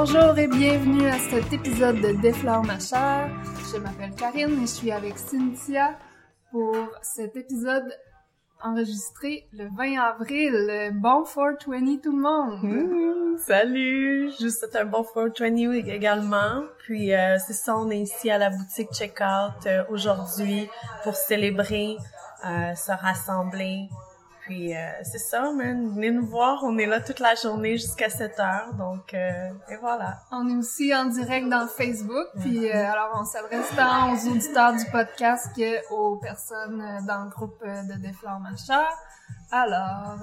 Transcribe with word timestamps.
Bonjour 0.00 0.38
et 0.38 0.46
bienvenue 0.46 1.08
à 1.08 1.18
cet 1.18 1.52
épisode 1.52 2.00
de 2.00 2.12
Déflore 2.22 2.62
ma 2.62 2.78
chair. 2.78 3.28
Je 3.72 3.78
m'appelle 3.78 4.14
Karine 4.14 4.56
et 4.58 4.60
je 4.60 4.66
suis 4.66 4.92
avec 4.92 5.18
Cynthia 5.18 5.98
pour 6.52 6.76
cet 7.02 7.34
épisode 7.34 7.92
enregistré 8.62 9.48
le 9.52 9.64
20 9.76 10.00
avril. 10.00 10.92
Bon 10.94 11.24
420 11.24 12.00
tout 12.00 12.16
le 12.16 12.22
monde! 12.22 12.62
Mmh, 12.62 13.38
salut! 13.38 14.30
Juste 14.40 14.68
un 14.76 14.84
bon 14.84 15.02
420 15.02 15.72
également. 15.88 16.62
Puis 16.78 17.12
euh, 17.12 17.36
c'est 17.44 17.52
ça, 17.52 17.76
on 17.76 17.90
est 17.90 17.98
ici 17.98 18.30
à 18.30 18.38
la 18.38 18.50
boutique 18.50 18.92
Checkout 18.92 19.66
euh, 19.66 19.82
aujourd'hui 19.90 20.70
pour 21.02 21.16
célébrer, 21.16 21.96
euh, 22.46 22.72
se 22.76 22.92
rassembler, 22.92 23.88
puis 24.48 24.74
euh, 24.74 24.90
c'est 25.02 25.18
ça, 25.18 25.52
man. 25.52 25.92
Venez 25.94 26.10
nous 26.10 26.24
voir. 26.24 26.64
On 26.64 26.78
est 26.78 26.86
là 26.86 27.02
toute 27.02 27.20
la 27.20 27.34
journée 27.34 27.76
jusqu'à 27.76 28.08
7 28.08 28.40
heures. 28.40 28.72
Donc, 28.78 29.12
euh, 29.12 29.50
et 29.68 29.76
voilà. 29.76 30.22
On 30.32 30.48
est 30.48 30.56
aussi 30.56 30.94
en 30.94 31.04
direct 31.04 31.50
dans 31.50 31.66
Facebook. 31.66 32.28
Puis 32.40 32.66
euh, 32.66 32.90
alors, 32.90 33.10
on 33.20 33.24
s'adresse 33.26 33.70
tant 33.76 34.14
aux 34.14 34.28
auditeurs 34.30 34.72
du 34.72 34.90
podcast 34.90 35.54
qu'aux 35.54 36.16
personnes 36.16 36.82
dans 37.06 37.24
le 37.24 37.28
groupe 37.28 37.62
de 37.62 38.00
Déflore 38.00 38.40
Macha. 38.40 38.88
Alors, 39.50 40.16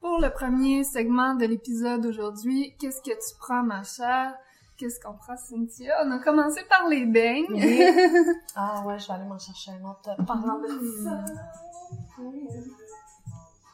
pour 0.00 0.18
le 0.20 0.28
premier 0.30 0.82
segment 0.82 1.36
de 1.36 1.46
l'épisode 1.46 2.04
aujourd'hui, 2.04 2.74
qu'est-ce 2.80 3.02
que 3.02 3.14
tu 3.14 3.38
prends, 3.38 3.62
ma 3.62 3.84
chère? 3.84 4.34
Qu'est-ce 4.76 4.98
qu'on 4.98 5.14
prend, 5.14 5.36
Cynthia? 5.36 5.94
On 6.04 6.10
a 6.10 6.18
commencé 6.18 6.60
par 6.68 6.88
les 6.88 7.06
beignes. 7.06 7.46
ah 8.56 8.82
ouais, 8.84 8.98
je 8.98 9.06
vais 9.06 9.12
aller 9.12 9.26
m'en 9.26 9.38
chercher 9.38 9.70
un 9.80 9.88
autre 9.88 10.24
parlant 10.26 10.58
de 10.58 11.04
ça. 11.04 11.24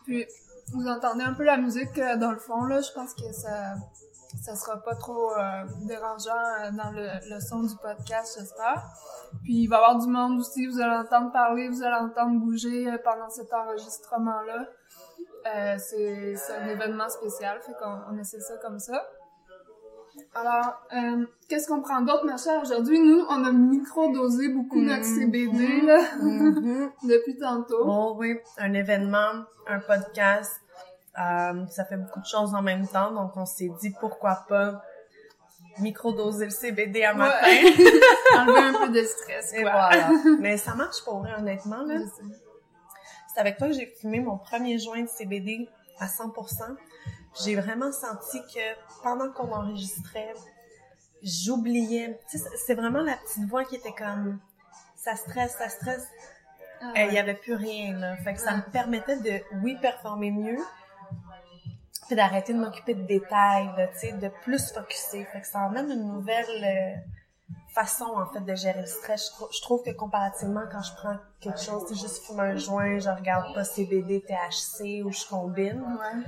Puis, 0.09 0.27
vous 0.73 0.89
entendez 0.89 1.23
un 1.23 1.34
peu 1.34 1.45
la 1.45 1.59
musique 1.59 1.98
euh, 1.98 2.17
dans 2.17 2.31
le 2.31 2.39
fond, 2.39 2.64
là. 2.64 2.81
Je 2.81 2.91
pense 2.92 3.12
que 3.12 3.31
ça, 3.31 3.75
ça 4.42 4.56
sera 4.56 4.83
pas 4.83 4.95
trop 4.95 5.33
euh, 5.33 5.65
dérangeant 5.83 6.33
euh, 6.33 6.70
dans 6.70 6.91
le, 6.92 7.41
son 7.41 7.62
du 7.62 7.77
podcast, 7.77 8.39
j'espère. 8.39 8.83
Puis, 9.42 9.65
il 9.65 9.67
va 9.67 9.77
y 9.77 9.78
avoir 9.78 9.98
du 9.98 10.09
monde 10.09 10.41
aussi. 10.41 10.67
Vous 10.67 10.81
allez 10.81 10.97
entendre 10.97 11.31
parler, 11.31 11.69
vous 11.69 11.83
allez 11.83 11.97
entendre 11.97 12.41
bouger 12.41 12.91
pendant 13.05 13.28
cet 13.28 13.53
enregistrement-là. 13.53 15.78
c'est 15.78 16.37
un 16.59 16.69
événement 16.69 17.11
spécial, 17.11 17.61
fait 17.61 17.75
qu'on 17.75 18.00
on 18.11 18.19
essaie 18.19 18.41
ça 18.41 18.56
comme 18.62 18.78
ça. 18.78 19.06
Alors, 20.34 20.80
euh, 20.92 21.27
qu'est-ce 21.48 21.69
qu'on 21.69 21.80
prend 21.80 22.00
d'autre, 22.02 22.24
ma 22.24 22.36
chère? 22.36 22.61
Aujourd'hui, 22.62 23.00
nous, 23.00 23.24
on 23.28 23.44
a 23.44 23.52
micro-dosé 23.52 24.48
beaucoup 24.48 24.80
notre 24.80 25.02
mm-hmm. 25.02 25.20
CBD, 25.20 25.80
là, 25.83 26.00
mm-hmm. 26.20 26.91
depuis 27.08 27.36
tantôt. 27.36 27.84
Oh 27.84 28.14
oui, 28.19 28.38
un 28.58 28.72
événement, 28.72 29.44
un 29.66 29.80
podcast, 29.80 30.60
euh, 31.19 31.66
ça 31.66 31.84
fait 31.84 31.97
beaucoup 31.97 32.20
de 32.20 32.27
choses 32.27 32.55
en 32.55 32.62
même 32.62 32.86
temps, 32.86 33.12
donc 33.12 33.33
on 33.36 33.47
s'est 33.47 33.70
dit 33.80 33.92
pourquoi 34.00 34.44
pas 34.48 34.83
micro-doser 35.80 36.47
le 36.47 36.50
CBD 36.50 37.05
à 37.05 37.14
matin. 37.14 37.47
Enlever 38.36 38.58
un 38.58 38.86
peu 38.86 38.88
de 38.92 39.03
stress, 39.03 39.50
quoi. 39.50 39.58
Et 39.58 39.62
voilà. 39.62 40.10
Mais 40.41 40.56
ça 40.56 40.75
marche 40.75 41.03
pour 41.05 41.20
vrai, 41.20 41.32
honnêtement, 41.38 41.82
là. 41.82 41.97
C'est 43.32 43.41
avec 43.41 43.58
toi 43.58 43.69
que 43.69 43.75
j'ai 43.75 43.86
fumé 44.00 44.20
mon 44.20 44.38
premier 44.38 44.78
joint 44.78 45.03
de 45.03 45.08
CBD 45.08 45.69
à 46.00 46.06
100% 46.06 46.77
j'ai 47.42 47.56
vraiment 47.56 47.92
senti 47.92 48.41
que 48.42 49.03
pendant 49.03 49.31
qu'on 49.31 49.53
enregistrait, 49.53 50.34
j'oubliais. 51.22 52.19
c'est 52.66 52.75
vraiment 52.75 53.03
la 53.03 53.16
petite 53.16 53.49
voix 53.49 53.65
qui 53.65 53.76
était 53.76 53.93
comme 53.93 54.38
ça 54.97 55.16
stresse, 55.16 55.56
ça 55.59 55.69
stresse. 55.69 56.06
Ah 56.81 56.93
euh, 56.97 57.04
il 57.09 57.15
y 57.15 57.19
avait 57.19 57.34
plus 57.34 57.54
rien 57.54 57.97
là. 57.99 58.16
Fait 58.19 58.34
que 58.34 58.41
ça 58.41 58.56
me 58.56 58.62
permettait 58.62 59.16
de 59.16 59.41
oui 59.62 59.76
performer 59.81 60.31
mieux, 60.31 60.59
puis 62.06 62.16
d'arrêter 62.16 62.54
de 62.54 62.59
m'occuper 62.59 62.94
de 62.94 63.03
détails, 63.03 63.69
tu 63.94 63.99
sais, 63.99 64.12
de 64.12 64.28
plus 64.43 64.72
focuser. 64.72 65.25
Fait 65.25 65.41
que 65.41 65.47
ça 65.47 65.60
emmène 65.60 65.91
une 65.91 66.06
nouvelle 66.06 66.65
euh, 66.65 67.55
façon 67.75 68.05
en 68.05 68.26
fait 68.26 68.41
de 68.41 68.55
gérer 68.55 68.81
le 68.81 68.87
stress. 68.87 69.32
Je, 69.53 69.60
trouve 69.60 69.82
que 69.82 69.91
comparativement 69.91 70.65
quand 70.70 70.82
je 70.82 70.94
prends 70.94 71.16
quelque 71.41 71.60
chose, 71.60 71.84
c'est 71.88 71.99
juste 71.99 72.25
fumer 72.25 72.43
un 72.43 72.56
joint, 72.56 72.99
je 72.99 73.09
regarde 73.09 73.53
pas 73.55 73.65
CBD, 73.65 74.22
THC 74.22 75.03
ou 75.05 75.12
je 75.12 75.28
combine. 75.28 75.81
Ouais 75.81 76.22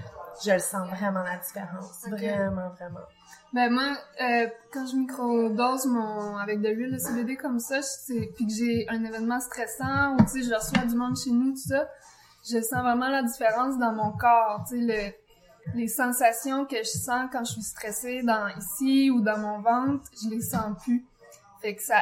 je 0.44 0.52
le 0.52 0.58
sens 0.58 0.88
vraiment 0.88 1.22
la 1.22 1.36
différence. 1.38 2.06
Vraiment, 2.08 2.70
vraiment. 2.70 3.06
Ben 3.52 3.72
moi, 3.72 3.96
euh, 4.20 4.46
quand 4.72 4.86
je 4.86 4.96
microdose 4.96 5.86
mon 5.86 6.36
avec 6.36 6.60
de 6.60 6.68
l'huile 6.68 6.92
de 6.92 6.98
CBD 6.98 7.36
comme 7.36 7.58
ça, 7.58 7.80
puis 8.06 8.46
que 8.46 8.52
j'ai 8.52 8.86
un 8.88 9.04
événement 9.04 9.40
stressant 9.40 10.14
ou 10.14 10.18
tu 10.22 10.28
sais 10.28 10.42
je 10.42 10.54
reçois 10.54 10.86
du 10.86 10.94
monde 10.94 11.16
chez 11.16 11.30
nous 11.30 11.50
tout 11.52 11.68
ça, 11.68 11.88
je 12.48 12.60
sens 12.60 12.80
vraiment 12.80 13.08
la 13.08 13.22
différence 13.22 13.76
dans 13.78 13.92
mon 13.92 14.12
corps, 14.12 14.64
tu 14.68 14.86
sais 14.86 15.12
le, 15.72 15.76
les 15.78 15.88
sensations 15.88 16.64
que 16.64 16.76
je 16.78 16.98
sens 16.98 17.28
quand 17.32 17.44
je 17.44 17.52
suis 17.52 17.62
stressée 17.62 18.22
dans 18.22 18.48
ici 18.56 19.10
ou 19.10 19.20
dans 19.20 19.38
mon 19.38 19.60
ventre, 19.60 20.04
je 20.22 20.28
les 20.30 20.40
sens 20.40 20.80
plus. 20.82 21.04
Fait 21.60 21.74
que 21.74 21.82
ça 21.82 21.98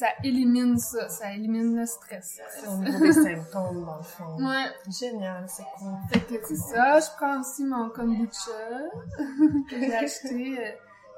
ça 0.00 0.08
élimine 0.24 0.78
ça, 0.78 1.08
ça 1.10 1.34
élimine 1.34 1.76
le 1.76 1.84
stress. 1.84 2.40
Au 2.66 2.76
niveau 2.76 3.04
des 3.04 3.12
symptômes, 3.12 3.84
dans 3.84 3.98
le 3.98 4.02
fond. 4.02 4.36
Ouais. 4.38 4.64
Génial, 4.88 5.44
c'est 5.46 5.66
cool. 5.76 5.92
Fait 6.10 6.20
que 6.20 6.46
c'est 6.48 6.54
ça, 6.56 7.00
je 7.00 7.06
prends 7.18 7.40
aussi 7.40 7.64
mon 7.64 7.90
kombucha 7.90 8.50
que 9.68 9.78
j'ai 9.78 9.94
acheté. 9.94 10.58
Euh, 10.58 10.70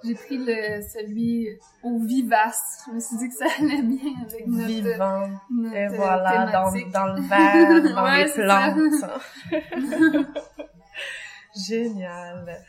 j'ai 0.05 0.15
pris 0.17 0.37
le 0.37 0.83
celui 0.83 1.49
au 1.85 2.01
vivace. 2.01 2.83
Je 2.89 2.95
me 2.95 2.99
suis 2.99 3.17
dit 3.19 3.29
que 3.29 3.35
ça 3.37 3.47
allait 3.57 3.83
bien 3.83 4.15
avec 4.27 4.49
notre 4.49 4.67
Vivant. 4.67 5.29
Notre 5.49 5.77
Et 5.77 5.89
voilà, 5.97 6.47
dans, 6.47 6.73
dans, 6.91 7.15
le 7.15 7.23
verre, 7.23 7.95
dans 7.95 8.11
les 8.17 8.33
plantes. 8.33 10.27
Génial. 11.69 12.61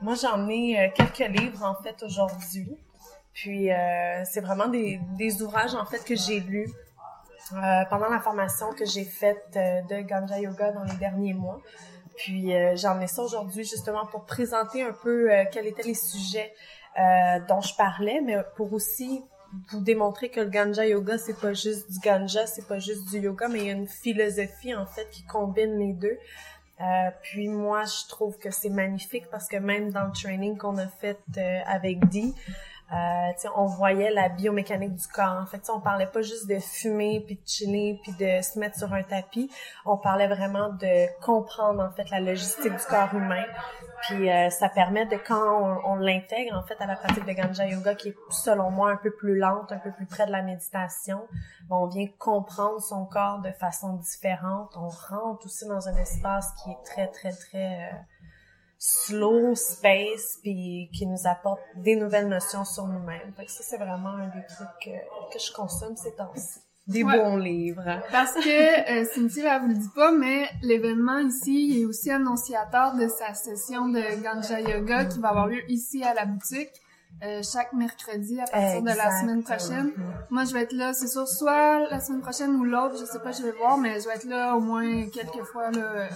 Moi, 0.00 0.14
j'en 0.20 0.48
ai 0.48 0.76
euh, 0.76 0.88
quelques 0.92 1.38
livres, 1.38 1.62
en 1.64 1.80
fait, 1.80 2.02
aujourd'hui. 2.02 2.76
Puis 3.34 3.72
euh, 3.72 4.24
c'est 4.24 4.40
vraiment 4.40 4.68
des, 4.68 5.00
des 5.16 5.42
ouvrages 5.42 5.74
en 5.74 5.84
fait 5.84 6.04
que 6.04 6.14
j'ai 6.14 6.40
lus 6.40 6.68
euh, 7.54 7.84
pendant 7.90 8.08
la 8.08 8.20
formation 8.20 8.72
que 8.72 8.86
j'ai 8.86 9.04
faite 9.04 9.44
euh, 9.56 9.82
de 9.82 10.00
Ganja 10.02 10.38
Yoga 10.38 10.72
dans 10.72 10.84
les 10.84 10.96
derniers 10.96 11.34
mois. 11.34 11.60
Puis 12.16 12.54
euh, 12.54 12.76
j'en 12.76 13.00
ai 13.00 13.06
ça 13.06 13.22
aujourd'hui 13.22 13.64
justement 13.64 14.06
pour 14.06 14.24
présenter 14.24 14.82
un 14.82 14.92
peu 14.92 15.28
quels 15.50 15.66
étaient 15.66 15.82
les 15.82 15.94
sujets 15.94 16.52
dont 17.48 17.62
je 17.62 17.74
parlais, 17.74 18.20
mais 18.22 18.36
pour 18.56 18.72
aussi 18.74 19.22
vous 19.70 19.80
démontrer 19.80 20.28
que 20.28 20.40
le 20.40 20.48
Ganja 20.48 20.86
Yoga 20.86 21.18
c'est 21.18 21.38
pas 21.38 21.52
juste 21.52 21.90
du 21.90 21.98
Ganja, 22.00 22.46
c'est 22.46 22.66
pas 22.66 22.78
juste 22.78 23.10
du 23.10 23.18
yoga, 23.18 23.48
mais 23.48 23.60
il 23.60 23.66
y 23.66 23.70
a 23.70 23.72
une 23.72 23.88
philosophie 23.88 24.74
en 24.74 24.86
fait 24.86 25.08
qui 25.10 25.24
combine 25.24 25.78
les 25.78 25.94
deux. 25.94 26.18
Euh, 26.80 27.10
puis 27.22 27.48
moi, 27.48 27.84
je 27.84 28.08
trouve 28.08 28.38
que 28.38 28.50
c'est 28.50 28.70
magnifique 28.70 29.24
parce 29.30 29.46
que 29.46 29.56
même 29.56 29.92
dans 29.92 30.04
le 30.04 30.12
training 30.12 30.56
qu'on 30.56 30.78
a 30.78 30.86
fait 30.86 31.18
avec 31.66 32.08
Dee, 32.08 32.34
euh, 32.92 33.48
on 33.56 33.64
voyait 33.64 34.10
la 34.10 34.28
biomécanique 34.28 34.94
du 34.94 35.06
corps. 35.08 35.38
En 35.40 35.46
fait, 35.46 35.70
on 35.70 35.80
parlait 35.80 36.06
pas 36.06 36.20
juste 36.20 36.46
de 36.46 36.58
fumer 36.58 37.22
puis 37.24 37.36
de 37.36 37.48
chiller 37.48 37.98
puis 38.02 38.12
de 38.12 38.42
se 38.42 38.58
mettre 38.58 38.76
sur 38.78 38.92
un 38.92 39.02
tapis. 39.02 39.50
On 39.86 39.96
parlait 39.96 40.28
vraiment 40.28 40.68
de 40.68 41.06
comprendre 41.20 41.82
en 41.82 41.90
fait 41.90 42.10
la 42.10 42.20
logistique 42.20 42.72
du 42.72 42.84
corps 42.88 43.14
humain. 43.14 43.44
Puis 44.02 44.28
euh, 44.30 44.50
ça 44.50 44.68
permet 44.68 45.06
de 45.06 45.16
quand 45.16 45.80
on, 45.84 45.94
l'intègre 45.94 46.56
en 46.56 46.62
fait 46.62 46.74
à 46.80 46.86
la 46.86 46.96
pratique 46.96 47.24
de 47.24 47.32
Ganja 47.32 47.66
Yoga 47.66 47.94
qui 47.94 48.08
est 48.08 48.16
selon 48.30 48.70
moi 48.70 48.90
un 48.90 48.96
peu 48.96 49.12
plus 49.12 49.38
lente, 49.38 49.70
un 49.70 49.78
peu 49.78 49.92
plus 49.92 50.06
près 50.06 50.26
de 50.26 50.32
la 50.32 50.42
méditation. 50.42 51.20
on 51.70 51.86
vient 51.86 52.08
comprendre 52.18 52.80
son 52.80 53.06
corps 53.06 53.40
de 53.40 53.52
façon 53.52 53.94
différente. 53.94 54.76
On 54.76 54.88
rentre 54.88 55.46
aussi 55.46 55.66
dans 55.66 55.88
un 55.88 55.96
espace 55.96 56.52
qui 56.62 56.70
est 56.70 56.82
très 56.84 57.06
très 57.06 57.30
très 57.32 57.90
euh, 57.90 57.96
slow 58.84 59.54
space 59.54 60.40
puis 60.42 60.90
qui 60.92 61.06
nous 61.06 61.24
apporte 61.24 61.60
des 61.76 61.94
nouvelles 61.94 62.26
notions 62.26 62.64
sur 62.64 62.88
nous-mêmes. 62.88 63.32
Fait 63.36 63.44
que 63.44 63.50
ça 63.52 63.62
c'est 63.62 63.76
vraiment 63.76 64.08
un 64.08 64.26
des 64.26 64.44
trucs 64.44 64.68
que, 64.84 65.32
que 65.32 65.38
je 65.38 65.52
consomme 65.52 65.96
ces 65.96 66.12
temps-ci. 66.16 66.58
Des 66.88 67.04
bons 67.04 67.36
livres. 67.36 68.02
Parce 68.10 68.34
que 68.34 69.02
euh, 69.02 69.04
Cynthia 69.14 69.54
elle 69.54 69.62
vous 69.62 69.68
le 69.68 69.74
dit 69.74 69.90
pas, 69.94 70.10
mais 70.10 70.48
l'événement 70.62 71.18
ici 71.18 71.68
il 71.68 71.82
est 71.82 71.84
aussi 71.84 72.10
annonciateur 72.10 72.96
de 72.96 73.06
sa 73.06 73.34
session 73.34 73.88
de 73.88 74.02
Ganja 74.20 74.60
Yoga 74.60 75.04
qui 75.04 75.20
va 75.20 75.28
avoir 75.28 75.46
lieu 75.46 75.62
ici 75.70 76.02
à 76.02 76.12
la 76.12 76.26
boutique. 76.26 76.72
Euh, 77.22 77.40
chaque 77.44 77.72
mercredi 77.74 78.40
à 78.40 78.46
partir 78.50 78.82
de 78.82 78.88
la 78.88 79.20
semaine 79.20 79.44
prochaine. 79.44 79.92
Moi, 80.30 80.44
je 80.44 80.54
vais 80.54 80.62
être 80.62 80.72
là, 80.72 80.94
c'est 80.94 81.06
sûr, 81.06 81.28
soit 81.28 81.80
la 81.90 82.00
semaine 82.00 82.22
prochaine 82.22 82.56
ou 82.56 82.64
l'autre, 82.64 82.96
je 82.98 83.04
sais 83.04 83.20
pas, 83.20 83.30
je 83.32 83.42
vais 83.42 83.52
voir, 83.52 83.76
mais 83.76 84.00
je 84.00 84.08
vais 84.08 84.14
être 84.14 84.24
là 84.24 84.56
au 84.56 84.60
moins 84.60 85.06
quelques 85.10 85.44
fois 85.44 85.70
là, 85.70 86.08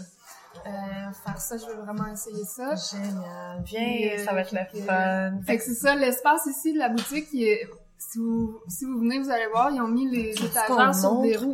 euh, 0.67 1.13
faire 1.25 1.39
ça, 1.41 1.57
je 1.57 1.67
veux 1.67 1.83
vraiment 1.83 2.07
essayer 2.13 2.45
ça. 2.45 2.75
Génial. 2.75 3.63
Viens, 3.65 4.25
ça 4.25 4.33
va 4.33 4.41
être 4.41 4.53
la 4.53 4.67
fun. 4.67 5.41
Fait 5.47 5.59
que 5.59 5.63
c'est 5.63 5.75
ça, 5.75 5.95
l'espace 5.95 6.47
ici 6.47 6.73
de 6.73 6.79
la 6.79 6.89
boutique, 6.89 7.29
il 7.33 7.45
est, 7.45 7.69
si 7.99 8.19
vous, 8.19 8.61
si 8.69 8.85
vous 8.85 8.99
venez, 8.99 9.19
vous 9.19 9.31
allez 9.31 9.47
voir, 9.47 9.71
ils 9.71 9.81
ont 9.81 9.89
mis 9.89 10.09
les 10.11 10.33
étagères 10.33 10.95
sur 10.95 11.21
des 11.23 11.37
roues. 11.37 11.53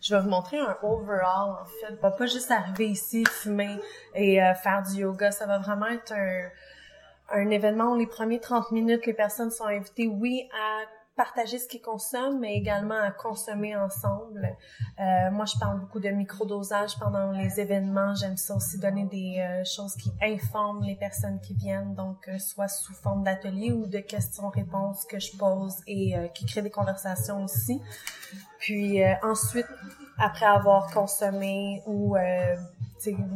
Je 0.00 0.14
vais 0.14 0.20
vous 0.20 0.28
montrer 0.28 0.58
un 0.58 0.76
overall, 0.82 1.56
en 1.60 1.64
fait. 1.64 1.94
Va 2.00 2.10
pas 2.10 2.26
juste 2.26 2.50
arriver 2.50 2.88
ici, 2.88 3.24
fumer 3.26 3.78
et 4.14 4.42
euh, 4.42 4.54
faire 4.54 4.82
du 4.82 5.00
yoga. 5.00 5.30
Ça 5.30 5.46
va 5.46 5.58
vraiment 5.58 5.86
être 5.86 6.12
un, 6.12 6.48
un 7.30 7.50
événement 7.50 7.92
où 7.92 7.96
les 7.96 8.06
premiers 8.06 8.40
30 8.40 8.72
minutes, 8.72 9.06
les 9.06 9.14
personnes 9.14 9.50
sont 9.50 9.66
invitées, 9.66 10.06
oui, 10.06 10.48
à 10.52 10.84
partager 11.18 11.58
ce 11.58 11.66
qu'ils 11.66 11.82
consomment, 11.82 12.38
mais 12.38 12.54
également 12.54 12.94
à 12.94 13.10
consommer 13.10 13.76
ensemble. 13.76 14.56
Euh, 15.00 15.30
moi, 15.32 15.46
je 15.46 15.58
parle 15.58 15.80
beaucoup 15.80 15.98
de 15.98 16.08
microdosage 16.10 16.96
pendant 16.98 17.32
les 17.32 17.58
événements. 17.58 18.14
J'aime 18.14 18.36
ça 18.36 18.54
aussi 18.54 18.78
donner 18.78 19.04
des 19.04 19.40
euh, 19.40 19.64
choses 19.64 19.96
qui 19.96 20.12
informent 20.22 20.84
les 20.84 20.94
personnes 20.94 21.40
qui 21.40 21.54
viennent, 21.54 21.94
donc 21.96 22.28
euh, 22.28 22.38
soit 22.38 22.68
sous 22.68 22.94
forme 22.94 23.24
d'atelier 23.24 23.72
ou 23.72 23.86
de 23.86 23.98
questions-réponses 23.98 25.04
que 25.06 25.18
je 25.18 25.36
pose 25.36 25.74
et 25.88 26.16
euh, 26.16 26.28
qui 26.28 26.46
créent 26.46 26.62
des 26.62 26.70
conversations 26.70 27.42
aussi. 27.42 27.82
Puis 28.60 29.00
ensuite, 29.22 29.66
après 30.18 30.46
avoir 30.46 30.92
consommé 30.92 31.82
ou 31.86 32.16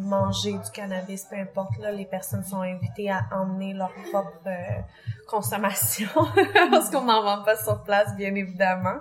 manger 0.01 0.53
du 0.53 0.71
cannabis, 0.73 1.25
peu 1.25 1.37
importe, 1.37 1.79
là, 1.79 1.93
les 1.93 2.05
personnes 2.05 2.45
sont 2.45 2.61
invitées 2.61 3.11
à 3.11 3.27
emmener 3.33 3.73
leur 3.73 3.93
propre 4.11 4.33
euh, 4.47 4.81
consommation 5.27 6.09
parce 6.71 6.91
qu'on 6.91 7.05
n'en 7.05 7.23
vend 7.23 7.43
pas 7.43 7.57
sur 7.57 7.83
place, 7.83 8.15
bien 8.17 8.35
évidemment. 8.35 8.97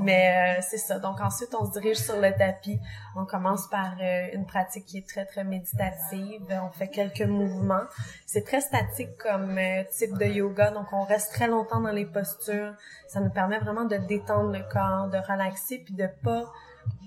Mais 0.00 0.58
euh, 0.58 0.62
c'est 0.68 0.78
ça. 0.78 0.98
Donc 0.98 1.20
ensuite, 1.20 1.54
on 1.58 1.66
se 1.66 1.72
dirige 1.78 1.98
sur 1.98 2.16
le 2.16 2.32
tapis. 2.36 2.78
On 3.14 3.24
commence 3.24 3.68
par 3.68 3.94
euh, 4.00 4.28
une 4.32 4.46
pratique 4.46 4.86
qui 4.86 4.98
est 4.98 5.08
très, 5.08 5.26
très 5.26 5.44
méditative. 5.44 6.42
On 6.50 6.70
fait 6.70 6.88
quelques 6.88 7.22
mouvements. 7.22 7.84
C'est 8.26 8.44
très 8.44 8.60
statique 8.60 9.16
comme 9.18 9.58
type 9.96 10.16
de 10.18 10.26
yoga, 10.26 10.70
donc 10.70 10.92
on 10.92 11.04
reste 11.04 11.32
très 11.32 11.46
longtemps 11.46 11.80
dans 11.80 11.92
les 11.92 12.06
postures. 12.06 12.74
Ça 13.08 13.20
nous 13.20 13.30
permet 13.30 13.58
vraiment 13.58 13.84
de 13.84 13.96
détendre 13.96 14.52
le 14.52 14.62
corps, 14.70 15.08
de 15.08 15.18
relaxer, 15.18 15.78
puis 15.78 15.94
de 15.94 16.08
pas 16.22 16.44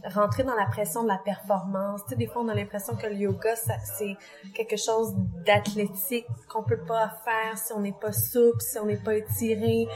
rentrer 0.06 0.44
dans 0.44 0.56
la 0.56 0.66
pression 0.66 1.04
de 1.04 1.08
la 1.08 1.18
performance. 1.18 2.02
Tu 2.04 2.10
sais, 2.10 2.16
des 2.16 2.28
fois, 2.28 2.42
on 2.42 2.48
a 2.48 2.56
l'impression 2.56 2.96
que 2.96 3.08
le 3.08 3.16
yoga, 3.16 3.56
c'est 3.56 4.16
quelque 4.54 4.78
chose 4.78 5.14
d'athlétique 5.46 6.26
qu'on 6.48 6.64
peut 6.64 6.84
pas 6.86 7.10
faire 7.24 7.58
si 7.58 7.74
on 7.74 7.80
n'est 7.80 7.92
pas 8.00 8.12
souple, 8.12 8.62
si 8.62 8.78
on 8.80 8.86
n'est 8.86 8.98
pas 8.98 9.16
étiré, 9.16 9.88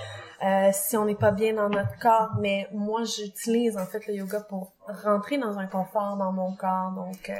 euh, 0.43 0.69
si 0.73 0.97
on 0.97 1.05
n'est 1.05 1.15
pas 1.15 1.31
bien 1.31 1.53
dans 1.53 1.69
notre 1.69 1.97
corps. 1.99 2.31
Mais 2.39 2.67
moi, 2.71 3.03
j'utilise 3.03 3.77
en 3.77 3.85
fait 3.85 4.05
le 4.07 4.15
yoga 4.15 4.41
pour 4.41 4.73
rentrer 4.87 5.37
dans 5.37 5.57
un 5.57 5.67
confort 5.67 6.17
dans 6.17 6.31
mon 6.31 6.53
corps. 6.55 6.91
Donc, 6.91 7.29
euh, 7.29 7.33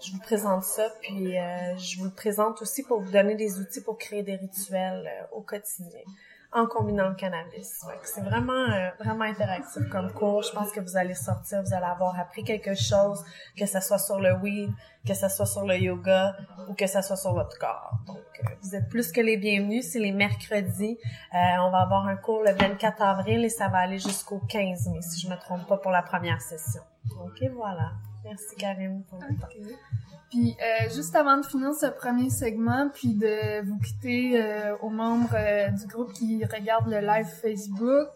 je 0.00 0.12
vous 0.12 0.20
présente 0.20 0.64
ça, 0.64 0.88
puis 1.00 1.38
euh, 1.38 1.76
je 1.78 1.98
vous 1.98 2.04
le 2.04 2.10
présente 2.10 2.60
aussi 2.62 2.82
pour 2.82 3.00
vous 3.00 3.10
donner 3.10 3.34
des 3.34 3.58
outils 3.58 3.80
pour 3.80 3.96
créer 3.96 4.22
des 4.22 4.36
rituels 4.36 5.08
au 5.32 5.40
quotidien 5.40 6.00
en 6.52 6.66
combinant 6.66 7.08
le 7.08 7.14
cannabis. 7.14 7.84
C'est 8.02 8.20
vraiment 8.20 8.52
euh, 8.52 8.90
vraiment 8.98 9.24
interactif 9.24 9.88
comme 9.88 10.12
cours. 10.12 10.42
Je 10.42 10.52
pense 10.52 10.70
que 10.70 10.80
vous 10.80 10.96
allez 10.96 11.14
sortir, 11.14 11.62
vous 11.62 11.72
allez 11.72 11.86
avoir 11.86 12.18
appris 12.18 12.44
quelque 12.44 12.74
chose, 12.74 13.24
que 13.56 13.66
ce 13.66 13.80
soit 13.80 13.98
sur 13.98 14.20
le 14.20 14.34
weed, 14.34 14.70
que 15.06 15.14
ce 15.14 15.28
soit 15.28 15.46
sur 15.46 15.66
le 15.66 15.76
yoga 15.76 16.36
ou 16.68 16.74
que 16.74 16.86
ce 16.86 17.00
soit 17.00 17.16
sur 17.16 17.32
votre 17.32 17.58
corps. 17.58 17.98
Donc, 18.06 18.16
euh, 18.16 18.48
vous 18.62 18.74
êtes 18.74 18.88
plus 18.88 19.10
que 19.12 19.20
les 19.20 19.36
bienvenus. 19.36 19.90
C'est 19.90 19.98
les 19.98 20.12
mercredis. 20.12 20.98
Euh, 21.34 21.38
on 21.60 21.70
va 21.70 21.78
avoir 21.78 22.06
un 22.06 22.16
cours 22.16 22.42
le 22.42 22.52
24 22.52 23.00
avril 23.02 23.44
et 23.44 23.48
ça 23.48 23.68
va 23.68 23.78
aller 23.78 23.98
jusqu'au 23.98 24.38
15 24.38 24.88
mai, 24.88 25.02
si 25.02 25.20
je 25.20 25.28
me 25.28 25.36
trompe 25.36 25.66
pas, 25.66 25.78
pour 25.78 25.90
la 25.90 26.02
première 26.02 26.40
session. 26.40 26.82
Ok, 27.24 27.42
voilà. 27.54 27.92
Merci 28.24 28.56
Karine 28.56 29.02
pour 29.08 29.18
le 29.18 29.34
temps. 29.36 29.48
Puis 30.30 30.56
euh, 30.62 30.88
juste 30.94 31.14
avant 31.14 31.36
de 31.36 31.44
finir 31.44 31.74
ce 31.74 31.86
premier 31.86 32.30
segment, 32.30 32.88
puis 32.88 33.14
de 33.14 33.62
vous 33.66 33.78
quitter 33.78 34.42
euh, 34.42 34.74
aux 34.78 34.88
membres 34.88 35.34
euh, 35.34 35.68
du 35.68 35.86
groupe 35.86 36.12
qui 36.14 36.42
regardent 36.44 36.88
le 36.88 37.00
live 37.00 37.26
Facebook, 37.26 38.08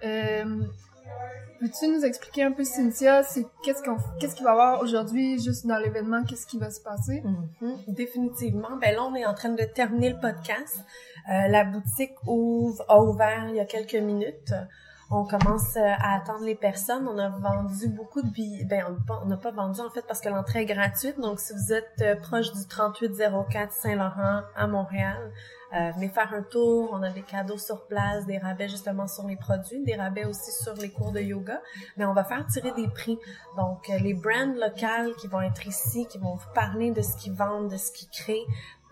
peux-tu 0.00 1.88
nous 1.88 2.04
expliquer 2.04 2.44
un 2.44 2.52
peu 2.52 2.62
Cynthia, 2.62 3.24
c'est 3.24 3.44
qu'est-ce 3.64 3.82
qu'on 3.82 3.96
qu'est-ce 4.20 4.36
qu'il 4.36 4.44
va 4.44 4.50
y 4.50 4.52
avoir 4.52 4.80
aujourd'hui 4.80 5.40
juste 5.40 5.66
dans 5.66 5.78
l'événement, 5.78 6.22
qu'est-ce 6.22 6.46
qui 6.46 6.58
va 6.58 6.70
se 6.70 6.80
passer? 6.80 7.22
Mm-hmm. 7.24 7.94
Définitivement. 7.94 8.76
Ben 8.80 8.94
là, 8.94 9.02
on 9.02 9.14
est 9.16 9.26
en 9.26 9.34
train 9.34 9.50
de 9.50 9.64
terminer 9.64 10.10
le 10.10 10.20
podcast. 10.20 10.78
la 11.26 11.64
boutique 11.64 12.14
ouvre 12.26 12.84
a 12.88 13.02
ouvert 13.02 13.48
il 13.48 13.56
y 13.56 13.60
a 13.60 13.64
quelques 13.64 13.94
minutes 13.96 14.54
on 15.10 15.24
commence 15.24 15.76
euh, 15.76 15.80
à 15.98 16.16
attendre 16.16 16.44
les 16.44 16.54
personnes. 16.54 17.08
On 17.08 17.18
a 17.18 17.28
vendu 17.28 17.88
beaucoup 17.88 18.22
de 18.22 18.30
billets. 18.30 18.64
Ben, 18.64 18.84
on 19.22 19.26
n'a 19.26 19.36
pas 19.36 19.50
vendu 19.50 19.80
en 19.80 19.90
fait 19.90 20.06
parce 20.06 20.20
que 20.20 20.28
l'entrée 20.28 20.60
est 20.60 20.66
gratuite. 20.66 21.18
Donc, 21.18 21.40
si 21.40 21.52
vous 21.52 21.72
êtes 21.72 22.00
euh, 22.00 22.14
proche 22.14 22.52
du 22.52 22.64
3804 22.66 23.72
Saint-Laurent 23.72 24.42
à 24.54 24.66
Montréal, 24.68 25.32
euh, 25.72 25.90
venez 25.96 26.08
faire 26.08 26.32
un 26.32 26.42
tour. 26.42 26.90
On 26.92 27.02
a 27.02 27.10
des 27.10 27.22
cadeaux 27.22 27.58
sur 27.58 27.86
place, 27.88 28.24
des 28.26 28.38
rabais 28.38 28.68
justement 28.68 29.08
sur 29.08 29.26
les 29.26 29.36
produits, 29.36 29.82
des 29.82 29.96
rabais 29.96 30.26
aussi 30.26 30.52
sur 30.52 30.74
les 30.74 30.90
cours 30.90 31.10
de 31.10 31.20
yoga. 31.20 31.60
Mais 31.96 32.04
on 32.04 32.14
va 32.14 32.22
faire 32.22 32.46
tirer 32.46 32.70
des 32.72 32.88
prix. 32.88 33.18
Donc, 33.56 33.88
les 33.88 34.14
brands 34.14 34.54
locales 34.54 35.12
qui 35.16 35.26
vont 35.26 35.40
être 35.40 35.66
ici, 35.66 36.06
qui 36.06 36.18
vont 36.18 36.36
vous 36.36 36.52
parler 36.54 36.92
de 36.92 37.02
ce 37.02 37.16
qu'ils 37.16 37.34
vendent, 37.34 37.70
de 37.70 37.76
ce 37.76 37.90
qu'ils 37.90 38.10
créent, 38.10 38.46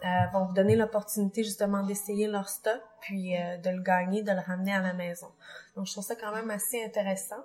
euh, 0.04 0.26
vont 0.32 0.44
vous 0.44 0.54
donner 0.54 0.76
l'opportunité 0.76 1.42
justement 1.42 1.82
d'essayer 1.82 2.28
leur 2.28 2.48
stock, 2.48 2.80
puis 3.00 3.36
euh, 3.36 3.56
de 3.56 3.70
le 3.70 3.82
gagner, 3.82 4.22
de 4.22 4.30
le 4.30 4.38
ramener 4.38 4.72
à 4.72 4.80
la 4.80 4.92
maison. 4.92 5.26
Donc, 5.78 5.86
je 5.86 5.92
trouve 5.92 6.04
ça 6.04 6.16
quand 6.16 6.34
même 6.34 6.50
assez 6.50 6.84
intéressant. 6.84 7.36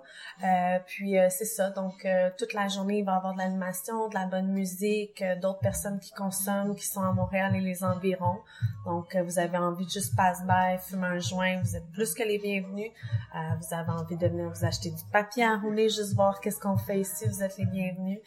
Euh, 0.42 0.78
puis, 0.84 1.16
euh, 1.16 1.28
c'est 1.30 1.44
ça. 1.44 1.70
Donc, 1.70 2.04
toute 2.36 2.52
la 2.52 2.66
journée, 2.66 2.98
il 2.98 3.04
va 3.04 3.12
y 3.12 3.16
avoir 3.16 3.32
de 3.32 3.38
l'animation, 3.38 4.08
de 4.08 4.14
la 4.14 4.26
bonne 4.26 4.48
musique, 4.48 5.22
d'autres 5.40 5.60
personnes 5.60 6.00
qui 6.00 6.10
consomment, 6.10 6.74
qui 6.74 6.84
sont 6.84 7.02
à 7.02 7.12
Montréal 7.12 7.54
et 7.54 7.60
les 7.60 7.84
environs. 7.84 8.40
Donc, 8.86 9.16
vous 9.16 9.38
avez 9.38 9.56
envie 9.56 9.86
de 9.86 9.90
juste 9.90 10.16
passe-by, 10.16 10.78
fumer 10.82 11.06
un 11.06 11.18
joint, 11.20 11.60
vous 11.62 11.76
êtes 11.76 11.88
plus 11.92 12.12
que 12.12 12.24
les 12.24 12.38
bienvenus. 12.38 12.90
vous 13.32 13.74
avez 13.74 13.90
envie 13.90 14.16
de 14.16 14.26
venir 14.26 14.50
vous 14.50 14.64
acheter 14.64 14.90
du 14.90 15.04
papier 15.12 15.44
à 15.44 15.56
rouler, 15.56 15.88
juste 15.88 16.14
voir 16.14 16.40
qu'est-ce 16.40 16.58
qu'on 16.58 16.76
fait 16.76 17.00
ici, 17.00 17.26
vous 17.28 17.42
êtes 17.42 17.56
les 17.56 17.66
bienvenus. 17.66 18.18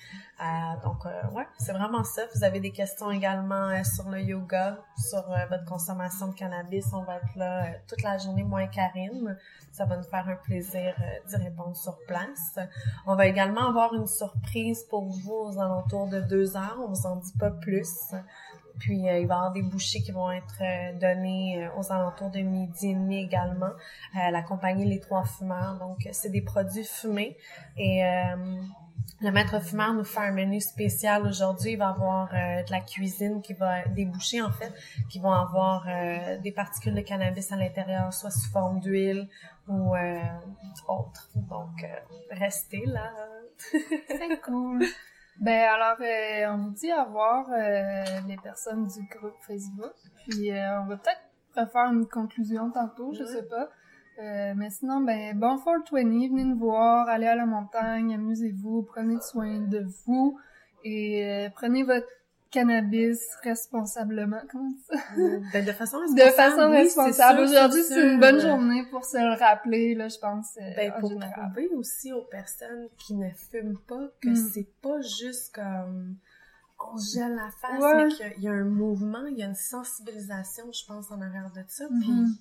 Donc, 0.84 1.06
ouais, 1.34 1.48
c'est 1.58 1.74
vraiment 1.74 2.04
ça. 2.04 2.22
Vous 2.36 2.44
avez 2.44 2.60
des 2.60 2.72
questions 2.72 3.10
également 3.10 3.84
sur 3.84 4.10
le 4.10 4.22
yoga, 4.22 4.78
sur 4.98 5.32
euh, 5.32 5.46
votre 5.50 5.66
consommation 5.66 6.28
de 6.28 6.34
cannabis. 6.34 6.86
On 6.94 7.04
va 7.04 7.18
être 7.18 7.36
là 7.36 7.66
euh, 7.66 7.74
toute 7.88 8.02
la 8.04 8.18
journée, 8.18 8.44
moins 8.44 8.68
Karine. 8.68 9.38
Ça 9.72 9.86
va 9.86 9.98
nous 9.98 10.04
faire 10.04 10.28
un 10.28 10.36
plaisir 10.36 10.96
euh, 11.00 11.28
d'y 11.28 11.36
répondre 11.38 11.76
sur 11.76 11.98
place. 12.08 12.60
On 13.06 13.16
va 13.16 13.28
également 13.28 13.68
avoir 13.68 13.94
une 13.94 14.08
surprise 14.08 14.84
pour 14.90 15.06
vous 15.06 15.34
aux 15.34 15.60
alentours 15.60 16.08
de 16.08 16.20
deux 16.22 16.56
heures. 16.56 16.78
On 16.84 16.90
vous 16.90 17.06
en 17.06 17.18
dit 17.18 17.34
pas 17.40 17.52
plus. 17.52 18.14
Puis 18.80 18.98
il 18.98 19.06
va 19.06 19.18
y 19.18 19.24
avoir 19.24 19.52
des 19.52 19.64
bouchées 19.64 20.02
qui 20.02 20.12
vont 20.12 20.30
être 20.30 21.00
données 21.00 21.68
aux 21.78 21.92
alentours 21.92 22.30
de 22.30 22.42
midi 22.42 22.92
et 22.92 22.94
demi 22.94 23.18
également. 23.18 23.72
la 24.14 24.44
compagnie 24.44 24.86
Les 24.86 25.00
Trois 25.00 25.24
Fumeurs. 25.24 25.80
Donc 25.80 26.08
c'est 26.12 26.30
des 26.30 26.44
produits 26.44 26.84
fumés 26.84 27.38
et 27.76 28.04
le 29.20 29.32
maître 29.32 29.60
fumeur 29.62 29.94
nous 29.94 30.04
fait 30.04 30.20
un 30.20 30.32
menu 30.32 30.62
spécial 30.62 31.26
aujourd'hui. 31.26 31.72
Il 31.72 31.78
va 31.78 31.90
avoir 31.90 32.30
euh, 32.34 32.64
de 32.64 32.72
la 32.72 32.82
cuisine 32.82 33.42
qui 33.42 33.54
va 33.54 33.86
déboucher 33.88 34.42
en 34.42 34.52
fait, 34.52 34.72
qui 35.10 35.20
vont 35.20 35.32
avoir 35.32 35.88
euh, 35.88 36.38
des 36.38 36.52
particules 36.52 36.94
de 36.94 37.02
cannabis 37.02 37.52
à 37.52 37.56
l'intérieur, 37.56 38.14
soit 38.14 38.30
sous 38.30 38.50
forme 38.52 38.80
d'huile 38.80 39.28
ou 39.68 39.96
euh, 39.96 40.20
autre. 40.88 41.30
Donc 41.36 41.86
restez 42.32 42.86
là. 42.86 43.12
C'est 44.08 44.42
cool. 44.42 44.86
Ben 45.40 45.68
alors 45.70 45.98
on 46.54 46.64
vous 46.64 46.72
dit 46.72 46.92
au 46.94 47.04
revoir 47.06 47.48
les 48.28 48.38
personnes 48.38 48.88
du 48.88 49.08
groupe 49.08 49.36
Facebook. 49.42 49.94
Puis 50.28 50.52
on 50.52 50.86
va 50.86 50.98
peut-être 50.98 51.22
refaire 51.56 51.92
une 51.92 52.08
conclusion 52.08 52.70
tantôt, 52.70 53.14
je 53.14 53.24
sais 53.24 53.44
pas. 53.44 53.70
Euh, 54.20 54.54
mais 54.56 54.70
sinon, 54.72 55.02
ben, 55.02 55.38
bon 55.38 55.58
420, 55.58 56.30
venez 56.30 56.44
nous 56.44 56.58
voir, 56.58 57.08
allez 57.08 57.28
à 57.28 57.36
la 57.36 57.46
montagne, 57.46 58.16
amusez-vous, 58.16 58.84
prenez 58.84 59.20
soin 59.22 59.60
de 59.60 59.86
vous 60.06 60.40
et 60.84 61.24
euh, 61.26 61.50
prenez 61.54 61.84
votre 61.84 62.08
cannabis 62.50 63.20
responsablement. 63.44 64.42
Comment 64.52 64.72
ça? 64.90 64.96
Ben, 65.54 65.66
de 65.66 65.72
façon 65.72 66.00
responsable. 66.00 66.16
De 66.16 66.36
façon 66.36 66.70
responsable. 66.72 67.40
Aujourd'hui, 67.42 67.84
c'est 67.84 68.02
une 68.02 68.20
bonne 68.20 68.40
journée 68.40 68.86
pour 68.90 69.06
se 69.06 69.18
le 69.18 69.38
rappeler, 69.38 69.94
là, 69.94 70.08
je 70.08 70.18
pense. 70.18 70.58
Euh, 70.58 70.76
ben, 70.76 70.94
pour 71.00 71.14
prouver 71.20 71.70
aussi 71.76 72.12
aux 72.12 72.24
personnes 72.24 72.88
qui 72.98 73.16
ne 73.16 73.30
fument 73.30 73.78
pas 73.88 74.08
que 74.22 74.30
mm. 74.30 74.50
c'est 74.54 74.68
pas 74.82 75.00
juste 75.02 75.54
comme 75.54 76.16
on 76.80 76.98
gèle 76.98 77.36
la 77.36 77.50
face, 77.52 77.96
mais 77.96 78.32
qu'il 78.34 78.44
y, 78.44 78.48
a 78.48 78.52
un 78.52 78.64
mouvement, 78.64 79.26
il 79.26 79.38
y 79.38 79.44
a 79.44 79.48
une 79.48 79.56
sensibilisation, 79.56 80.72
je 80.72 80.86
pense, 80.86 81.12
en 81.12 81.22
arrière 81.22 81.52
de 81.56 81.64
ça. 81.68 81.86
Puis 81.88 82.10
mm-hmm. 82.10 82.36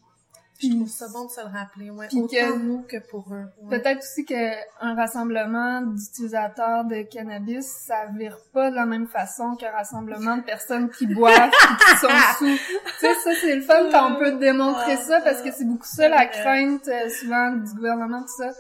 Je 0.62 0.68
trouve 0.68 0.88
ça 0.88 1.08
bon 1.08 1.26
de 1.26 1.30
se 1.30 1.40
le 1.40 1.48
rappeler, 1.48 1.90
ouais. 1.90 2.08
Autant 2.14 2.26
que, 2.28 2.58
nous 2.58 2.82
que 2.82 2.96
pour 3.10 3.26
eux. 3.32 3.44
Peut-être 3.68 3.98
aussi 3.98 4.24
qu'un 4.24 4.54
rassemblement 4.80 5.82
d'utilisateurs 5.82 6.84
de 6.84 7.02
cannabis, 7.02 7.66
ça 7.66 8.06
vire 8.14 8.38
pas 8.52 8.70
de 8.70 8.76
la 8.76 8.86
même 8.86 9.06
façon 9.06 9.54
qu'un 9.56 9.70
rassemblement 9.70 10.38
de 10.38 10.42
personnes 10.42 10.88
qui 10.90 11.06
boivent 11.06 11.50
et 11.50 11.84
qui 11.84 12.00
sont 12.00 12.08
sous. 12.38 12.46
tu 12.46 12.90
sais, 13.00 13.14
ça, 13.14 13.30
c'est 13.40 13.56
le 13.56 13.62
fun 13.62 13.90
quand 13.90 14.12
on 14.12 14.18
peut 14.18 14.32
démontrer 14.32 14.96
ça 14.96 15.20
parce 15.20 15.42
que 15.42 15.52
c'est 15.52 15.66
beaucoup 15.66 15.86
ça 15.86 16.08
la 16.08 16.26
crainte, 16.26 16.88
euh, 16.88 17.10
souvent, 17.10 17.52
du 17.52 17.74
gouvernement, 17.74 18.22
tout 18.22 18.42
ça. 18.42 18.52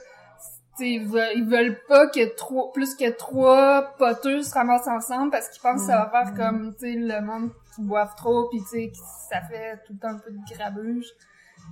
ils 0.80 1.06
veulent, 1.06 1.32
ils 1.34 1.44
veulent 1.44 1.78
pas 1.88 2.08
que 2.08 2.34
trop, 2.36 2.70
plus 2.72 2.94
que 2.94 3.10
trois 3.10 3.94
poteux 3.98 4.42
se 4.42 4.52
ramassent 4.52 4.88
ensemble 4.88 5.30
parce 5.30 5.48
qu'ils 5.48 5.62
pensent 5.62 5.80
que 5.80 5.86
ça 5.86 5.98
va 5.98 6.10
faire 6.10 6.34
mm-hmm. 6.34 6.36
comme, 6.36 6.74
tu 6.74 6.92
sais, 6.92 6.94
le 6.94 7.20
monde 7.22 7.50
qui 7.74 7.82
boivent 7.82 8.14
trop 8.16 8.48
pis 8.50 8.60
tu 8.64 8.66
sais, 8.66 8.92
ça 9.30 9.40
fait 9.40 9.76
tout 9.86 9.94
le 9.94 9.98
temps 9.98 10.08
un 10.08 10.18
peu 10.18 10.30
de 10.30 10.54
grabuge. 10.54 11.06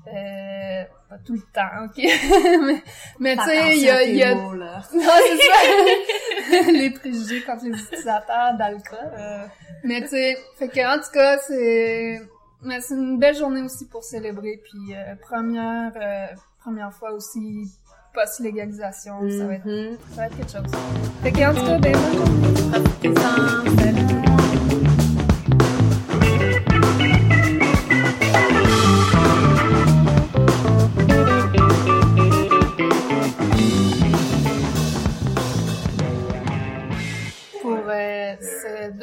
Euh, 0.06 0.84
pas 1.08 1.18
tout 1.24 1.32
le 1.34 1.40
temps, 1.52 1.84
ok? 1.84 1.96
mais, 2.66 2.82
mais 3.20 3.36
tu 3.36 3.42
sais, 3.44 3.76
il 3.76 3.82
y 3.82 3.90
a... 3.90 4.02
Y 4.04 4.22
a... 4.22 4.34
non, 4.34 4.82
c'est 4.92 5.02
ça! 5.02 6.70
les 6.72 6.90
préjugés 6.90 7.42
contre 7.42 7.64
les 7.64 7.70
utilisateurs 7.78 8.54
d'alcool. 8.58 8.98
Euh. 9.16 9.46
Mais 9.82 10.02
tu 10.02 10.08
sais, 10.08 10.36
fait 10.58 10.68
que 10.68 10.94
en 10.94 10.98
tout 11.02 11.10
cas, 11.12 11.38
c'est... 11.38 12.20
Mais 12.62 12.80
c'est 12.80 12.94
une 12.94 13.18
belle 13.18 13.36
journée 13.36 13.62
aussi 13.62 13.86
pour 13.88 14.04
célébrer. 14.04 14.60
Puis 14.62 14.94
euh, 14.94 15.14
première, 15.20 15.92
euh, 15.96 16.26
première 16.60 16.92
fois 16.92 17.12
aussi 17.12 17.70
post-légalisation. 18.14 19.28
Ça, 19.30 19.46
va 19.46 19.54
être, 19.54 19.66
Mhm. 19.66 19.98
ça 20.10 20.16
va 20.16 20.26
être 20.26 20.36
quelque 20.36 20.52
chose. 20.52 20.80
Fait 21.22 21.32
que, 21.32 21.50
en 21.50 21.54
tout 21.54 21.66
cas, 21.66 21.78
ben, 21.78 21.92
bonne 21.92 23.12
journée. 23.12 24.33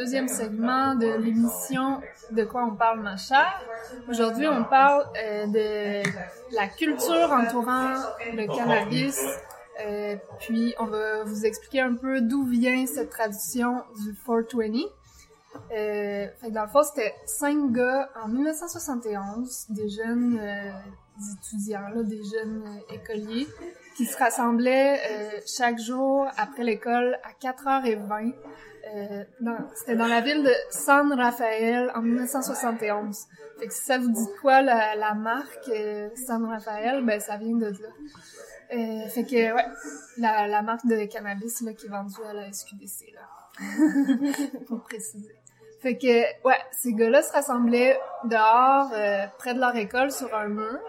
Deuxième 0.02 0.28
segment 0.28 0.96
de 0.96 1.06
l'émission 1.22 2.02
De 2.32 2.44
quoi 2.44 2.66
on 2.66 2.76
parle, 2.76 3.02
ma 3.02 3.18
chère. 3.18 3.62
Aujourd'hui, 4.10 4.48
on 4.48 4.64
parle 4.64 5.06
euh, 5.24 5.46
de 5.46 6.56
la 6.56 6.68
culture 6.68 7.32
entourant 7.32 7.94
le 8.34 8.48
cannabis. 8.48 9.20
Euh, 9.86 10.16
puis, 10.40 10.74
on 10.80 10.86
va 10.86 11.24
vous 11.24 11.46
expliquer 11.46 11.82
un 11.82 11.94
peu 11.94 12.20
d'où 12.20 12.44
vient 12.46 12.88
cette 12.88 13.12
tradition 13.12 13.84
du 14.04 14.16
420. 14.26 14.90
Euh, 15.72 16.28
fait 16.40 16.52
dans 16.52 16.64
le 16.64 16.70
fond, 16.70 16.84
c'était 16.84 17.14
cinq 17.26 17.72
gars 17.72 18.10
en 18.22 18.28
1971, 18.28 19.68
des 19.70 19.90
jeunes 19.90 20.40
euh, 20.40 20.72
étudiants, 21.34 21.90
là, 21.94 22.04
des 22.04 22.22
jeunes 22.24 22.64
euh, 22.66 22.94
écoliers, 22.96 23.48
qui 23.96 24.06
se 24.06 24.18
rassemblaient 24.18 25.00
euh, 25.00 25.40
chaque 25.46 25.80
jour 25.80 26.28
après 26.38 26.64
l'école 26.64 27.18
à 27.24 27.32
4h20. 27.42 28.34
Euh, 28.94 29.24
c'était 29.76 29.96
dans 29.96 30.08
la 30.08 30.22
ville 30.22 30.44
de 30.44 30.52
San 30.70 31.14
Rafael 31.14 31.92
en 31.96 32.02
1971. 32.02 33.28
Fait 33.60 33.68
que 33.68 33.74
si 33.74 33.82
ça 33.86 33.98
vous 33.98 34.10
dit 34.10 34.28
quoi 34.42 34.62
la, 34.62 34.96
la 34.96 35.14
marque 35.14 35.72
San 36.16 36.44
Rafael, 36.46 37.06
ben 37.06 37.20
ça 37.20 37.38
vient 37.38 37.56
de 37.56 37.68
là. 37.68 39.08
Fait 39.10 39.24
que 39.24 39.54
ouais, 39.54 39.66
la, 40.18 40.48
la 40.48 40.62
marque 40.64 40.86
de 40.88 41.06
cannabis 41.06 41.62
là 41.62 41.74
qui 41.74 41.86
est 41.86 41.90
vendue 41.90 42.24
à 42.28 42.34
la 42.34 42.52
SQDC 42.52 43.14
là. 43.14 43.22
Pour 44.68 44.82
préciser. 44.84 45.41
Fait 45.82 45.98
que 45.98 46.48
ouais, 46.48 46.60
ces 46.72 46.94
gars-là 46.94 47.22
se 47.24 47.32
rassemblaient 47.32 48.00
dehors 48.26 48.92
euh, 48.94 49.26
près 49.40 49.54
de 49.54 49.60
leur 49.60 49.76
école 49.76 50.12
sur 50.12 50.34
un 50.36 50.48
mur. 50.48 50.80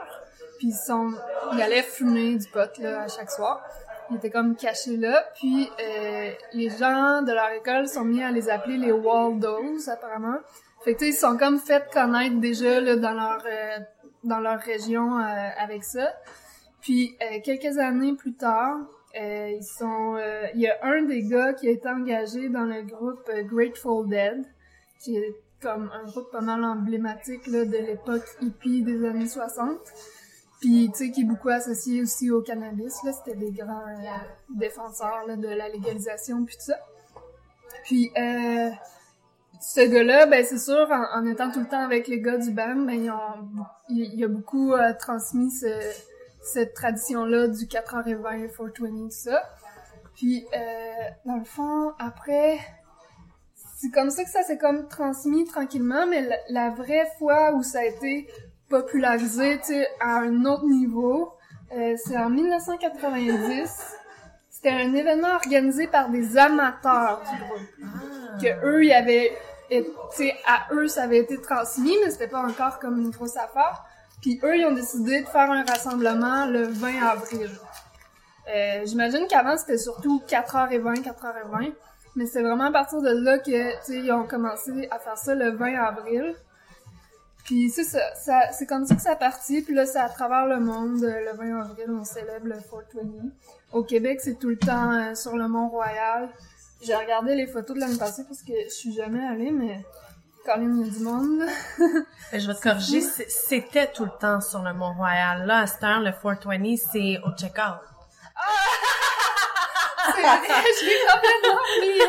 Puis 0.58 0.68
ils 0.68 0.86
sont 0.86 1.12
ils 1.54 1.62
allaient 1.62 1.82
fumer 1.82 2.36
du 2.36 2.46
pot 2.48 2.70
là 2.78 3.02
à 3.02 3.08
chaque 3.08 3.30
soir. 3.30 3.62
Ils 4.10 4.16
étaient 4.16 4.30
comme 4.30 4.54
cachés 4.54 4.96
là. 4.96 5.24
Puis 5.34 5.70
euh, 5.80 6.30
les 6.52 6.68
gens 6.70 7.22
de 7.22 7.32
leur 7.32 7.50
école 7.52 7.88
sont 7.88 8.04
mis 8.04 8.22
à 8.22 8.30
les 8.30 8.50
appeler 8.50 8.76
les 8.76 8.92
Waldos 8.92 9.88
apparemment. 9.88 10.38
Fait 10.84 10.94
que 10.94 10.98
tu 10.98 11.04
sais, 11.06 11.10
ils 11.12 11.18
sont 11.18 11.38
comme 11.38 11.58
fait 11.58 11.90
connaître 11.92 12.38
déjà 12.40 12.80
là 12.80 12.96
dans 12.96 13.12
leur 13.12 13.42
euh, 13.46 13.78
dans 14.24 14.40
leur 14.40 14.60
région 14.60 15.18
euh, 15.18 15.48
avec 15.58 15.84
ça. 15.84 16.12
Puis 16.80 17.16
euh, 17.22 17.38
quelques 17.44 17.78
années 17.78 18.14
plus 18.14 18.34
tard, 18.34 18.76
euh, 19.20 19.50
ils 19.56 19.64
sont 19.64 20.16
il 20.54 20.60
y 20.60 20.68
a 20.68 20.78
un 20.82 21.02
des 21.02 21.22
gars 21.22 21.52
qui 21.52 21.68
a 21.68 21.70
été 21.70 21.88
engagé 21.88 22.48
dans 22.48 22.64
le 22.64 22.82
groupe 22.82 23.30
Grateful 23.44 24.08
Dead 24.08 24.44
qui 25.02 25.16
est 25.16 25.34
comme 25.60 25.90
un 25.92 26.04
groupe 26.04 26.30
pas 26.30 26.40
mal 26.40 26.64
emblématique 26.64 27.46
là, 27.46 27.64
de 27.64 27.76
l'époque 27.76 28.24
hippie 28.40 28.82
des 28.82 29.04
années 29.06 29.28
60. 29.28 29.78
Puis, 30.60 30.90
tu 30.92 31.06
sais, 31.06 31.10
qui 31.10 31.22
est 31.22 31.24
beaucoup 31.24 31.48
associé 31.48 32.02
aussi 32.02 32.30
au 32.30 32.40
cannabis. 32.40 32.94
C'était 33.02 33.36
des 33.36 33.50
grands 33.50 33.88
euh, 33.88 34.04
défenseurs, 34.54 35.26
là, 35.26 35.36
de 35.36 35.48
la 35.48 35.68
légalisation, 35.68 36.44
puis 36.44 36.54
tout 36.54 36.66
ça. 36.66 36.78
Puis, 37.84 38.12
euh, 38.16 38.70
ce 39.60 39.80
gars-là, 39.80 40.26
ben, 40.26 40.44
c'est 40.44 40.58
sûr, 40.58 40.88
en, 40.88 41.26
étant 41.26 41.50
tout 41.50 41.58
le 41.58 41.66
temps 41.66 41.84
avec 41.84 42.06
les 42.06 42.20
gars 42.20 42.36
du 42.38 42.52
BAM, 42.52 42.86
ben, 42.86 43.12
il, 43.88 44.24
a 44.24 44.28
beaucoup 44.28 44.72
euh, 44.72 44.92
transmis 44.96 45.50
ce- 45.50 45.92
cette 46.42 46.74
tradition-là 46.74 47.48
du 47.48 47.66
4h20, 47.66 48.46
420, 48.46 48.68
tout 48.68 49.10
ça. 49.10 49.42
Puis, 50.14 50.46
dans 51.24 51.36
le 51.38 51.44
fond, 51.44 51.92
après, 51.98 52.58
c'est 53.82 53.90
comme 53.90 54.10
ça 54.10 54.22
que 54.22 54.30
ça 54.30 54.44
s'est 54.44 54.58
comme 54.58 54.86
transmis 54.86 55.44
tranquillement, 55.44 56.06
mais 56.06 56.22
la, 56.22 56.36
la 56.50 56.70
vraie 56.70 57.10
fois 57.18 57.52
où 57.52 57.64
ça 57.64 57.80
a 57.80 57.84
été 57.84 58.28
popularisé, 58.68 59.58
à 60.00 60.18
un 60.18 60.44
autre 60.44 60.66
niveau, 60.66 61.32
euh, 61.72 61.96
c'est 62.04 62.16
en 62.16 62.30
1990. 62.30 63.68
C'était 64.50 64.70
un 64.70 64.94
événement 64.94 65.34
organisé 65.34 65.88
par 65.88 66.10
des 66.10 66.38
amateurs 66.38 67.22
du 67.28 67.44
groupe. 67.44 68.40
Que 68.40 68.66
eux, 68.66 68.84
ils 68.84 68.92
avaient, 68.92 69.32
et, 69.68 69.82
tu 69.82 69.90
sais, 70.12 70.36
à 70.46 70.72
eux, 70.72 70.86
ça 70.86 71.02
avait 71.02 71.18
été 71.18 71.40
transmis, 71.40 71.96
mais 72.04 72.12
c'était 72.12 72.28
pas 72.28 72.46
encore 72.46 72.78
comme 72.78 73.00
une 73.00 73.10
grosse 73.10 73.36
affaire. 73.36 73.84
Puis 74.20 74.38
eux, 74.44 74.58
ils 74.58 74.64
ont 74.64 74.74
décidé 74.74 75.22
de 75.22 75.26
faire 75.26 75.50
un 75.50 75.64
rassemblement 75.64 76.46
le 76.46 76.62
20 76.68 77.02
avril. 77.02 77.50
Euh, 78.48 78.82
J'imagine 78.86 79.26
qu'avant, 79.28 79.56
c'était 79.56 79.78
surtout 79.78 80.22
4h20, 80.28 81.02
4h20. 81.02 81.72
Mais 82.14 82.26
c'est 82.26 82.42
vraiment 82.42 82.64
à 82.64 82.72
partir 82.72 83.00
de 83.00 83.08
là 83.10 83.38
que, 83.38 83.70
tu 83.78 83.92
sais, 83.92 83.98
ils 83.98 84.12
ont 84.12 84.26
commencé 84.26 84.88
à 84.90 84.98
faire 84.98 85.16
ça 85.16 85.34
le 85.34 85.50
20 85.52 85.74
avril. 85.76 86.34
Puis 87.44 87.70
c'est 87.70 87.84
ça, 87.84 88.00
ça 88.14 88.52
c'est 88.52 88.66
comme 88.66 88.84
ça 88.86 88.94
que 88.94 89.00
ça 89.02 89.12
a 89.12 89.16
parti. 89.16 89.62
Puis 89.62 89.74
là, 89.74 89.86
c'est 89.86 89.98
à 89.98 90.08
travers 90.08 90.46
le 90.46 90.60
monde. 90.60 91.02
euh, 91.02 91.32
Le 91.32 91.36
20 91.36 91.60
avril, 91.60 91.86
on 91.90 92.04
célèbre 92.04 92.46
le 92.46 92.54
420. 92.56 93.30
Au 93.72 93.82
Québec, 93.82 94.20
c'est 94.22 94.38
tout 94.38 94.48
le 94.50 94.58
temps 94.58 94.92
euh, 94.92 95.14
sur 95.14 95.36
le 95.36 95.48
Mont-Royal. 95.48 96.28
J'ai 96.82 96.94
regardé 96.94 97.34
les 97.34 97.46
photos 97.46 97.76
de 97.76 97.80
l'année 97.80 97.96
passée 97.98 98.24
parce 98.28 98.42
que 98.42 98.52
je 98.64 98.70
suis 98.72 98.92
jamais 98.92 99.24
allée, 99.26 99.50
mais 99.50 99.84
quand 100.44 100.58
même, 100.58 100.76
il 100.80 100.86
y 100.86 100.90
a 100.90 100.92
du 100.92 101.02
monde. 101.02 101.40
Ben, 102.32 102.40
Je 102.40 102.46
vais 102.46 102.54
te 102.54 102.62
corriger, 102.62 103.00
c'était 103.00 103.90
tout 103.92 104.04
le 104.04 104.10
temps 104.20 104.40
sur 104.40 104.62
le 104.62 104.72
Mont-Royal. 104.72 105.46
Là, 105.46 105.60
à 105.60 105.66
cette 105.66 105.82
heure, 105.82 106.00
le 106.00 106.10
420, 106.12 106.76
c'est 106.76 107.18
au 107.24 107.30
check-out. 107.36 107.80
C'est 108.20 109.01
l'ai 110.84 110.98
complètement 111.12 111.60
oublié. 111.78 112.04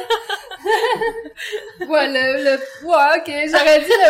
ouais, 1.90 2.08
le, 2.08 2.58
ouais, 2.86 3.18
ok, 3.18 3.30
j'aurais 3.52 3.80
dit 3.80 3.90
le 3.90 4.10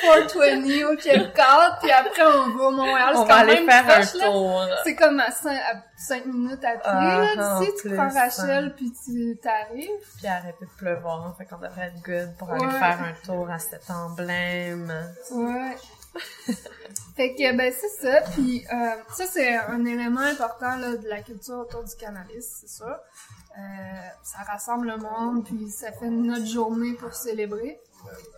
pré-420 0.00 0.84
au 0.86 0.96
check-out, 0.96 1.72
puis 1.80 1.90
après 1.90 2.22
on 2.22 2.56
va 2.56 2.64
au 2.64 2.70
Montréal. 2.70 3.12
On 3.14 3.24
va 3.24 3.34
aller 3.36 3.64
faire 3.64 3.84
proche, 3.84 4.14
un 4.22 4.30
tour. 4.30 4.64
C'est 4.84 4.94
comme 4.94 5.20
à 5.20 5.30
5, 5.30 6.26
minutes 6.26 6.64
à 6.64 6.72
pied, 6.72 6.80
Ah, 6.84 7.24
là, 7.36 7.60
tu 7.60 7.88
plus, 7.88 7.94
prends 7.96 8.04
hein. 8.04 8.12
Rachel, 8.14 8.74
puis 8.74 8.92
tu 9.04 9.36
t'arrives. 9.42 9.90
Puis 10.18 10.26
arrêter 10.26 10.64
de 10.64 10.76
pleuvoir, 10.78 11.34
fait 11.36 11.44
qu'on 11.44 11.56
devrait 11.58 11.92
être 11.94 12.02
good 12.02 12.36
pour 12.38 12.50
aller 12.52 12.70
faire 12.70 12.98
un 13.02 13.26
tour 13.26 13.50
à 13.50 13.58
cet 13.58 13.90
emblème. 13.90 14.92
Ouais. 15.30 15.76
Fait 17.16 17.34
que, 17.34 17.56
ben, 17.56 17.72
c'est 17.72 18.06
ça. 18.06 18.20
Puis, 18.32 18.64
euh, 18.72 18.94
ça, 19.14 19.26
c'est 19.26 19.56
un 19.56 19.84
élément 19.84 20.20
important, 20.20 20.76
là, 20.76 20.96
de 20.96 21.08
la 21.08 21.22
culture 21.22 21.58
autour 21.58 21.84
du 21.84 21.94
cannabis, 21.96 22.58
c'est 22.60 22.68
ça. 22.68 23.02
Euh, 23.58 23.60
ça 24.22 24.38
rassemble 24.44 24.88
le 24.88 24.96
monde, 24.96 25.44
puis 25.44 25.68
ça 25.70 25.92
fait 25.92 26.08
notre 26.08 26.46
journée 26.46 26.94
pour 26.94 27.14
célébrer. 27.14 27.80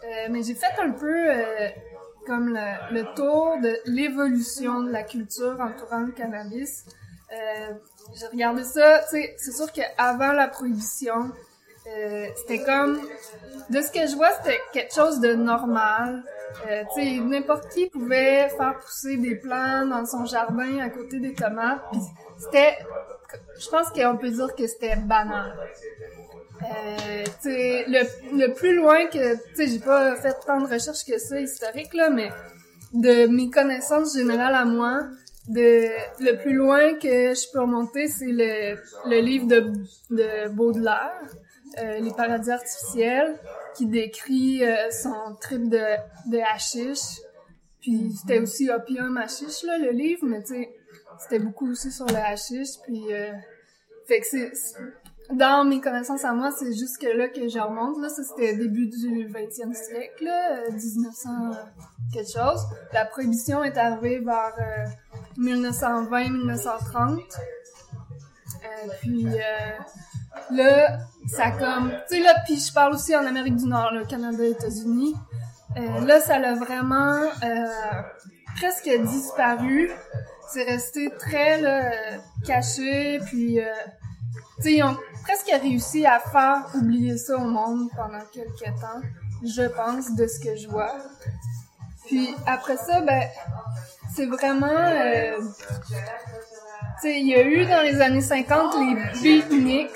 Euh, 0.05 0.27
mais 0.31 0.43
j'ai 0.43 0.55
fait 0.55 0.79
un 0.79 0.91
peu 0.91 1.31
euh, 1.31 1.69
comme 2.27 2.49
le, 2.49 2.95
le 2.95 3.15
tour 3.15 3.57
de 3.63 3.79
l'évolution 3.87 4.83
de 4.83 4.91
la 4.91 5.03
culture 5.03 5.57
entourant 5.61 6.01
le 6.01 6.13
cannabis. 6.13 6.85
Euh, 7.33 7.75
j'ai 8.15 8.27
regardé 8.27 8.65
ça, 8.65 9.01
tu 9.05 9.17
sais, 9.17 9.35
c'est 9.39 9.53
sûr 9.53 9.73
qu'avant 9.73 10.33
la 10.33 10.49
prohibition, 10.49 11.33
euh, 11.87 12.27
c'était 12.37 12.63
comme 12.63 12.99
de 13.71 13.81
ce 13.81 13.91
que 13.91 14.07
je 14.07 14.17
vois, 14.17 14.31
c'était 14.43 14.61
quelque 14.73 14.95
chose 14.95 15.21
de 15.21 15.35
normal. 15.35 16.23
Euh, 16.69 16.83
tu 16.95 17.03
sais, 17.03 17.21
n'importe 17.21 17.69
qui 17.71 17.89
pouvait 17.91 18.49
faire 18.49 18.79
pousser 18.79 19.17
des 19.17 19.35
plants 19.35 19.87
dans 19.87 20.07
son 20.07 20.25
jardin 20.25 20.79
à 20.79 20.89
côté 20.89 21.19
des 21.19 21.35
tomates. 21.35 21.83
C'était, 22.39 22.77
je 23.59 23.69
pense 23.69 23.89
qu'on 23.91 24.17
peut 24.17 24.31
dire 24.31 24.55
que 24.55 24.67
c'était 24.67 24.97
banal. 24.97 25.53
Euh, 26.63 27.25
tu 27.43 27.51
sais, 27.51 27.85
le, 27.89 28.39
le 28.39 28.55
plus 28.55 28.77
loin 28.77 29.07
que, 29.07 29.35
tu 29.35 29.55
sais, 29.55 29.67
j'ai 29.67 29.81
pas 29.81 30.15
fait 30.17 30.35
tant 30.47 30.61
de 30.61 30.73
recherches 30.73 31.05
que 31.05 31.19
ça 31.19 31.41
historique 31.41 31.93
là, 31.93 32.09
mais 32.09 32.31
de 32.93 33.27
mes 33.27 33.51
connaissances 33.51 34.17
générales 34.17 34.55
à 34.55 34.65
moi, 34.65 35.03
de 35.49 35.89
le 36.21 36.41
plus 36.41 36.55
loin 36.55 36.95
que 36.95 37.35
je 37.35 37.53
peux 37.53 37.61
remonter, 37.61 38.07
c'est 38.07 38.31
le, 38.31 38.77
le 39.11 39.21
livre 39.21 39.47
de, 39.47 39.73
de 40.11 40.49
Baudelaire, 40.49 41.21
euh, 41.79 41.99
Les 42.01 42.13
paradis 42.13 42.51
artificiels, 42.51 43.39
qui 43.77 43.87
décrit 43.87 44.65
euh, 44.65 44.91
son 44.91 45.35
trip 45.41 45.69
de, 45.69 45.85
de 46.31 46.39
hashish. 46.55 47.21
Puis 47.81 48.13
c'était 48.19 48.39
aussi 48.39 48.71
opium 48.71 49.17
hashish, 49.17 49.63
là, 49.65 49.79
le 49.79 49.91
livre, 49.91 50.27
mais 50.27 50.43
tu 50.43 50.55
sais, 50.55 50.75
c'était 51.21 51.39
beaucoup 51.39 51.71
aussi 51.71 51.91
sur 51.91 52.07
le 52.07 52.17
hashish. 52.17 52.79
Puis, 52.85 53.13
euh, 53.13 53.33
fait 54.07 54.21
que 54.21 54.27
c'est... 54.27 54.53
Dans 55.31 55.65
mes 55.65 55.81
connaissances 55.81 56.23
à 56.25 56.35
moi, 56.35 56.51
c'est 56.51 56.75
jusque 56.75 57.03
là 57.03 57.29
que 57.29 57.49
je 57.49 57.59
remonte. 57.59 57.99
Là, 57.99 58.11
ça, 58.11 58.23
c'était 58.23 58.55
début 58.57 58.89
du 58.89 59.27
20e 59.27 59.73
siècle, 59.73 60.25
là, 60.25 60.59
euh, 60.59 60.71
1900 60.71 61.31
quelque 62.13 62.31
chose. 62.31 62.61
La 62.93 63.05
prohibition 63.07 63.65
est 63.65 63.77
arrivée 63.77 64.19
vers 64.21 64.55
euh, 64.59 64.87
1920-1930. 65.39 67.21
Euh, 68.65 68.89
puis 69.01 69.27
euh, 69.27 69.41
là, 70.51 70.99
ça 71.27 71.51
comme... 71.51 71.91
Tu 72.09 72.17
sais, 72.17 72.23
là, 72.23 72.35
puis 72.45 72.59
je 72.59 72.73
parle 72.73 72.95
aussi 72.95 73.15
en 73.17 73.27
Amérique 73.27 73.57
du 73.57 73.67
Nord, 73.67 73.93
le 73.93 74.05
Canada, 74.05 74.45
États-Unis. 74.45 75.15
Euh, 75.77 76.01
là, 76.01 76.21
ça 76.21 76.39
l'a 76.39 76.55
vraiment 76.55 77.21
euh, 77.43 78.03
presque 78.57 78.91
disparu. 79.07 79.91
c'est 80.53 80.65
resté 80.65 81.11
très 81.19 81.61
là, 81.61 81.87
euh, 81.87 82.19
caché, 82.47 83.19
puis 83.27 83.61
euh, 83.61 83.65
tu 84.59 84.63
sais, 84.63 84.73
ils 84.75 84.83
ont 84.85 84.97
presque 85.25 85.51
réussi 85.61 86.07
à 86.07 86.21
faire 86.21 86.65
oublier 86.75 87.17
ça 87.17 87.37
au 87.37 87.47
monde 87.47 87.89
pendant 87.97 88.21
quelques 88.33 88.81
temps, 88.81 89.01
je 89.43 89.63
pense, 89.63 90.15
de 90.15 90.27
ce 90.27 90.39
que 90.39 90.55
je 90.57 90.69
vois. 90.69 90.95
Puis 92.07 92.35
après 92.47 92.77
ça, 92.77 93.01
ben, 93.01 93.23
c'est 94.15 94.27
vraiment... 94.27 94.77
Euh, 96.95 97.01
tu 97.01 97.09
sais, 97.09 97.21
il 97.21 97.27
y 97.29 97.35
a 97.35 97.43
eu 97.43 97.67
dans 97.67 97.83
les 97.83 98.01
années 98.01 98.21
50 98.21 98.75
les 99.23 99.41
beatniks 99.41 99.91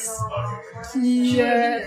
qui, 0.92 1.40
euh, 1.40 1.78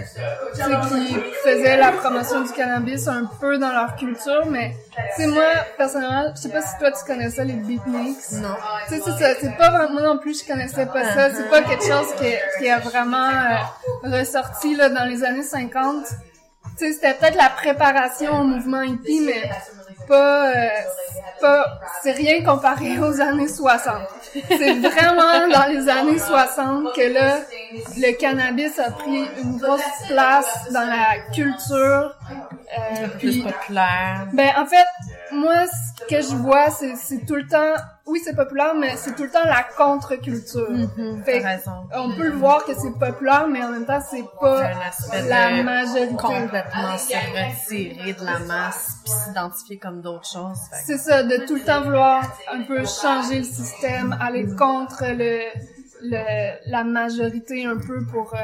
tu 0.54 0.62
sais, 0.62 0.72
qui 0.90 1.16
faisaient 1.44 1.78
la 1.78 1.92
promotion 1.92 2.42
du 2.42 2.52
cannabis 2.52 3.08
un 3.08 3.30
peu 3.40 3.58
dans 3.58 3.72
leur 3.72 3.96
culture, 3.96 4.46
mais 4.48 4.76
sais, 5.16 5.28
moi, 5.28 5.44
personnellement, 5.78 6.32
je 6.36 6.42
sais 6.42 6.50
pas 6.50 6.62
si 6.62 6.78
toi 6.78 6.92
tu 6.92 7.06
connais 7.06 7.30
ça, 7.30 7.44
les 7.44 7.54
beatniks. 7.54 8.32
Non. 8.34 8.56
Tu 8.88 8.96
sais, 8.96 9.02
c'est 9.04 9.12
ça, 9.12 9.36
c'est 9.40 9.58
pas 9.58 9.70
vraiment, 9.70 9.94
moi 9.94 10.02
non 10.02 10.18
plus, 10.18 10.42
je 10.42 10.48
connaissais 10.48 10.86
pas 10.86 11.04
ça. 11.04 11.30
C'est 11.34 11.50
pas 11.50 11.62
quelque 11.62 11.84
chose 11.84 12.14
qui, 12.20 12.34
qui 12.60 12.70
a 12.70 12.80
vraiment 12.80 13.30
euh, 13.30 14.20
ressorti, 14.20 14.76
là, 14.76 14.90
dans 14.90 15.06
les 15.06 15.24
années 15.24 15.44
50. 15.44 16.06
Tu 16.06 16.86
sais, 16.86 16.94
c'était 16.94 17.14
peut-être 17.14 17.38
la 17.38 17.50
préparation 17.50 18.42
au 18.42 18.44
mouvement 18.44 18.82
hippie, 18.82 19.22
mais 19.22 19.50
pas, 20.12 20.50
euh, 20.50 20.68
pas, 21.40 21.80
c'est 22.04 22.12
rien 22.12 22.44
comparé 22.44 23.00
aux 23.00 23.22
années 23.22 23.48
60. 23.48 23.94
C'est 24.50 24.74
vraiment 24.80 25.48
dans 25.52 25.68
les 25.70 25.88
années 25.90 26.20
60 26.20 26.94
que 26.94 27.14
là, 27.14 27.38
le 27.98 28.12
cannabis 28.18 28.78
a 28.80 28.92
pris 28.92 29.24
une 29.42 29.58
grosse 29.58 29.82
place 30.08 30.70
dans 30.74 30.86
la 30.88 31.18
culture. 31.34 32.16
Euh, 32.78 33.08
Plus 33.20 33.42
puis, 33.42 33.44
populaire. 33.44 34.28
ben, 34.34 34.50
en 34.58 34.66
fait, 34.66 34.86
moi, 35.32 35.66
ce 35.68 36.06
que 36.06 36.22
je 36.22 36.36
vois, 36.36 36.70
c'est, 36.72 36.96
c'est 36.96 37.26
tout 37.26 37.36
le 37.36 37.46
temps, 37.48 37.74
oui, 38.08 38.20
c'est 38.24 38.36
populaire, 38.36 38.74
mais 38.76 38.96
c'est 38.98 39.16
tout 39.16 39.24
le 39.24 39.30
temps 39.30 39.46
la 39.46 39.64
contre-culture. 39.78 40.68
Fait 41.24 41.40
raison. 41.40 41.88
on 41.94 42.16
peut 42.16 42.30
le 42.30 42.36
voir 42.36 42.66
que 42.66 42.74
c'est 42.74 42.92
populaire, 42.98 43.48
mais 43.48 43.64
en 43.64 43.70
même 43.70 43.86
temps, 43.86 44.02
c'est 44.02 44.26
pas 44.40 44.66
aspect 44.88 45.22
la 45.30 45.64
majorité. 45.64 46.16
complètement 46.16 46.98
se 46.98 47.14
retirer 47.14 48.14
de 48.14 48.26
la 48.26 48.40
masse 48.40 48.96
puis 49.04 49.14
s'identifier 49.14 49.78
comme 49.78 50.02
d'autres 50.02 50.28
choses. 50.28 50.58
Fait 50.72 50.82
C'est 50.86 50.98
ça, 50.98 51.24
de 51.24 51.46
tout 51.46 51.56
le 51.56 51.62
temps 51.62 51.82
vouloir 51.82 52.24
un 52.52 52.64
peu 52.64 52.84
changer 52.86 53.38
le 53.40 53.44
système, 53.46 54.18
aller 54.20 54.48
contre 54.56 55.04
le, 55.06 55.42
le 56.02 56.72
la 56.72 56.84
majorité 56.84 57.66
un 57.66 57.78
peu 57.78 58.04
pour 58.06 58.34
euh, 58.34 58.38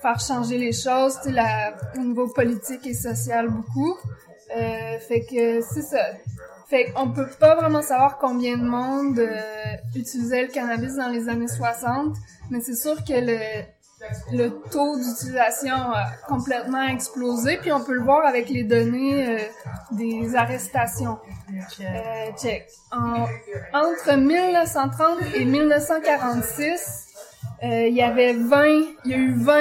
faire 0.00 0.18
changer 0.18 0.56
les 0.56 0.72
choses, 0.72 1.18
tu 1.22 1.32
sais, 1.34 1.40
au 1.96 2.00
niveau 2.00 2.28
politique 2.28 2.86
et 2.86 2.94
social 2.94 3.48
beaucoup. 3.48 3.96
Euh, 4.56 4.98
fait 4.98 5.20
que 5.20 5.60
c'est 5.62 5.82
ça. 5.82 6.04
Fait 6.68 6.90
qu'on 6.92 7.10
peut 7.10 7.28
pas 7.38 7.54
vraiment 7.54 7.82
savoir 7.82 8.18
combien 8.18 8.56
de 8.56 8.64
monde 8.64 9.18
euh, 9.18 9.36
utilisait 9.94 10.42
le 10.42 10.48
cannabis 10.48 10.96
dans 10.96 11.08
les 11.08 11.28
années 11.28 11.48
60, 11.48 12.14
mais 12.50 12.60
c'est 12.60 12.74
sûr 12.76 12.96
que 13.04 13.12
le 13.12 13.38
le 14.32 14.48
taux 14.72 14.96
d'utilisation 14.96 15.76
a 15.76 16.06
complètement 16.26 16.82
explosé, 16.88 17.58
puis 17.58 17.70
on 17.70 17.84
peut 17.84 17.92
le 17.94 18.02
voir 18.02 18.26
avec 18.26 18.48
les 18.48 18.64
données 18.64 19.28
euh, 19.28 19.38
des 19.92 20.34
arrestations. 20.34 21.18
Euh, 21.50 21.84
Euh, 21.84 22.32
check. 22.36 22.66
En- 22.90 23.26
entre 23.72 24.16
1930 24.16 25.18
et 25.36 25.44
1946, 25.44 27.06
euh, 27.62 27.86
il 27.86 27.94
y 27.94 28.02
avait 28.02 28.32
20, 28.32 28.64
il 29.04 29.10
y 29.10 29.14
a 29.14 29.18
eu 29.18 29.34
20 29.34 29.52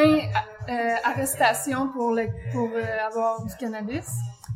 euh, 0.69 0.95
arrestations 1.03 1.89
pour 1.89 2.11
le, 2.11 2.27
pour 2.51 2.69
euh, 2.73 3.07
avoir 3.07 3.43
du 3.43 3.53
cannabis 3.57 4.07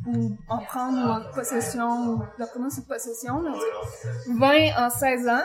ou 0.06 0.36
en 0.48 0.58
prendre 0.58 0.98
ou 0.98 1.10
en 1.10 1.32
possession 1.34 2.08
ou 2.08 2.22
d'après 2.38 2.58
moi 2.58 2.68
c'est 2.70 2.86
possession 2.86 3.40
mais 3.40 3.50
en 3.50 3.54
tout 3.54 3.60
cas, 3.60 4.74
20 4.76 4.86
en 4.86 4.90
16 4.90 5.28
ans. 5.28 5.42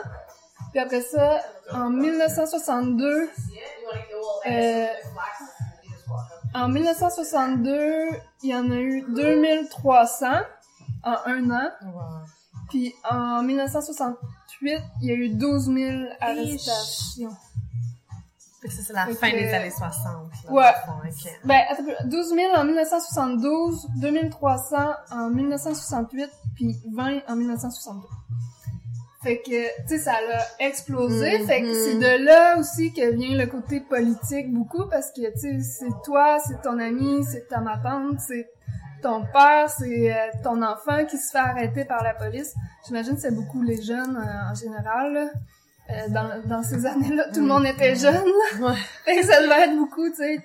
Puis 0.71 0.79
après 0.79 1.01
ça, 1.01 1.41
en 1.73 1.89
1962, 1.89 3.29
euh, 4.47 4.87
en 6.53 6.69
1962, 6.69 8.07
il 8.43 8.49
y 8.49 8.55
en 8.55 8.71
a 8.71 8.75
eu 8.75 9.03
2300 9.09 10.27
en 11.03 11.15
un 11.25 11.51
an. 11.51 11.69
Puis 12.69 12.93
en 13.09 13.43
1968, 13.43 14.79
il 15.01 15.07
y 15.07 15.11
a 15.11 15.15
eu 15.15 15.29
12 15.29 15.65
000 15.65 16.03
arrestations. 16.21 17.35
Ça, 18.63 18.81
c'est 18.85 18.93
la 18.93 19.05
Fait 19.07 19.13
fin 19.15 19.31
que- 19.31 19.37
des 19.37 19.53
années 19.53 19.71
60. 19.71 20.05
là, 20.45 20.51
Ouais. 20.53 20.71
fond, 20.85 20.91
ok. 21.03 21.39
Ben, 21.45 21.61
attends, 21.69 21.81
un 21.81 21.85
peu. 22.03 22.09
12 22.09 22.29
000 22.35 22.53
en 22.55 22.63
1972, 22.63 23.87
2300 23.95 24.77
en 25.11 25.29
1968, 25.31 26.29
puis 26.55 26.77
20 26.93 27.21
en 27.27 27.35
1962. 27.35 28.07
Fait 29.23 29.37
que, 29.39 29.49
tu 29.83 29.87
sais, 29.87 29.97
ça 29.99 30.13
l'a 30.27 30.43
explosé. 30.65 31.39
Mhm. 31.39 31.47
Fait 31.47 31.61
que 31.61 31.73
c'est 31.73 31.95
de 31.99 32.23
là 32.25 32.57
aussi 32.57 32.91
que 32.93 33.11
vient 33.13 33.35
le 33.37 33.45
côté 33.47 33.79
politique 33.81 34.51
beaucoup, 34.53 34.85
parce 34.89 35.11
que, 35.11 35.31
tu 35.33 35.39
sais, 35.39 35.59
c'est 35.61 35.93
toi, 36.03 36.37
c'est 36.47 36.61
ton 36.61 36.79
ami, 36.79 37.23
c'est 37.23 37.47
ta 37.47 37.59
ma 37.61 37.77
tante, 37.77 38.19
c'est 38.19 38.47
ton 39.03 39.23
père, 39.25 39.69
c'est 39.69 40.11
euh, 40.11 40.15
ton 40.43 40.61
enfant 40.63 41.05
qui 41.05 41.17
se 41.17 41.31
fait 41.31 41.37
arrêter 41.39 41.85
par 41.85 42.03
la 42.03 42.13
police. 42.13 42.53
J'imagine 42.87 43.15
que 43.15 43.21
c'est 43.21 43.33
beaucoup 43.35 43.61
les 43.63 43.81
jeunes 43.81 44.17
euh, 44.17 44.51
en 44.51 44.55
général, 44.55 45.13
là. 45.13 45.25
Euh, 45.91 46.09
dans, 46.09 46.41
dans 46.45 46.63
ces 46.63 46.85
années-là, 46.85 47.25
tout 47.33 47.41
le 47.41 47.47
monde 47.47 47.65
était 47.65 47.95
jeune. 47.95 48.23
Ouais. 48.59 48.75
Fait 49.05 49.19
que 49.19 49.25
ça 49.25 49.41
devait 49.41 49.63
être 49.63 49.77
beaucoup, 49.77 50.07
tu 50.09 50.15
sais. 50.15 50.43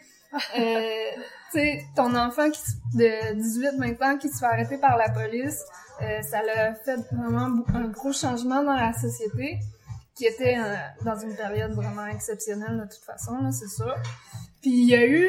Euh, 0.59 1.11
tu 1.53 1.59
sais, 1.59 1.85
ton 1.95 2.15
enfant 2.15 2.51
qui, 2.51 2.61
de 2.95 3.35
18-20 3.37 4.05
ans 4.05 4.19
qui 4.19 4.29
se 4.29 4.39
fait 4.39 4.47
arrêter 4.47 4.79
par 4.79 4.97
la 4.97 5.09
police, 5.11 5.63
euh, 6.03 6.23
ça 6.23 6.43
l'a 6.43 6.75
fait 6.75 6.99
vraiment 7.13 7.65
un 7.75 7.89
gros 7.89 8.13
changement 8.13 8.63
dans 8.63 8.75
la 8.75 8.93
société, 8.93 9.59
qui 10.15 10.27
était 10.27 10.57
euh, 10.59 10.75
dans 11.05 11.19
une 11.19 11.35
période 11.35 11.73
vraiment 11.73 12.07
exceptionnelle 12.07 12.79
de 12.79 12.95
toute 12.95 13.05
façon, 13.05 13.39
là, 13.41 13.51
c'est 13.53 13.69
sûr. 13.69 13.95
Puis 14.61 14.73
il 14.73 14.89
y 14.89 14.95
a 14.95 15.07
eu 15.07 15.29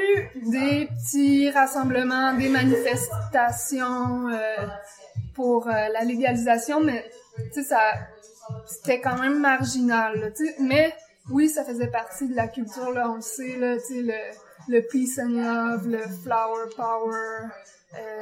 des 0.52 0.88
petits 0.88 1.50
rassemblements, 1.52 2.34
des 2.34 2.50
manifestations 2.50 4.30
pour 5.36 5.68
la 5.68 6.04
légalisation, 6.04 6.82
mais 6.82 7.06
tu 7.54 7.62
sais, 7.62 7.64
ça 7.64 7.80
c'était 8.66 9.02
quand 9.02 9.18
même 9.18 9.40
marginal. 9.40 10.34
Mais 10.60 10.94
oui, 11.32 11.50
ça 11.50 11.64
faisait 11.64 11.88
partie 11.88 12.28
de 12.28 12.36
la 12.36 12.48
culture, 12.48 12.92
là, 12.92 13.10
on 13.12 13.16
le 13.16 13.22
sait, 13.22 13.58
là, 13.58 13.76
le, 13.90 14.14
le 14.70 14.82
peace 14.82 15.20
and 15.20 15.30
love, 15.30 15.88
le 15.88 16.00
flower 16.24 16.70
power, 16.76 17.50
euh, 17.96 18.22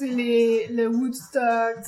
les, 0.00 0.66
le 0.68 0.86
Woodstock, 0.88 1.84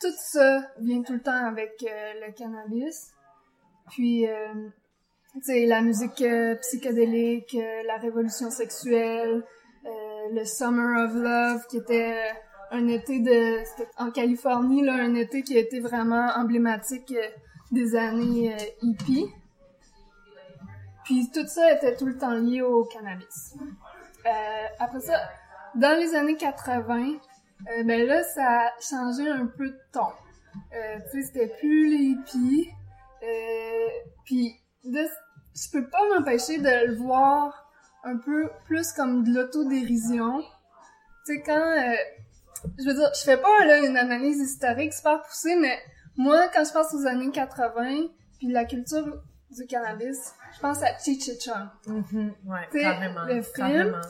tout 0.00 0.12
ça 0.32 0.62
vient 0.80 1.02
tout 1.02 1.14
le 1.14 1.22
temps 1.22 1.46
avec 1.46 1.84
euh, 1.84 2.26
le 2.26 2.32
cannabis. 2.32 3.10
Puis, 3.90 4.28
euh, 4.28 4.68
la 5.48 5.80
musique 5.80 6.22
euh, 6.22 6.54
psychédélique, 6.56 7.54
euh, 7.54 7.82
la 7.86 7.96
révolution 7.96 8.50
sexuelle, 8.50 9.44
le 9.84 10.44
Summer 10.44 11.04
of 11.04 11.14
Love, 11.14 11.66
qui 11.68 11.78
était 11.78 12.32
un 12.72 12.88
été 12.88 13.20
de 13.20 13.62
en 13.98 14.10
Californie 14.10 14.82
là 14.82 14.94
un 14.94 15.14
été 15.14 15.42
qui 15.42 15.56
a 15.56 15.60
été 15.60 15.78
vraiment 15.80 16.28
emblématique 16.34 17.12
euh, 17.12 17.28
des 17.70 17.94
années 17.94 18.54
euh, 18.54 18.64
hippies. 18.82 19.28
Puis 21.04 21.30
tout 21.32 21.46
ça 21.46 21.72
était 21.72 21.96
tout 21.96 22.06
le 22.06 22.16
temps 22.16 22.32
lié 22.32 22.62
au 22.62 22.84
cannabis. 22.84 23.54
Euh, 24.26 24.30
après 24.78 25.00
ça 25.00 25.20
dans 25.74 25.98
les 25.98 26.14
années 26.14 26.36
80 26.36 27.08
euh, 27.08 27.84
ben 27.84 28.06
là 28.06 28.22
ça 28.22 28.44
a 28.44 28.70
changé 28.80 29.28
un 29.28 29.46
peu 29.46 29.68
de 29.68 29.80
ton. 29.92 30.08
Euh, 30.74 30.98
tu 31.10 31.20
sais 31.20 31.26
c'était 31.26 31.54
plus 31.58 31.88
les 31.88 32.04
hippies 32.04 32.68
puis 34.24 34.56
je 34.84 35.70
peux 35.70 35.88
pas 35.88 35.98
m'empêcher 36.14 36.58
de 36.58 36.86
le 36.88 36.96
voir 36.96 37.70
un 38.04 38.16
peu 38.16 38.50
plus 38.64 38.92
comme 38.92 39.24
de 39.24 39.32
l'autodérision. 39.32 40.40
Tu 41.24 41.36
sais, 41.36 41.42
quand, 41.42 41.94
je 42.78 42.84
veux 42.84 42.94
dire, 42.94 43.10
je 43.14 43.20
fais 43.22 43.36
pas 43.36 43.64
là, 43.64 43.78
une 43.78 43.96
analyse 43.96 44.38
historique 44.38 44.92
super 44.92 45.22
poussée, 45.22 45.56
mais 45.56 45.78
moi, 46.16 46.48
quand 46.54 46.64
je 46.64 46.72
pense 46.72 46.92
aux 46.94 47.06
années 47.06 47.30
80, 47.30 48.08
puis 48.38 48.48
la 48.52 48.64
culture 48.64 49.04
du 49.50 49.66
cannabis, 49.66 50.32
je 50.54 50.60
pense 50.60 50.82
à 50.82 50.96
Cheech 50.98 51.28
et 51.28 51.38
Chong. 51.38 51.68
Mhm, 51.86 52.32
ouais, 52.46 52.58
Tu 52.70 52.78
sais, 52.78 52.84
carrément. 52.84 53.24
le 53.24 53.42
film, 53.42 54.00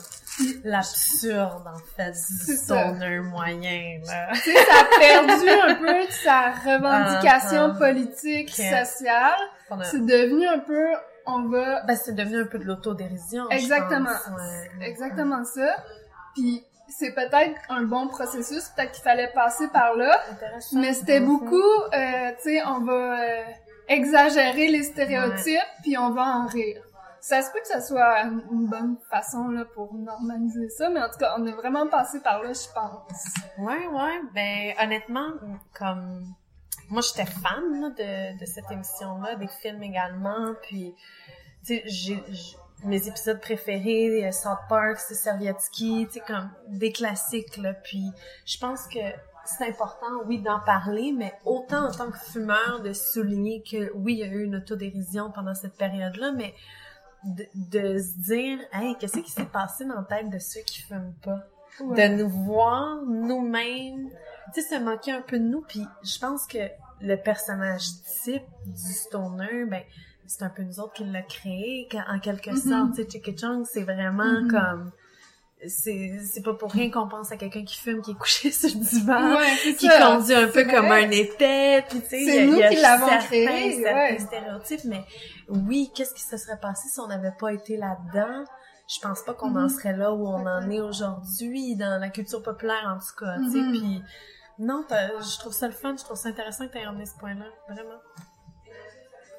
L'absurde, 0.63 1.63
en 1.67 1.77
fait, 1.95 2.11
du 2.11 2.55
stoner 2.57 3.19
moyen, 3.19 3.99
là. 4.07 4.29
Tu 4.33 4.39
sais, 4.51 4.53
ça 4.55 4.79
a 4.81 4.99
perdu 4.99 5.49
un 5.49 5.75
peu 5.79 6.05
de 6.07 6.11
sa 6.11 6.51
revendication 6.51 7.61
Ah, 7.65 7.71
ah. 7.75 7.77
politique, 7.79 8.49
sociale. 8.49 9.39
A- 9.69 9.83
C'est 9.83 10.05
devenu 10.05 10.47
un 10.47 10.59
peu, 10.59 10.85
on 11.25 11.47
va 11.49 11.83
Ben, 11.83 11.95
c'est 11.95 12.13
devenu 12.15 12.41
un 12.41 12.45
peu 12.47 12.59
de 12.59 12.65
l'autodérision, 12.65 13.49
Exactement. 13.49 14.09
ouais. 14.09 14.87
exactement 14.87 15.43
ça. 15.43 15.75
Puis 16.35 16.63
c'est 16.97 17.13
peut-être 17.13 17.59
un 17.69 17.83
bon 17.83 18.07
processus, 18.07 18.69
peut-être 18.75 18.91
qu'il 18.91 19.03
fallait 19.03 19.31
passer 19.33 19.67
par 19.69 19.95
là. 19.95 20.19
Mais 20.73 20.93
c'était 20.93 21.19
beaucoup, 21.19 21.55
euh, 21.55 22.31
tu 22.41 22.49
sais, 22.49 22.63
on 22.65 22.81
va 22.81 23.19
euh, 23.19 23.43
exagérer 23.87 24.67
les 24.67 24.83
stéréotypes, 24.83 25.59
puis 25.81 25.97
on 25.97 26.11
va 26.11 26.23
en 26.23 26.47
rire. 26.47 26.81
Ça 27.19 27.41
se 27.41 27.51
peut 27.51 27.59
que 27.61 27.67
ça 27.67 27.79
soit 27.79 28.23
une 28.23 28.43
une 28.51 28.67
bonne 28.67 28.97
façon 29.09 29.47
là 29.47 29.63
pour 29.63 29.93
normaliser 29.93 30.69
ça, 30.69 30.89
mais 30.89 31.01
en 31.01 31.09
tout 31.09 31.19
cas, 31.19 31.35
on 31.37 31.45
est 31.45 31.53
vraiment 31.53 31.87
passé 31.87 32.19
par 32.19 32.43
là, 32.43 32.51
je 32.51 32.73
pense. 32.73 33.23
Ouais, 33.57 33.87
ouais. 33.87 34.21
Ben, 34.33 34.73
honnêtement, 34.83 35.29
comme 35.73 36.25
moi, 36.89 37.01
j'étais 37.01 37.25
fan 37.25 37.81
là, 37.81 37.89
de, 37.89 38.39
de 38.39 38.45
cette 38.45 38.69
émission-là, 38.69 39.35
des 39.35 39.47
films 39.47 39.81
également, 39.83 40.53
puis, 40.63 40.93
tu 41.65 41.77
sais, 41.77 41.83
j'ai 41.85 42.21
mes 42.83 43.07
épisodes 43.07 43.39
préférés, 43.39 44.25
euh, 44.25 44.31
South 44.31 44.59
Park, 44.69 44.97
c'est 44.97 45.15
Servietsky, 45.15 46.07
tu 46.07 46.13
sais, 46.13 46.23
comme 46.25 46.49
des 46.67 46.91
classiques, 46.91 47.57
là. 47.57 47.73
Puis, 47.73 48.11
je 48.45 48.57
pense 48.57 48.87
que 48.87 48.99
c'est 49.45 49.67
important, 49.67 50.23
oui, 50.25 50.41
d'en 50.41 50.59
parler, 50.59 51.13
mais 51.15 51.33
autant 51.45 51.87
en 51.87 51.91
tant 51.91 52.11
que 52.11 52.17
fumeur, 52.17 52.81
de 52.81 52.93
souligner 52.93 53.63
que, 53.63 53.91
oui, 53.95 54.13
il 54.13 54.19
y 54.19 54.23
a 54.23 54.27
eu 54.27 54.43
une 54.43 54.55
autodérision 54.55 55.31
pendant 55.31 55.53
cette 55.53 55.75
période-là, 55.75 56.31
mais 56.31 56.53
de, 57.23 57.45
de 57.55 57.99
se 57.99 58.19
dire, 58.19 58.59
hey, 58.73 58.95
qu'est-ce 58.97 59.19
qui 59.19 59.31
s'est 59.31 59.45
passé 59.45 59.85
dans 59.85 59.95
la 59.95 60.03
tête 60.03 60.29
de 60.29 60.39
ceux 60.39 60.61
qui 60.61 60.81
fument 60.81 61.13
pas? 61.23 61.39
De 61.79 62.07
nous 62.15 62.29
voir 62.29 63.01
nous-mêmes, 63.07 64.09
tu 64.53 64.61
sais, 64.61 64.75
se 64.75 64.79
moquer 64.79 65.11
un 65.11 65.21
peu 65.21 65.39
de 65.39 65.45
nous, 65.45 65.61
puis 65.61 65.83
je 66.03 66.19
pense 66.19 66.45
que 66.45 66.59
le 67.01 67.15
personnage 67.15 67.87
type 68.23 68.43
du 68.65 68.93
stoner, 68.93 69.65
ben, 69.65 69.81
c'est 70.25 70.43
un 70.43 70.49
peu 70.49 70.63
nous 70.63 70.79
autres 70.79 70.93
qui 70.93 71.03
l'a 71.03 71.21
créé, 71.21 71.87
en 72.07 72.19
quelque 72.19 72.51
mm-hmm. 72.51 72.69
sorte. 72.69 72.95
Tu 72.95 73.03
sais, 73.03 73.09
Chicka 73.09 73.31
Chung, 73.35 73.65
c'est 73.65 73.83
vraiment 73.83 74.23
mm-hmm. 74.23 74.51
comme 74.51 74.91
c'est 75.67 76.19
c'est 76.23 76.41
pas 76.41 76.53
pour 76.53 76.71
rien 76.71 76.89
qu'on 76.89 77.07
pense 77.07 77.31
à 77.31 77.37
quelqu'un 77.37 77.63
qui 77.63 77.77
fume 77.77 78.01
qui 78.01 78.11
est 78.11 78.17
couché 78.17 78.51
sur 78.51 78.69
le 78.69 78.83
divan 78.83 79.37
qui 79.77 79.87
conduit 79.87 80.35
un 80.35 80.47
peu 80.47 80.65
comme 80.65 80.87
un 80.87 81.09
épais 81.09 81.85
puis 81.89 82.01
tu 82.01 82.09
sais 82.09 82.21
il 82.21 82.57
y 82.57 82.63
a, 82.63 82.71
y 82.71 82.83
a 82.83 82.97
certains, 82.97 83.17
créé, 83.19 83.81
certains 83.81 84.19
stéréotypes 84.19 84.83
mais 84.85 85.05
oui 85.47 85.91
qu'est-ce 85.95 86.13
qui 86.13 86.21
se 86.21 86.37
serait 86.37 86.59
passé 86.59 86.89
si 86.89 86.99
on 86.99 87.07
n'avait 87.07 87.33
pas 87.39 87.53
été 87.53 87.77
là-dedans? 87.77 88.43
Je 88.93 88.99
pense 88.99 89.21
pas 89.21 89.33
qu'on 89.33 89.55
en 89.55 89.67
mm-hmm. 89.67 89.69
serait 89.69 89.95
là 89.95 90.13
où 90.13 90.27
on 90.27 90.45
en 90.45 90.69
est 90.69 90.81
aujourd'hui 90.81 91.75
dans 91.77 91.99
la 91.99 92.09
culture 92.09 92.43
populaire 92.43 92.93
en 92.93 92.99
tout 92.99 93.23
cas 93.23 93.37
tu 93.37 93.51
sais 93.51 93.69
puis 93.71 94.01
non 94.59 94.85
je 94.89 95.39
trouve 95.39 95.53
ça 95.53 95.67
le 95.67 95.73
fun 95.73 95.95
je 95.97 96.03
trouve 96.03 96.17
ça 96.17 96.29
intéressant 96.29 96.67
que 96.67 96.73
tu 96.73 96.79
aies 96.79 96.85
emmené 96.85 97.05
ce 97.05 97.17
point 97.17 97.35
là 97.35 97.45
vraiment 97.69 97.99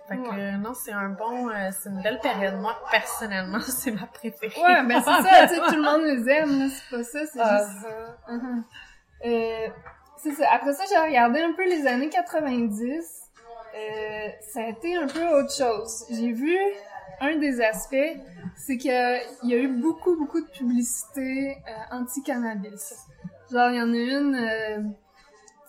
fait 0.09 0.17
que 0.17 0.57
non, 0.59 0.75
c'est 0.75 0.93
un 0.93 1.09
bon, 1.11 1.49
euh, 1.49 1.71
c'est 1.73 1.89
une 1.89 2.03
belle 2.03 2.19
période. 2.21 2.57
Moi, 2.61 2.77
personnellement, 2.91 3.61
c'est 3.67 3.91
ma 3.91 4.07
préférée. 4.07 4.61
Ouais, 4.61 4.85
ben 4.85 5.03
c'est 5.03 5.29
ça, 5.29 5.47
tu 5.47 5.55
sais, 5.55 5.61
tout 5.61 5.77
le 5.77 5.83
monde 5.83 6.03
les 6.03 6.31
aime, 6.31 6.69
c'est 6.69 6.97
pas 6.97 7.03
ça, 7.05 7.27
c'est 7.27 7.41
ah. 7.41 7.59
juste 7.59 7.83
ça. 7.83 8.33
Uh-huh. 8.33 8.63
euh, 9.27 9.69
c'est 10.19 10.33
ça. 10.33 10.47
Après 10.53 10.73
ça, 10.73 10.85
j'ai 10.89 10.99
regardé 10.99 11.41
un 11.41 11.53
peu 11.53 11.65
les 11.65 11.87
années 11.87 12.11
90. 12.11 13.25
Euh, 13.77 14.29
ça 14.53 14.61
a 14.61 14.69
été 14.69 14.97
un 14.97 15.07
peu 15.07 15.27
autre 15.27 15.53
chose. 15.53 16.05
J'ai 16.11 16.33
vu 16.33 16.57
un 17.21 17.37
des 17.37 17.61
aspects, 17.61 17.97
c'est 18.57 18.77
qu'il 18.77 18.91
y 18.91 19.55
a 19.55 19.57
eu 19.57 19.69
beaucoup, 19.69 20.17
beaucoup 20.17 20.41
de 20.41 20.49
publicité 20.49 21.59
euh, 21.69 21.97
anti-cannabis. 21.97 22.95
Genre, 23.51 23.71
il 23.71 23.77
y 23.77 23.83
en 23.83 23.93
a 23.93 23.97
une, 23.97 24.35
euh, 24.35 24.83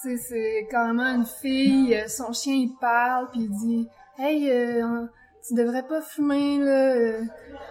tu 0.02 0.18
sais, 0.18 0.18
c'est 0.18 0.68
carrément 0.70 1.04
une 1.04 1.26
fille, 1.26 1.96
euh, 1.96 2.08
son 2.08 2.34
chien, 2.34 2.54
il 2.54 2.74
parle, 2.80 3.30
puis 3.32 3.42
il 3.42 3.52
dit 3.52 3.88
Hey, 4.18 4.50
euh, 4.50 5.06
tu 5.46 5.56
devrais 5.56 5.84
pas 5.84 6.02
fumer, 6.02 6.58
là. 6.60 7.20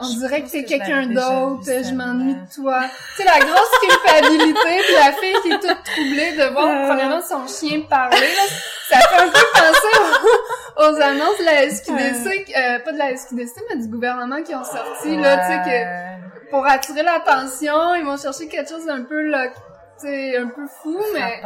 On 0.00 0.08
dirait 0.18 0.42
que 0.42 0.50
t'es 0.50 0.64
quelqu'un 0.64 1.06
d'autre, 1.06 1.64
je 1.64 1.94
m'ennuie 1.94 2.34
de 2.34 2.54
toi. 2.54 2.82
Tu 3.16 3.22
sais, 3.22 3.24
la 3.24 3.40
grosse 3.40 3.78
culpabilité, 3.80 4.82
puis 4.84 4.94
la 4.94 5.12
fille 5.12 5.36
qui 5.42 5.52
est 5.52 5.58
toute 5.58 5.84
troublée 5.84 6.32
de 6.36 6.52
voir 6.52 6.68
euh... 6.68 6.86
premièrement 6.86 7.22
son 7.22 7.46
chien 7.46 7.80
parler, 7.88 8.18
là, 8.18 8.42
ça 8.90 8.98
fait 8.98 9.22
un 9.22 9.28
peu 9.28 9.46
penser 9.54 9.98
aux, 10.76 11.00
annonces 11.00 11.38
de 11.38 11.44
la 11.44 11.70
SQDC, 11.70 12.54
euh, 12.54 12.78
pas 12.80 12.92
de 12.92 12.98
la 12.98 13.16
SQDC, 13.16 13.62
mais 13.70 13.82
du 13.82 13.88
gouvernement 13.88 14.42
qui 14.42 14.54
ont 14.54 14.64
sorti, 14.64 15.16
là, 15.16 15.38
tu 15.38 15.46
sais, 15.46 15.62
que 15.64 16.50
pour 16.50 16.66
attirer 16.66 17.02
l'attention, 17.02 17.94
ils 17.94 18.04
vont 18.04 18.18
chercher 18.18 18.48
quelque 18.48 18.68
chose 18.68 18.84
d'un 18.84 19.02
peu, 19.04 19.22
là, 19.22 19.48
tu 19.48 20.06
sais, 20.06 20.36
un 20.36 20.48
peu 20.48 20.66
fou, 20.66 21.00
mais 21.14 21.42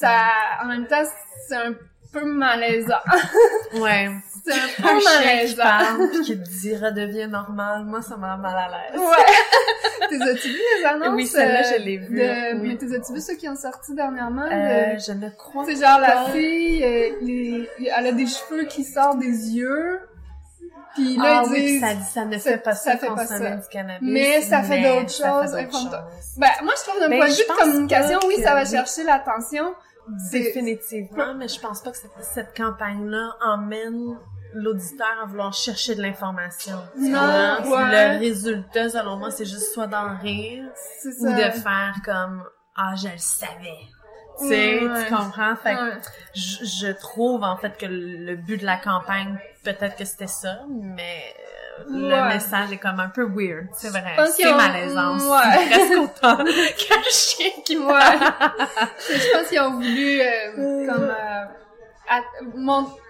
ça, 0.00 0.14
en 0.62 0.66
même 0.66 0.86
temps, 0.86 1.04
c'est 1.46 1.56
un 1.56 1.74
peu 2.12 2.24
malaisant. 2.24 2.94
ouais. 3.80 4.10
C'est 4.44 4.52
un 4.52 4.82
peu 4.82 4.88
un 4.88 5.00
malaisant. 5.02 6.08
Puis 6.12 6.20
qui 6.22 6.38
te 6.38 6.48
dit 6.60 6.76
redevient 6.76 7.28
normal. 7.28 7.84
Moi, 7.84 8.02
ça 8.02 8.16
m'a 8.16 8.36
mal 8.36 8.56
à 8.56 8.68
l'aise. 8.68 9.00
Ouais. 9.00 10.08
t'es 10.08 10.22
as-tu 10.22 10.48
vu 10.48 10.58
les 10.78 10.84
annonces? 10.86 11.14
Oui, 11.14 11.26
celle-là, 11.26 11.62
je 11.62 11.82
l'ai 11.82 11.98
vue. 11.98 12.20
Oui. 12.20 12.60
Mais 12.62 12.76
t'es 12.76 12.94
as-tu 12.94 13.12
vu 13.12 13.20
ceux 13.20 13.34
qui 13.34 13.48
ont 13.48 13.56
sorti 13.56 13.94
dernièrement? 13.94 14.46
Euh, 14.50 14.98
je 14.98 15.12
ne 15.12 15.28
crois 15.30 15.64
pas. 15.64 15.70
C'est 15.70 15.82
genre 15.82 16.00
la 16.00 16.26
fille, 16.30 16.84
euh, 16.84 17.10
les... 17.20 17.68
elle 17.78 18.06
a 18.06 18.12
des 18.12 18.26
cheveux 18.26 18.64
qui 18.64 18.84
sortent 18.84 19.18
des 19.18 19.26
yeux. 19.26 20.00
Puis 20.94 21.16
là, 21.16 21.42
ah, 21.42 21.42
ils 21.46 21.52
oui, 21.52 21.80
ça, 21.80 21.88
ça 22.12 22.24
ne 22.24 22.38
fait 22.38 22.56
pas 22.58 22.74
ça, 22.74 22.92
ça 22.92 22.98
fait 22.98 23.06
pas 23.06 23.26
ça. 23.26 23.38
du 23.38 23.68
cannabis. 23.68 24.08
Mais 24.10 24.40
ça 24.42 24.62
fait 24.62 24.82
d'autres 24.82 25.10
choses. 25.10 25.52
Ben, 26.36 26.48
moi, 26.62 26.74
je 26.76 26.88
trouve 26.88 27.00
d'un 27.00 27.08
ben, 27.08 27.18
point 27.18 27.28
de 27.28 27.32
vue 27.32 27.42
de 27.48 27.56
communication, 27.56 28.18
oui, 28.26 28.36
ça 28.42 28.54
va 28.54 28.64
chercher 28.64 29.04
l'attention. 29.04 29.74
Définitivement, 30.32 31.34
mais 31.34 31.48
je 31.48 31.60
pense 31.60 31.82
pas 31.82 31.90
que 31.90 31.96
cette, 31.96 32.10
cette 32.22 32.56
campagne-là 32.56 33.36
emmène 33.44 34.16
l'auditeur 34.54 35.06
à 35.22 35.26
vouloir 35.26 35.52
chercher 35.52 35.94
de 35.94 36.02
l'information. 36.02 36.76
Non, 36.96 37.58
Le 37.60 38.18
résultat, 38.18 38.88
selon 38.88 39.16
moi, 39.16 39.30
c'est 39.30 39.44
juste 39.44 39.72
soit 39.72 39.86
d'en 39.86 40.16
rire 40.18 40.64
ou 41.20 41.26
de 41.26 41.50
faire 41.50 41.94
comme 42.04 42.44
«Ah, 42.76 42.94
je 42.96 43.08
le 43.08 43.18
savais». 43.18 43.78
Tu 44.40 44.48
sais, 44.48 44.78
tu 44.80 45.14
comprends? 45.14 45.56
Fait 45.56 45.76
je, 46.32 46.64
je 46.64 46.92
trouve, 46.92 47.42
en 47.42 47.56
fait, 47.56 47.76
que 47.76 47.86
le 47.86 48.36
but 48.36 48.60
de 48.60 48.64
la 48.66 48.76
campagne, 48.76 49.36
peut-être 49.64 49.96
que 49.96 50.04
c'était 50.04 50.28
ça, 50.28 50.60
mais 50.80 51.34
le 51.88 52.28
message 52.28 52.72
est 52.72 52.78
comme 52.78 53.00
un 53.00 53.08
peu 53.08 53.24
weird, 53.24 53.66
c'est 53.74 53.90
vrai. 53.90 54.16
C'est 54.34 54.52
malaisant. 54.52 55.18
Ouais. 55.18 55.66
presque 55.70 55.98
autant 55.98 56.36
qu'un 56.44 57.02
chien 57.10 57.50
qui 57.64 57.76
meurt. 57.76 58.22
je 59.08 59.32
pense 59.32 59.48
qu'ils 59.48 59.60
ont 59.60 59.72
voulu 59.72 60.20
euh, 60.20 60.86
comme 60.86 61.04
euh, 61.04 61.44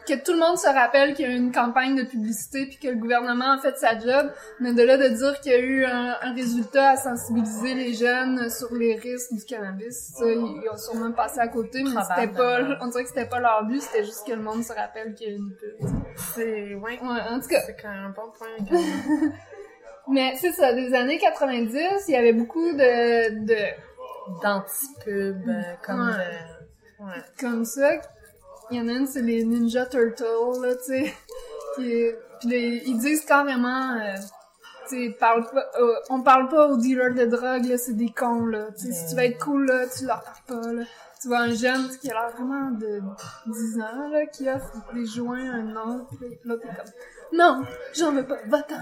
que 0.08 0.24
tout 0.24 0.32
le 0.32 0.38
monde 0.38 0.56
se 0.56 0.66
rappelle 0.66 1.14
qu'il 1.14 1.26
y 1.26 1.28
a 1.28 1.32
eu 1.32 1.36
une 1.36 1.52
campagne 1.52 1.94
de 1.94 2.02
publicité 2.02 2.66
puis 2.66 2.78
que 2.78 2.88
le 2.88 2.96
gouvernement 2.96 3.52
a 3.52 3.58
fait 3.58 3.76
sa 3.76 3.98
job, 3.98 4.32
mais 4.60 4.72
de 4.72 4.82
là 4.82 4.96
de 4.96 5.08
dire 5.08 5.40
qu'il 5.40 5.52
y 5.52 5.54
a 5.54 5.58
eu 5.58 5.84
un, 5.84 6.14
résultat 6.34 6.90
à 6.90 6.96
sensibiliser 6.96 7.74
les 7.74 7.94
jeunes 7.94 8.48
sur 8.48 8.74
les 8.74 8.96
risques 8.96 9.32
du 9.32 9.44
cannabis, 9.44 10.12
ça, 10.16 10.24
ils, 10.24 10.68
ont 10.72 10.76
sûrement 10.76 11.12
passé 11.12 11.40
à 11.40 11.48
côté, 11.48 11.82
mais 11.82 12.00
c'était 12.08 12.32
pas, 12.32 12.60
on 12.80 12.86
dirait 12.88 13.02
que 13.02 13.08
c'était 13.08 13.26
pas 13.28 13.40
leur 13.40 13.64
but, 13.64 13.82
c'était 13.82 14.04
juste 14.04 14.26
que 14.26 14.32
le 14.32 14.42
monde 14.42 14.62
se 14.62 14.72
rappelle 14.72 15.14
qu'il 15.14 15.28
y 15.28 15.32
a 15.32 15.36
une 15.36 15.52
pub. 15.54 15.88
C'est, 16.34 16.74
ouais. 16.74 16.98
Ouais, 17.00 17.20
en 17.30 17.40
tout 17.40 17.48
cas. 17.48 17.60
C'est 17.66 17.76
quand 17.80 17.90
même 17.90 18.06
un 18.06 18.10
bon 18.10 18.30
point. 18.36 18.48
mais 20.08 20.34
c'est 20.40 20.52
ça, 20.52 20.72
des 20.72 20.94
années 20.94 21.18
90, 21.18 22.04
il 22.08 22.12
y 22.12 22.16
avait 22.16 22.32
beaucoup 22.32 22.72
de, 22.72 23.44
de, 23.44 24.42
d'anti-pub, 24.42 25.48
euh, 25.48 25.62
comme, 25.84 26.16
ouais. 27.00 27.22
comme 27.38 27.64
ça, 27.64 28.00
il 28.70 28.78
y 28.78 28.80
en 28.80 28.88
a 28.88 28.92
une, 28.92 29.06
c'est 29.06 29.22
les 29.22 29.44
Ninja 29.44 29.86
Turtles, 29.86 30.60
là, 30.62 30.74
tu 30.76 30.84
sais. 30.84 31.14
Puis, 31.76 32.12
ils 32.44 32.98
disent 32.98 33.24
carrément, 33.24 33.94
euh, 33.94 34.14
tu 34.88 34.96
sais, 34.96 35.16
parle 35.18 35.48
pas, 35.50 35.66
euh, 35.80 35.94
on 36.10 36.22
parle 36.22 36.48
pas 36.48 36.68
aux 36.68 36.76
dealers 36.76 37.14
de 37.14 37.26
drogue, 37.26 37.64
là, 37.64 37.78
c'est 37.78 37.96
des 37.96 38.10
cons, 38.10 38.46
là. 38.46 38.68
Tu 38.78 38.86
sais, 38.86 38.92
si 38.92 39.08
tu 39.08 39.14
veux 39.16 39.24
être 39.24 39.38
cool, 39.44 39.66
là, 39.66 39.86
tu 39.86 40.06
leur 40.06 40.22
parles 40.22 40.62
pas, 40.62 40.72
là. 40.72 40.82
Tu 41.20 41.28
vois 41.28 41.40
un 41.40 41.54
jeune 41.54 41.88
qui 42.00 42.10
a 42.10 42.14
l'air 42.14 42.30
vraiment 42.36 42.70
de 42.70 43.00
10 43.46 43.80
ans, 43.80 44.08
là, 44.10 44.26
qui 44.26 44.48
offre 44.48 44.72
des 44.94 45.04
joints 45.04 45.50
à 45.50 45.54
un 45.56 45.76
autre, 45.76 46.14
là, 46.44 46.54
t'es 46.56 46.66
comme, 46.66 46.92
non, 47.32 47.62
j'en 47.96 48.12
veux 48.12 48.26
pas, 48.26 48.38
va-t'en. 48.46 48.76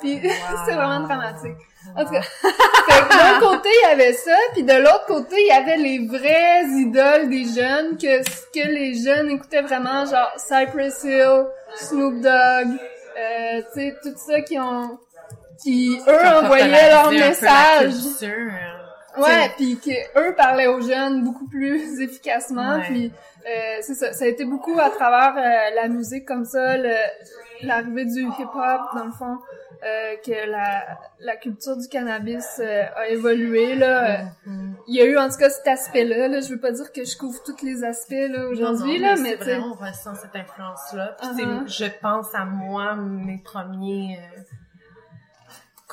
Puis 0.00 0.20
c'est 0.66 0.74
vraiment 0.74 1.00
dramatique. 1.00 1.56
En 1.96 2.04
tout 2.04 2.12
cas, 2.12 2.20
d'un 3.10 3.40
côté, 3.40 3.68
il 3.68 3.88
y 3.88 3.92
avait 3.92 4.12
ça, 4.12 4.36
puis 4.52 4.62
de 4.62 4.74
l'autre 4.74 5.06
côté, 5.06 5.36
il 5.40 5.48
y 5.48 5.50
avait 5.50 5.76
les 5.76 6.06
vraies 6.06 6.64
idoles 6.66 7.28
des 7.28 7.44
jeunes, 7.44 7.96
que 7.96 8.22
ce 8.22 8.46
que 8.54 8.66
les 8.68 8.94
jeunes 8.94 9.30
écoutaient 9.30 9.62
vraiment, 9.62 10.04
genre 10.06 10.32
Cypress 10.36 11.02
Hill, 11.04 11.46
Snoop 11.74 12.20
Dogg, 12.20 12.78
euh, 13.18 13.62
tu 13.74 13.80
sais, 13.80 13.96
tout 14.02 14.14
ça 14.16 14.40
qui 14.42 14.58
ont... 14.58 14.98
qui, 15.62 16.00
eux, 16.06 16.26
envoyaient 16.26 16.90
leur 16.90 17.10
message. 17.10 17.94
Ouais, 19.18 19.50
puis 19.56 19.78
que 19.78 20.18
eux 20.18 20.34
parlaient 20.34 20.68
aux 20.68 20.80
jeunes 20.80 21.22
beaucoup 21.22 21.46
plus 21.46 22.00
efficacement, 22.00 22.80
puis 22.80 23.12
euh, 23.46 23.78
c'est 23.80 23.94
ça, 23.94 24.12
ça 24.12 24.24
a 24.24 24.28
été 24.28 24.44
beaucoup 24.44 24.78
à 24.78 24.90
travers 24.90 25.34
euh, 25.36 25.74
la 25.74 25.88
musique 25.88 26.26
comme 26.26 26.44
ça, 26.44 26.76
l'arrivée 27.62 28.04
du 28.04 28.22
hip-hop, 28.22 28.80
dans 28.94 29.04
le 29.04 29.12
fond, 29.12 29.38
euh, 29.84 30.14
que 30.24 30.48
la, 30.48 30.98
la 31.20 31.36
culture 31.36 31.76
du 31.76 31.88
cannabis 31.88 32.60
euh, 32.60 32.84
a 32.94 33.08
évolué 33.08 33.74
là. 33.74 34.26
Mm-hmm. 34.46 34.72
Il 34.86 34.94
y 34.94 35.00
a 35.00 35.06
eu 35.06 35.18
en 35.18 35.28
tout 35.28 35.38
cas 35.38 35.50
cet 35.50 35.66
aspect-là. 35.66 36.28
Là. 36.28 36.40
Je 36.40 36.50
veux 36.50 36.60
pas 36.60 36.70
dire 36.70 36.92
que 36.92 37.04
je 37.04 37.16
couvre 37.16 37.42
tous 37.42 37.64
les 37.64 37.82
aspects 37.82 38.12
là 38.12 38.46
aujourd'hui 38.46 38.98
là, 38.98 39.16
mais, 39.16 39.30
mais 39.30 39.34
vraiment 39.34 39.72
on 39.72 39.84
ressent 39.84 40.14
cette 40.14 40.36
influence-là. 40.36 41.16
Uh-huh. 41.20 41.66
je 41.66 41.86
pense 42.00 42.32
à 42.32 42.44
moi 42.44 42.94
mes 42.94 43.38
premiers 43.38 44.20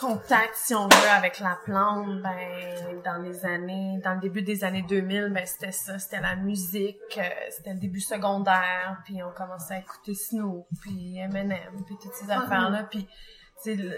euh, 0.04 0.08
contacts, 0.08 0.56
si 0.56 0.76
on 0.76 0.88
veut, 0.88 1.10
avec 1.10 1.40
la 1.40 1.58
plante. 1.64 2.22
Ben 2.22 3.02
dans 3.04 3.22
les 3.22 3.46
années, 3.46 4.00
dans 4.04 4.16
le 4.16 4.20
début 4.20 4.42
des 4.42 4.64
années 4.64 4.84
2000, 4.88 5.32
ben 5.34 5.46
c'était 5.46 5.72
ça, 5.72 6.00
c'était 6.00 6.22
la 6.22 6.36
musique, 6.36 7.20
c'était 7.50 7.74
le 7.74 7.80
début 7.80 8.02
secondaire, 8.02 9.02
puis 9.06 9.22
on 9.24 9.32
commençait 9.32 9.76
à 9.76 9.80
écouter 9.80 10.14
Snoop, 10.14 10.68
puis 10.82 11.18
Eminem, 11.18 11.84
puis 11.86 11.96
toutes 12.02 12.14
ces 12.14 12.28
uh-huh. 12.28 12.44
affaires 12.44 12.70
là, 12.70 12.84
puis 12.84 13.08
le, 13.66 13.98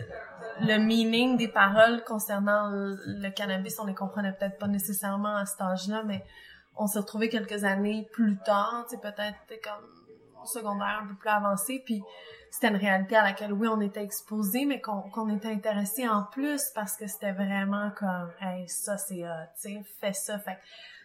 le 0.62 0.78
meaning 0.78 1.38
des 1.38 1.48
paroles 1.48 2.04
concernant 2.04 2.70
le, 2.70 3.30
cannabis, 3.30 3.80
on 3.80 3.86
les 3.86 3.94
comprenait 3.94 4.34
peut-être 4.34 4.58
pas 4.58 4.68
nécessairement 4.68 5.36
à 5.36 5.46
cet 5.46 5.62
âge-là, 5.62 6.04
mais 6.06 6.24
on 6.76 6.88
s'est 6.88 7.00
retrouvés 7.00 7.30
quelques 7.30 7.64
années 7.64 8.08
plus 8.14 8.38
tard, 8.40 8.86
tu 8.90 8.96
sais, 8.96 9.02
peut-être 9.02 9.38
comme 9.64 10.46
secondaire 10.46 11.02
un 11.04 11.08
peu 11.08 11.16
plus 11.16 11.30
avancé, 11.30 11.82
puis 11.86 12.02
c'était 12.52 12.68
une 12.68 12.76
réalité 12.76 13.16
à 13.16 13.24
laquelle, 13.24 13.54
oui, 13.54 13.68
on 13.68 13.82
était 13.82 14.04
exposé, 14.04 14.66
mais 14.66 14.80
qu'on 14.80 15.02
qu'on 15.10 15.36
était 15.36 15.48
intéressé 15.48 16.08
en 16.08 16.24
plus 16.24 16.70
parce 16.76 16.98
que 16.98 17.08
c'était 17.08 17.32
vraiment 17.32 17.90
comme, 17.98 18.30
hey, 18.42 18.68
ça, 18.68 18.98
c'est, 18.98 19.24
tu 19.62 19.74
sais, 19.74 19.84
fais 20.00 20.14
ça. 20.14 20.38
Fait 20.38 20.60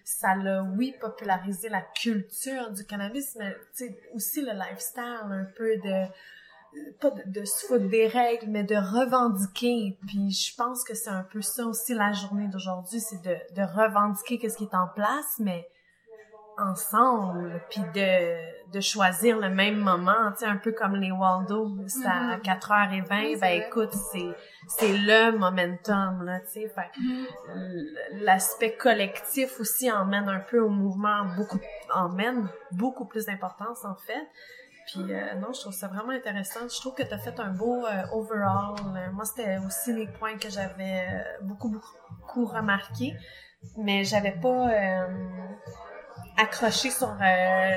ça 0.07 0.37
l'a, 0.37 0.63
oui, 0.63 0.95
popularisé 1.01 1.69
la 1.69 1.83
culture 1.83 2.71
du 2.71 2.85
cannabis, 2.85 3.35
mais, 3.37 3.53
tu 3.77 3.87
sais, 3.87 3.99
aussi 4.15 4.41
le 4.41 4.53
lifestyle, 4.53 5.21
un 5.25 5.47
peu 5.57 5.77
de, 5.79 6.07
pas 7.01 7.11
de, 7.11 7.23
de 7.27 7.45
se 7.45 7.67
foutre 7.67 7.89
des 7.89 8.07
règles, 8.07 8.47
mais 8.49 8.63
de 8.63 8.77
revendiquer. 8.77 9.99
Puis 10.07 10.31
je 10.31 10.55
pense 10.55 10.85
que 10.85 10.95
c'est 10.95 11.11
un 11.11 11.25
peu 11.25 11.43
ça 11.43 11.67
aussi 11.67 11.93
la 11.93 12.13
journée 12.13 12.47
d'aujourd'hui, 12.47 13.01
c'est 13.01 13.21
de, 13.23 13.37
de 13.55 13.63
revendiquer 13.63 14.39
qu'est-ce 14.39 14.57
qui 14.57 14.65
est 14.65 14.75
en 14.77 14.87
place, 14.95 15.39
mais 15.41 15.69
ensemble, 16.59 17.61
puis 17.71 17.83
de, 17.95 18.73
de 18.73 18.81
choisir 18.81 19.39
le 19.39 19.51
même 19.51 19.77
moment, 19.77 20.33
tu 20.33 20.41
sais, 20.41 20.47
un 20.47 20.57
peu 20.57 20.73
comme 20.73 20.97
les 20.97 21.11
Waldo, 21.11 21.77
c'est 21.87 22.07
à 22.07 22.39
4h20, 22.39 23.25
Oui, 23.25 23.35
c'est 23.35 23.41
ben 23.41 23.63
écoute, 23.63 23.93
c'est 23.93 24.29
c'est 24.69 24.97
le 24.97 25.37
momentum, 25.37 26.25
là, 26.25 26.41
tu 26.41 26.63
sais, 26.63 26.69
fait 26.69 26.91
que 26.95 28.25
l'aspect 28.25 28.77
collectif 28.77 29.61
aussi 29.61 29.91
emmène 29.91 30.29
un 30.29 30.41
peu 30.41 30.61
au 30.61 30.69
mouvement, 30.69 31.25
beaucoup, 31.37 31.61
emmène 31.95 32.49
beaucoup 32.73 33.05
plus 33.07 33.27
d'importance, 33.27 33.85
en 33.85 33.95
fait. 33.95 34.27
Puis 34.87 35.13
euh, 35.13 35.35
non, 35.35 35.53
je 35.53 35.61
trouve 35.61 35.73
ça 35.73 35.89
vraiment 35.89 36.13
intéressant. 36.13 36.61
Je 36.69 36.81
trouve 36.81 36.95
que 36.95 37.03
tu 37.03 37.13
as 37.13 37.19
fait 37.19 37.39
un 37.41 37.51
beau 37.51 37.85
euh, 37.85 38.03
overall. 38.13 38.77
Moi, 39.13 39.25
c'était 39.25 39.59
aussi 39.67 39.93
les 39.93 40.07
points 40.07 40.39
que 40.39 40.49
j'avais 40.49 41.01
euh, 41.01 41.23
beaucoup, 41.43 41.69
beaucoup 41.69 42.45
remarqués, 42.47 43.17
mais 43.77 44.05
j'avais 44.05 44.37
pas 44.41 44.71
euh, 44.71 45.07
accroché 46.37 46.91
sur 46.91 47.09
euh, 47.21 47.77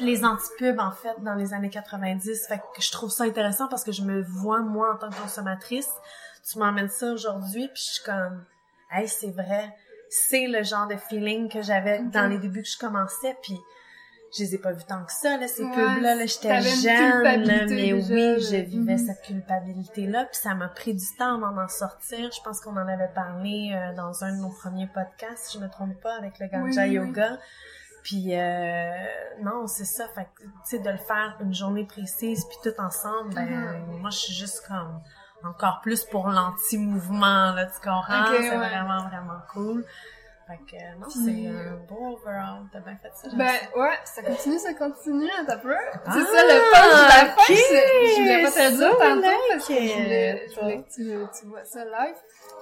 les 0.00 0.24
antipubs, 0.24 0.78
en 0.78 0.92
fait, 0.92 1.14
dans 1.22 1.34
les 1.34 1.54
années 1.54 1.70
90. 1.70 2.46
Fait 2.48 2.58
que 2.58 2.82
je 2.82 2.90
trouve 2.90 3.10
ça 3.10 3.24
intéressant 3.24 3.68
parce 3.68 3.84
que 3.84 3.92
je 3.92 4.02
me 4.02 4.22
vois, 4.22 4.60
moi, 4.60 4.94
en 4.94 4.96
tant 4.96 5.10
que 5.10 5.20
consommatrice. 5.20 5.90
Tu 6.48 6.58
m'emmènes 6.58 6.88
ça 6.88 7.12
aujourd'hui, 7.12 7.68
puis 7.68 7.82
je 7.82 7.92
suis 7.94 8.04
comme, 8.04 8.44
hey, 8.90 9.08
c'est 9.08 9.32
vrai. 9.32 9.74
C'est 10.08 10.46
le 10.46 10.62
genre 10.62 10.86
de 10.86 10.96
feeling 10.96 11.48
que 11.48 11.62
j'avais 11.62 12.00
dans 12.04 12.28
les 12.28 12.38
débuts 12.38 12.62
que 12.62 12.68
je 12.68 12.78
commençais, 12.78 13.36
puis 13.42 13.58
je 14.36 14.42
les 14.44 14.54
ai 14.54 14.58
pas 14.58 14.72
vus 14.72 14.84
tant 14.84 15.04
que 15.04 15.12
ça, 15.12 15.36
là, 15.38 15.48
ces 15.48 15.64
Ouais, 15.64 15.70
pubs-là, 15.74 16.14
là, 16.14 16.26
j'étais 16.26 16.60
jeune, 16.60 17.22
là, 17.22 17.36
mais 17.38 17.66
déjà, 17.66 18.14
oui, 18.14 18.20
là. 18.22 18.38
je 18.38 18.56
vivais 18.64 18.96
Mhm. 18.96 19.06
cette 19.06 19.22
culpabilité-là, 19.22 20.24
puis 20.26 20.36
ça 20.40 20.54
m'a 20.54 20.68
pris 20.68 20.94
du 20.94 21.04
temps 21.18 21.36
avant 21.42 21.52
d'en 21.52 21.68
sortir. 21.68 22.30
Je 22.32 22.40
pense 22.42 22.60
qu'on 22.60 22.76
en 22.76 22.86
avait 22.88 23.10
parlé 23.14 23.72
euh, 23.74 23.94
dans 23.94 24.22
un 24.24 24.32
de 24.36 24.40
nos 24.42 24.50
premiers 24.50 24.88
podcasts, 24.88 25.46
si 25.50 25.58
je 25.58 25.64
me 25.64 25.68
trompe 25.70 26.00
pas, 26.02 26.14
avec 26.16 26.38
le 26.38 26.46
Ganja 26.48 26.82
Oui, 26.82 26.88
oui, 26.90 26.98
oui. 26.98 27.06
Yoga. 27.06 27.38
Puis 28.02 28.36
euh, 28.38 28.92
non, 29.42 29.66
c'est 29.66 29.84
ça, 29.84 30.06
fait 30.14 30.28
que, 30.36 30.42
tu 30.42 30.48
sais, 30.64 30.78
de 30.78 30.90
le 30.90 30.96
faire 30.96 31.36
une 31.40 31.52
journée 31.54 31.84
précise, 31.84 32.44
puis 32.44 32.56
tout 32.62 32.80
ensemble, 32.80 33.34
ben, 33.34 33.46
Mhm. 33.48 34.00
moi, 34.00 34.10
je 34.10 34.18
suis 34.18 34.34
juste 34.34 34.64
comme 34.68 35.00
encore 35.44 35.80
plus 35.82 36.04
pour 36.04 36.28
l'anti-mouvement, 36.28 37.52
là, 37.52 37.66
tu 37.66 37.80
comprends? 37.80 38.26
C'est 38.26 38.50
ouais. 38.50 38.56
vraiment, 38.56 39.08
vraiment 39.08 39.38
cool. 39.52 39.84
Fait 40.46 40.58
que, 40.70 41.00
non, 41.00 41.08
c'est 41.08 41.48
un 41.48 41.74
beau 41.88 42.16
overall. 42.16 42.66
T'as 42.72 42.78
bien 42.78 42.96
fait 43.02 43.10
ça, 43.14 43.28
Ben 43.36 43.48
ça. 43.48 43.78
ouais, 43.80 43.98
ça 44.04 44.22
continue, 44.22 44.58
ça 44.60 44.74
continue, 44.74 45.28
un 45.40 45.56
peu. 45.56 45.74
Ah, 45.74 45.98
c'est 46.12 46.20
ça 46.24 46.42
le 46.44 46.70
punch 46.70 46.92
de 46.92 47.08
la 47.08 47.32
fin. 47.32 47.54
Je 47.54 48.20
voulais 48.22 48.42
pas 48.44 48.50
te 48.52 48.58
le 48.70 48.76
dire 48.76 48.90
tantôt 48.96 49.38
parce 49.50 49.66
que 49.66 49.74
je 49.74 50.02
voulais, 50.02 50.46
je 50.54 50.60
voulais 50.60 50.76
que 50.82 50.94
tu, 50.94 51.40
tu 51.40 51.46
vois 51.48 51.64
ça 51.64 51.84
live. 51.84 52.14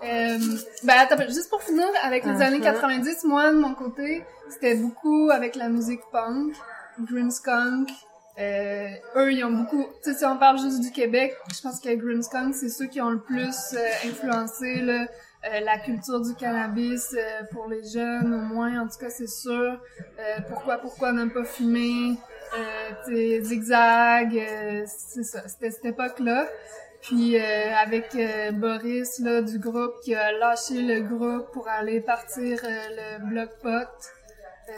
Euh, 0.03 0.39
ben 0.85 0.95
attends, 0.99 1.23
juste 1.27 1.51
pour 1.51 1.63
finir, 1.63 1.87
avec 2.03 2.25
les 2.25 2.33
Uh-huh. 2.33 2.43
années 2.43 2.61
90, 2.61 3.25
moi 3.25 3.53
de 3.53 3.59
mon 3.59 3.75
côté, 3.75 4.25
c'était 4.49 4.77
beaucoup 4.77 5.29
avec 5.31 5.55
la 5.55 5.69
musique 5.69 6.01
punk, 6.11 6.55
Grimmskunk. 7.01 7.91
Euh, 8.39 8.89
eux, 9.17 9.33
ils 9.33 9.45
ont 9.45 9.51
beaucoup... 9.53 9.85
Tu 10.03 10.11
sais, 10.13 10.19
si 10.19 10.25
on 10.25 10.37
parle 10.39 10.59
juste 10.59 10.81
du 10.81 10.91
Québec, 10.91 11.37
je 11.55 11.61
pense 11.61 11.79
que 11.81 11.95
Grimmskunk, 11.95 12.55
c'est 12.55 12.69
ceux 12.69 12.87
qui 12.87 13.01
ont 13.01 13.11
le 13.11 13.21
plus 13.21 13.55
euh, 13.75 14.09
influencé 14.09 14.77
là, 14.81 15.07
euh, 15.47 15.61
la 15.61 15.79
culture 15.79 16.21
du 16.21 16.35
cannabis 16.35 17.15
euh, 17.15 17.43
pour 17.53 17.69
les 17.69 17.85
jeunes, 17.85 18.33
au 18.35 18.55
moins, 18.55 18.81
en 18.81 18.89
tout 18.89 18.99
cas, 18.99 19.11
c'est 19.11 19.29
sûr. 19.29 19.53
Euh, 20.19 20.39
pourquoi, 20.49 20.79
pourquoi 20.79 21.13
ne 21.13 21.27
pas 21.27 21.45
fumer? 21.45 22.17
Euh, 22.57 23.43
zigzag, 23.43 24.37
euh, 24.37 24.85
c'est 24.87 25.25
ça, 25.25 25.47
c'était 25.49 25.71
cette 25.71 25.85
époque-là. 25.87 26.47
Puis 27.03 27.37
euh, 27.37 27.75
avec 27.77 28.15
euh, 28.15 28.53
Boris 28.53 29.19
là 29.19 29.43
du 29.43 29.59
groupe 29.59 29.93
qui 30.03 30.15
a 30.15 30.33
lâché 30.33 30.81
le 30.81 31.01
groupe 31.03 31.51
pour 31.53 31.69
aller 31.69 32.01
partir 32.01 32.61
euh, 32.65 33.19
le 33.19 33.29
bloc 33.29 33.51
pot. 33.63 33.89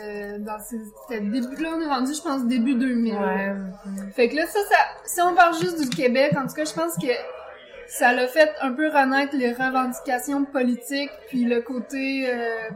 Euh, 0.02 0.38
dans 0.40 0.58
ces, 0.58 0.80
début, 1.20 1.62
là 1.62 1.70
on 1.76 1.80
est 1.80 1.86
rendu 1.86 2.12
je 2.12 2.20
pense 2.20 2.44
début 2.46 2.74
2000. 2.74 3.14
Ouais. 3.14 3.54
Fait 4.14 4.28
que 4.28 4.34
là, 4.34 4.46
ça, 4.46 4.58
ça, 4.68 4.76
si 5.04 5.20
on 5.20 5.32
parle 5.34 5.54
juste 5.60 5.80
du 5.80 5.88
Québec, 5.88 6.32
en 6.36 6.48
tout 6.48 6.54
cas, 6.54 6.64
je 6.64 6.74
pense 6.74 6.94
que 6.96 7.06
ça 7.88 8.12
l'a 8.12 8.26
fait 8.26 8.50
un 8.60 8.72
peu 8.72 8.88
renaître 8.88 9.34
les 9.36 9.52
revendications 9.52 10.44
politiques, 10.44 11.10
puis 11.28 11.44
le 11.44 11.60
côté, 11.62 12.28
euh, 12.28 12.68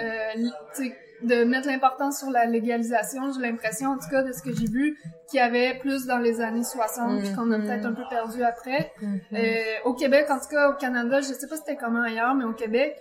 euh, 0.00 0.84
de 1.22 1.44
mettre 1.44 1.66
l'importance 1.66 2.20
sur 2.20 2.30
la 2.30 2.46
légalisation. 2.46 3.30
J'ai 3.32 3.42
l'impression, 3.42 3.90
en 3.90 3.98
tout 3.98 4.08
cas, 4.10 4.22
de 4.22 4.32
ce 4.32 4.42
que 4.42 4.54
j'ai 4.54 4.66
vu, 4.66 4.96
qu'il 5.28 5.36
y 5.38 5.42
avait 5.42 5.74
plus 5.78 6.06
dans 6.06 6.16
les 6.18 6.40
années 6.40 6.64
60, 6.64 7.20
puis 7.20 7.34
qu'on 7.34 7.50
a 7.52 7.58
Mhm. 7.58 7.66
peut-être 7.66 7.84
un 7.86 7.92
peu 7.92 8.04
perdu 8.08 8.42
après. 8.42 8.90
Mhm. 9.02 9.20
Euh, 9.34 9.62
au 9.84 9.92
Québec, 9.92 10.26
en 10.30 10.38
tout 10.38 10.48
cas, 10.50 10.70
au 10.70 10.74
Canada, 10.76 11.20
je 11.20 11.26
sais 11.34 11.46
pas 11.46 11.56
c'était 11.56 11.76
comment 11.76 12.00
ailleurs, 12.02 12.34
mais 12.34 12.44
au 12.44 12.54
Québec, 12.54 12.96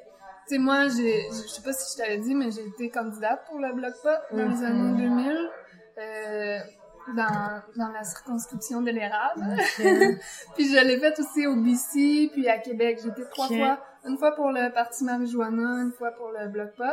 tu 0.50 0.56
sais, 0.56 0.60
moi, 0.60 0.88
j'ai, 0.90 1.28
je 1.30 1.48
sais 1.48 1.62
pas 1.62 1.72
si 1.72 1.94
je 1.98 2.04
t'avais 2.04 2.18
dit, 2.18 2.36
mais 2.36 2.52
j'ai 2.52 2.66
été 2.68 2.90
candidate 2.90 3.40
pour 3.48 3.60
le 3.60 3.72
Bloc 3.74 3.94
Pot 4.04 4.10
dans 4.36 4.44
les 4.50 4.56
Mhm. 4.56 4.66
années 4.66 4.98
2000, 4.98 5.38
euh, 6.00 6.58
dans, 7.16 7.62
dans 7.76 7.92
la 7.92 8.04
circonscription 8.04 8.82
de 8.82 8.92
l'érable. 8.92 9.44
puis 10.56 10.72
je 10.74 10.84
l'ai 10.86 11.00
fait 11.00 11.20
aussi 11.20 11.48
au 11.48 11.56
BC, 11.56 12.30
puis 12.34 12.48
à 12.50 12.58
Québec. 12.58 13.00
Été 13.06 13.22
trois 13.32 13.48
fois. 13.48 13.80
Une 14.08 14.18
fois 14.18 14.34
pour 14.36 14.52
le 14.52 14.72
Parti 14.72 15.04
Marijuana, 15.04 15.82
une 15.84 15.92
fois 15.98 16.12
pour 16.12 16.30
le 16.32 16.48
Bloc 16.48 16.70
Pot. 16.78 16.84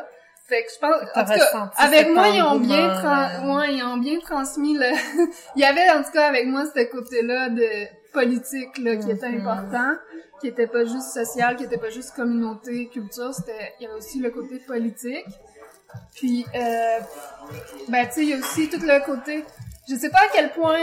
Fait 0.48 0.64
que 0.64 0.70
je 0.72 0.78
pense, 0.78 0.94
en 1.16 1.24
tout 1.24 1.38
cas, 1.40 1.70
avec 1.78 2.08
moi, 2.14 2.28
ils 2.28 2.40
ont 2.40 2.60
bien, 2.60 2.84
engouement, 2.90 3.00
tran- 3.00 3.02
là. 3.02 3.56
ouais, 3.58 3.74
ils 3.74 3.82
ont 3.82 3.96
bien 3.96 4.20
transmis 4.20 4.74
le, 4.78 4.86
il 5.56 5.60
y 5.62 5.64
avait 5.64 5.90
en 5.90 6.04
tout 6.04 6.12
cas 6.12 6.28
avec 6.28 6.46
moi 6.46 6.64
ce 6.66 6.84
côté-là 6.84 7.48
de 7.48 7.66
politique 8.12 8.78
là 8.78 8.94
qui 8.94 9.10
était 9.10 9.28
Mhm. 9.28 9.40
important, 9.44 9.90
qui 10.40 10.46
était 10.46 10.68
pas 10.68 10.84
juste 10.84 11.10
social, 11.12 11.56
qui 11.56 11.64
était 11.64 11.78
pas 11.78 11.90
juste 11.90 12.14
communauté, 12.14 12.86
culture, 12.88 13.34
c'était 13.34 13.72
il 13.80 13.84
y 13.84 13.86
avait 13.86 13.96
aussi 13.98 14.20
le 14.20 14.30
côté 14.30 14.58
politique. 14.60 15.26
Puis 16.14 16.46
euh, 16.54 16.98
ben 17.88 18.06
tu 18.06 18.12
sais 18.12 18.22
il 18.22 18.28
y 18.28 18.34
a 18.34 18.36
aussi 18.38 18.68
tout 18.68 18.80
le 18.80 19.04
côté 19.04 19.44
je 19.88 19.94
sais 19.94 20.10
pas 20.10 20.18
à 20.18 20.28
quel 20.32 20.50
point 20.52 20.78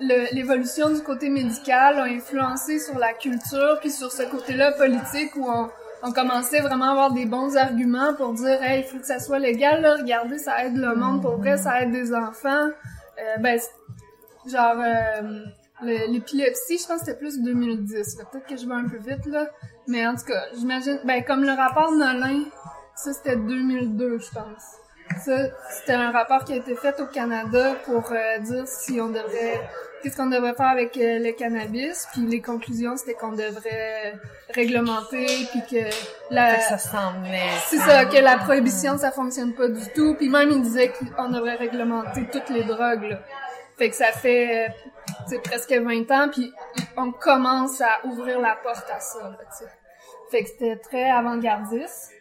l'évolution 0.00 0.90
du 0.90 1.00
côté 1.02 1.28
médical 1.30 1.98
a 1.98 2.04
influencé 2.04 2.78
sur 2.78 2.98
la 2.98 3.12
culture 3.12 3.78
puis 3.80 3.90
sur 3.90 4.10
ce 4.10 4.22
côté-là 4.24 4.72
politique 4.72 5.34
où 5.36 5.46
on 6.02 6.12
commençait 6.12 6.60
vraiment 6.60 6.86
à 6.86 6.90
avoir 6.92 7.12
des 7.12 7.26
bons 7.26 7.56
arguments 7.56 8.14
pour 8.14 8.32
dire 8.34 8.62
hey 8.62 8.80
il 8.80 8.84
faut 8.84 8.98
que 8.98 9.06
ça 9.06 9.18
soit 9.20 9.38
légal 9.38 9.82
là. 9.82 9.96
Regardez 9.96 10.38
ça 10.38 10.64
aide 10.64 10.76
le 10.76 10.94
monde 10.94 11.20
pour 11.22 11.36
vrai 11.36 11.58
ça 11.58 11.82
aide 11.82 11.92
des 11.92 12.14
enfants. 12.14 12.68
Euh, 13.18 13.36
ben 13.40 13.60
genre 14.46 14.76
euh, 14.78 15.42
le- 15.82 16.10
l'épilepsie 16.12 16.78
je 16.78 16.86
pense 16.86 17.00
que 17.00 17.06
c'était 17.06 17.18
plus 17.18 17.40
2010 17.42 18.18
là. 18.18 18.24
peut-être 18.32 18.46
que 18.46 18.56
je 18.56 18.66
vais 18.66 18.74
un 18.74 18.88
peu 18.88 18.96
vite 18.96 19.26
là. 19.26 19.46
Mais 19.86 20.06
en 20.06 20.14
tout 20.14 20.24
cas 20.24 20.42
j'imagine 20.58 20.98
ben 21.04 21.22
comme 21.22 21.44
le 21.44 21.52
rapport 21.52 21.92
Nolin 21.92 22.44
ça 22.96 23.12
c'était 23.12 23.36
2002 23.36 24.18
je 24.18 24.30
pense 24.30 24.79
ça 25.24 25.48
c'était 25.70 25.92
un 25.92 26.12
rapport 26.12 26.44
qui 26.44 26.52
a 26.52 26.56
été 26.56 26.74
fait 26.74 27.00
au 27.00 27.06
Canada 27.06 27.74
pour 27.84 28.12
euh, 28.12 28.38
dire 28.38 28.66
si 28.66 29.00
on 29.00 29.08
devrait 29.08 29.60
qu'est-ce 30.02 30.16
qu'on 30.16 30.30
devrait 30.30 30.54
faire 30.54 30.68
avec 30.68 30.96
euh, 30.96 31.18
le 31.18 31.32
cannabis 31.32 32.06
puis 32.12 32.22
les 32.26 32.40
conclusions 32.40 32.96
c'était 32.96 33.14
qu'on 33.14 33.32
devrait 33.32 34.14
réglementer 34.54 35.26
puis 35.52 35.62
que 35.70 35.84
la 36.30 36.60
ça 36.60 36.78
c'est 37.66 37.78
ça, 37.78 38.04
que 38.04 38.18
la 38.18 38.38
prohibition, 38.38 38.98
ça 38.98 39.10
fonctionne 39.12 39.54
pas 39.54 39.68
du 39.68 39.86
tout. 39.94 40.14
Puis 40.14 40.28
même, 40.28 40.50
il 40.50 40.62
disait 40.62 40.92
qu'on 41.16 41.28
devrait 41.28 41.56
réglementer 41.56 42.26
toutes 42.32 42.48
les 42.50 42.64
drogues, 42.64 43.04
là. 43.04 43.18
Fait 43.76 43.90
que 43.90 43.96
ça 43.96 44.12
fait, 44.12 44.68
euh, 44.68 45.38
presque 45.42 45.72
20 45.72 46.10
ans, 46.10 46.28
puis 46.30 46.52
on 46.96 47.12
commence 47.12 47.80
à 47.80 48.04
ouvrir 48.04 48.40
la 48.40 48.56
porte 48.56 48.90
à 48.90 49.00
ça, 49.00 49.22
là. 49.22 49.38
Fait 50.30 50.42
que 50.42 50.48
c'était 50.48 50.76
très 50.76 51.10
avant-gardiste. 51.10 52.12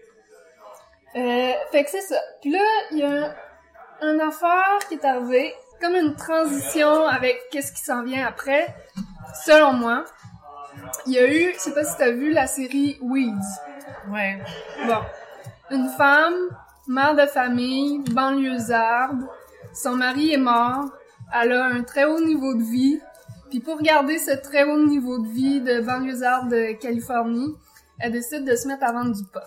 Euh, 1.15 1.52
fait 1.72 1.84
que 1.84 1.89
c'est 1.89 2.02
ça. 2.02 2.19
Puis 2.41 2.52
là, 2.52 2.60
il 2.91 3.00
y 3.00 3.04
a 3.04 3.36
un, 4.02 4.19
affaire 4.19 4.80
qui 4.88 4.95
est 4.95 5.06
arrivée, 5.06 5.54
comme 5.82 5.95
une 5.95 6.15
transition 6.15 7.08
avec 7.08 7.38
qu'est-ce 7.52 7.72
qui 7.72 7.82
s'en 7.82 8.04
vient 8.04 8.28
après, 8.28 8.74
selon 9.45 9.74
moi. 9.74 10.06
Il 11.06 11.13
y 11.13 11.19
a 11.19 11.28
eu, 11.28 11.54
je 11.54 11.60
sais 11.60 11.74
pas 11.74 11.84
si 11.84 11.98
t'as 11.98 12.12
vu 12.12 12.32
la 12.32 12.48
série 12.48 12.98
Weeds. 13.02 13.36
Ouais. 14.10 14.39
Bon. 14.86 15.02
Une 15.72 15.89
femme, 15.89 16.36
mère 16.88 17.15
de 17.15 17.26
famille, 17.26 18.00
banlieusarde, 18.12 19.28
son 19.74 19.95
mari 19.95 20.34
est 20.34 20.38
mort, 20.38 20.86
elle 21.34 21.52
a 21.54 21.65
un 21.65 21.84
très 21.84 22.06
haut 22.06 22.19
niveau 22.19 22.56
de 22.56 22.63
vie, 22.63 23.00
puis 23.50 23.60
pour 23.60 23.82
garder 23.82 24.17
ce 24.17 24.32
très 24.32 24.63
haut 24.63 24.86
niveau 24.86 25.19
de 25.19 25.28
vie 25.28 25.62
de 25.62 25.82
banlieusarde 25.82 26.50
de 26.50 26.74
Californie, 26.80 27.56
elle 28.00 28.12
décide 28.12 28.45
de 28.45 28.56
se 28.56 28.67
mettre 28.67 28.84
à 28.84 28.91
vendre 28.91 29.15
du 29.15 29.24
pot. 29.24 29.39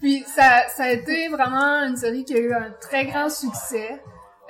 Puis 0.00 0.24
ça, 0.26 0.68
ça 0.68 0.84
a 0.84 0.88
été 0.90 1.28
vraiment 1.28 1.82
une 1.84 1.96
série 1.96 2.24
qui 2.24 2.34
a 2.34 2.38
eu 2.38 2.52
un 2.54 2.70
très 2.80 3.06
grand 3.06 3.28
succès. 3.28 4.02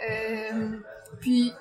Euh, 0.09 0.69
puis 1.21 1.53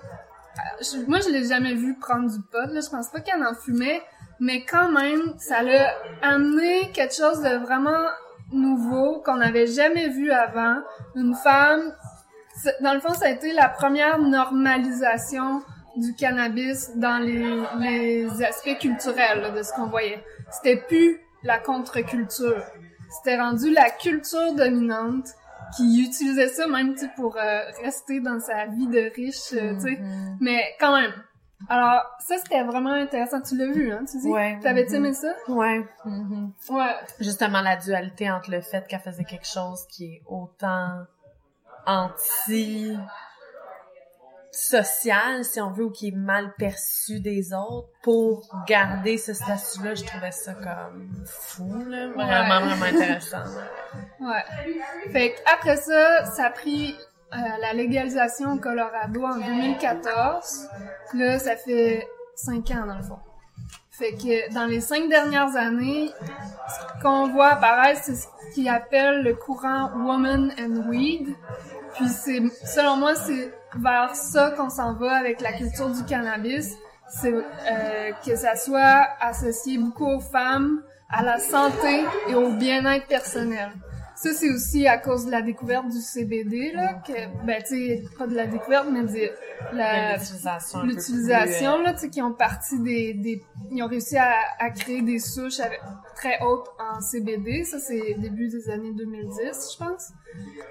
je- 0.81 1.05
moi, 1.07 1.19
je 1.19 1.29
l'ai 1.29 1.45
jamais 1.45 1.73
vu 1.73 1.97
prendre 1.97 2.29
du 2.29 2.39
pot. 2.51 2.71
Là, 2.71 2.81
je 2.81 2.89
pense 2.89 3.09
pas 3.09 3.19
qu'elle 3.19 3.43
en 3.43 3.55
fumait, 3.55 4.01
mais 4.39 4.63
quand 4.63 4.91
même, 4.91 5.33
ça 5.37 5.61
l'a 5.63 5.93
amené 6.21 6.91
quelque 6.91 7.15
chose 7.15 7.41
de 7.41 7.57
vraiment 7.57 8.07
nouveau 8.51 9.21
qu'on 9.21 9.37
n'avait 9.37 9.67
jamais 9.67 10.09
vu 10.09 10.31
avant. 10.31 10.77
Une 11.15 11.35
femme, 11.35 11.93
dans 12.81 12.93
le 12.93 12.99
fond, 12.99 13.13
ça 13.13 13.25
a 13.25 13.29
été 13.29 13.53
la 13.53 13.69
première 13.69 14.19
normalisation 14.19 15.61
du 15.97 16.13
cannabis 16.15 16.91
dans 16.95 17.17
les, 17.17 18.43
aspects 18.43 18.77
culturels 18.79 19.53
de 19.53 19.63
ce 19.63 19.73
qu'on 19.73 19.87
voyait. 19.87 20.23
C'était 20.51 20.77
plus 20.77 21.19
la 21.43 21.59
contre-culture. 21.59 22.63
C'était 23.09 23.39
rendu 23.39 23.71
la 23.71 23.89
culture 23.89 24.53
dominante 24.55 25.27
qui 25.75 26.03
utilisait 26.03 26.47
ça 26.47 26.67
même 26.67 26.95
pour 27.15 27.37
euh, 27.37 27.61
rester 27.83 28.19
dans 28.21 28.39
sa 28.39 28.65
vie 28.67 28.87
de 28.87 29.11
riche, 29.15 29.53
euh, 29.53 29.73
tu 29.75 29.81
sais. 29.81 29.97
Mhm. 30.01 30.37
Mais 30.41 30.63
quand 30.79 30.95
même. 30.99 31.13
Alors, 31.67 32.01
ça, 32.25 32.37
c'était 32.37 32.63
vraiment 32.63 32.93
intéressant. 32.93 33.41
Tu 33.41 33.57
l'as 33.57 33.67
vu, 33.71 33.91
hein, 33.91 34.03
tu 34.09 34.17
dis? 34.19 34.27
Ouais. 34.29 34.57
T'avais-tu 34.61 34.91
Mhm. 34.91 35.05
aimé 35.05 35.13
ça? 35.13 35.33
Ouais. 35.47 35.85
mhm. 36.05 36.53
Ouais. 36.69 36.95
Justement, 37.19 37.61
la 37.61 37.75
dualité 37.75 38.31
entre 38.31 38.49
le 38.51 38.61
fait 38.61 38.87
qu'elle 38.87 39.01
faisait 39.01 39.25
quelque 39.25 39.45
chose 39.47 39.85
qui 39.87 40.05
est 40.05 40.21
autant 40.25 41.03
anti 41.85 42.97
social, 44.51 45.43
si 45.43 45.61
on 45.61 45.71
veut, 45.71 45.85
ou 45.85 45.91
qui 45.91 46.09
est 46.09 46.15
mal 46.15 46.53
perçu 46.57 47.19
des 47.19 47.53
autres, 47.53 47.89
pour 48.01 48.47
garder 48.67 49.17
ce 49.17 49.33
statut-là, 49.33 49.95
je 49.95 50.03
trouvais 50.03 50.31
ça 50.31 50.53
comme 50.53 51.09
fou, 51.25 51.83
là. 51.87 52.07
Vraiment, 52.07 52.65
Ouais. 52.67 52.73
vraiment 52.75 52.85
intéressant. 52.97 53.43
Ouais. 54.19 54.43
Fait 55.11 55.35
après 55.53 55.77
ça, 55.77 56.25
ça 56.25 56.45
a 56.45 56.49
pris 56.49 56.95
euh, 57.33 57.37
la 57.61 57.73
légalisation 57.73 58.53
au 58.53 58.57
Colorado 58.57 59.23
en 59.23 59.37
2014. 59.37 60.67
Là, 61.13 61.39
ça 61.39 61.55
fait 61.55 62.07
cinq 62.35 62.71
ans 62.71 62.85
dans 62.87 62.97
le 62.97 63.03
fond. 63.03 63.19
Fait 63.91 64.13
que 64.13 64.53
dans 64.53 64.65
les 64.65 64.79
cinq 64.79 65.09
dernières 65.09 65.55
années, 65.57 66.09
ce 66.69 67.01
qu'on 67.03 67.27
voit 67.31 67.49
apparaître, 67.49 68.01
c'est 68.03 68.15
ce 68.15 68.27
qu'ils 68.53 68.69
appellent 68.69 69.23
le 69.23 69.35
courant 69.35 69.91
Woman 69.93 70.53
and 70.57 70.89
Weed. 70.89 71.35
Puis 71.95 72.07
c'est, 72.07 72.41
selon 72.65 72.95
moi, 72.95 73.13
c'est 73.15 73.53
vers 73.75 74.15
ça 74.15 74.51
qu'on 74.51 74.69
s'en 74.69 74.93
va 74.95 75.15
avec 75.15 75.41
la 75.41 75.53
culture 75.53 75.89
du 75.89 76.03
cannabis. 76.05 76.75
C'est 77.09 77.33
euh, 77.33 78.11
que 78.25 78.35
ça 78.35 78.55
soit 78.55 79.07
associé 79.19 79.77
beaucoup 79.77 80.05
aux 80.05 80.19
femmes, 80.19 80.83
à 81.09 81.23
la 81.23 81.39
santé 81.39 82.05
et 82.29 82.35
au 82.35 82.51
bien-être 82.51 83.07
personnel. 83.07 83.71
Ça, 84.15 84.33
c'est 84.33 84.49
aussi 84.49 84.85
à 84.85 84.97
cause 84.97 85.25
de 85.25 85.31
la 85.31 85.41
découverte 85.41 85.87
du 85.87 86.01
CBD, 86.01 86.73
là, 86.73 87.01
que, 87.07 87.45
ben, 87.45 87.63
tu 87.63 87.69
sais, 87.69 88.03
pas 88.17 88.27
de 88.27 88.35
la 88.35 88.47
découverte, 88.47 88.87
mais 88.91 89.03
de 89.03 89.31
la, 89.71 90.17
L'utilisation 90.17 90.83
l'utilisation, 90.83 91.75
plus, 91.75 91.81
euh, 91.81 91.83
là, 91.85 91.93
tu 91.93 91.99
sais, 91.99 92.09
qui 92.09 92.21
ont 92.21 92.33
parti 92.33 92.79
des, 92.79 93.13
des, 93.13 93.41
ils 93.71 93.81
ont 93.81 93.87
réussi 93.87 94.17
à, 94.17 94.33
à 94.59 94.71
créer 94.71 95.01
des 95.01 95.19
souches 95.19 95.61
avec, 95.61 95.79
très 96.15 96.37
hautes 96.41 96.67
en 96.79 96.99
CBD. 96.99 97.63
Ça, 97.63 97.79
c'est 97.79 98.15
début 98.15 98.49
des 98.49 98.69
années 98.69 98.91
2010, 98.91 99.71
je 99.73 99.85
pense. 99.85 100.11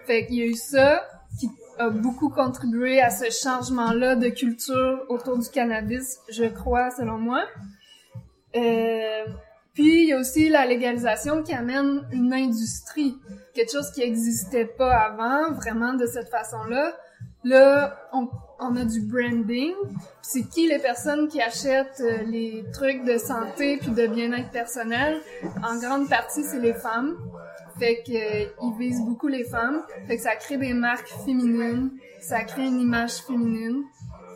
Fait 0.06 0.26
qu'il 0.26 0.36
y 0.36 0.42
a 0.42 0.46
eu 0.46 0.54
ça 0.54 1.02
qui 1.40 1.48
a 1.78 1.90
beaucoup 1.90 2.28
contribué 2.28 3.00
à 3.00 3.10
ce 3.10 3.30
changement-là 3.30 4.16
de 4.16 4.28
culture 4.28 5.04
autour 5.08 5.38
du 5.38 5.48
cannabis, 5.48 6.18
je 6.30 6.44
crois, 6.44 6.90
selon 6.90 7.18
moi. 7.18 7.44
Euh, 8.56 9.24
puis 9.74 10.02
il 10.02 10.08
y 10.08 10.12
a 10.12 10.18
aussi 10.18 10.48
la 10.48 10.66
légalisation 10.66 11.42
qui 11.42 11.54
amène 11.54 12.06
une 12.12 12.32
industrie, 12.34 13.16
quelque 13.54 13.70
chose 13.70 13.90
qui 13.92 14.02
existait 14.02 14.64
pas 14.64 14.92
avant, 14.92 15.52
vraiment 15.52 15.94
de 15.94 16.06
cette 16.06 16.28
façon-là. 16.28 16.94
Là, 17.44 17.96
on, 18.12 18.28
on 18.58 18.76
a 18.76 18.84
du 18.84 19.00
branding. 19.00 19.74
C'est 20.22 20.48
qui 20.48 20.68
les 20.68 20.78
personnes 20.78 21.28
qui 21.28 21.40
achètent 21.40 22.00
euh, 22.00 22.22
les 22.24 22.64
trucs 22.72 23.04
de 23.04 23.16
santé 23.16 23.78
puis 23.78 23.90
de 23.90 24.06
bien-être 24.06 24.50
personnel? 24.50 25.20
En 25.64 25.78
grande 25.78 26.08
partie, 26.08 26.42
c'est 26.42 26.58
les 26.58 26.74
femmes. 26.74 27.16
Fait 27.78 28.02
que 28.04 28.12
euh, 28.12 28.48
ils 28.62 28.78
visent 28.78 29.02
beaucoup 29.04 29.28
les 29.28 29.44
femmes. 29.44 29.82
Fait 30.06 30.16
que 30.16 30.22
ça 30.22 30.36
crée 30.36 30.58
des 30.58 30.74
marques 30.74 31.08
féminines, 31.24 31.92
ça 32.20 32.42
crée 32.44 32.66
une 32.66 32.80
image 32.80 33.22
féminine. 33.22 33.84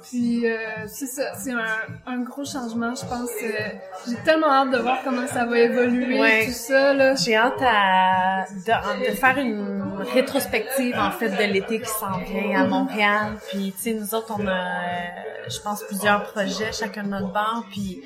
Puis 0.02 0.46
euh, 0.46 0.56
c'est 0.86 1.06
ça, 1.06 1.34
c'est 1.34 1.52
un, 1.52 1.66
un 2.06 2.18
gros 2.20 2.44
changement, 2.44 2.94
je 2.94 3.06
pense. 3.06 3.30
euh, 3.42 3.68
J'ai 4.08 4.16
tellement 4.24 4.50
hâte 4.52 4.70
de 4.70 4.78
voir 4.78 4.98
comment 5.04 5.26
ça 5.26 5.44
va 5.44 5.58
évoluer, 5.58 6.20
Ouais. 6.20 6.46
tout 6.46 6.52
ça 6.52 6.92
là. 6.92 7.14
J'ai 7.14 7.36
hâte 7.36 7.60
à, 7.62 8.44
de, 8.50 9.10
de 9.10 9.14
faire 9.14 9.38
une 9.38 10.02
rétrospective, 10.14 10.96
en 10.98 11.10
fait, 11.10 11.28
de 11.30 11.52
l'été 11.52 11.80
qui 11.80 11.88
s'en 11.88 12.18
vient 12.18 12.62
à 12.62 12.66
Montréal. 12.66 13.34
Puis, 13.50 13.72
tu 13.76 13.82
sais, 13.82 13.94
nous 13.94 14.14
autres, 14.14 14.34
on 14.38 14.46
a, 14.46 14.50
euh, 14.52 15.08
je 15.48 15.60
pense, 15.60 15.82
plusieurs 15.84 16.24
projets, 16.24 16.72
chacun 16.72 17.04
de 17.04 17.08
notre 17.08 17.32
bord. 17.32 17.64
Puis, 17.70 18.02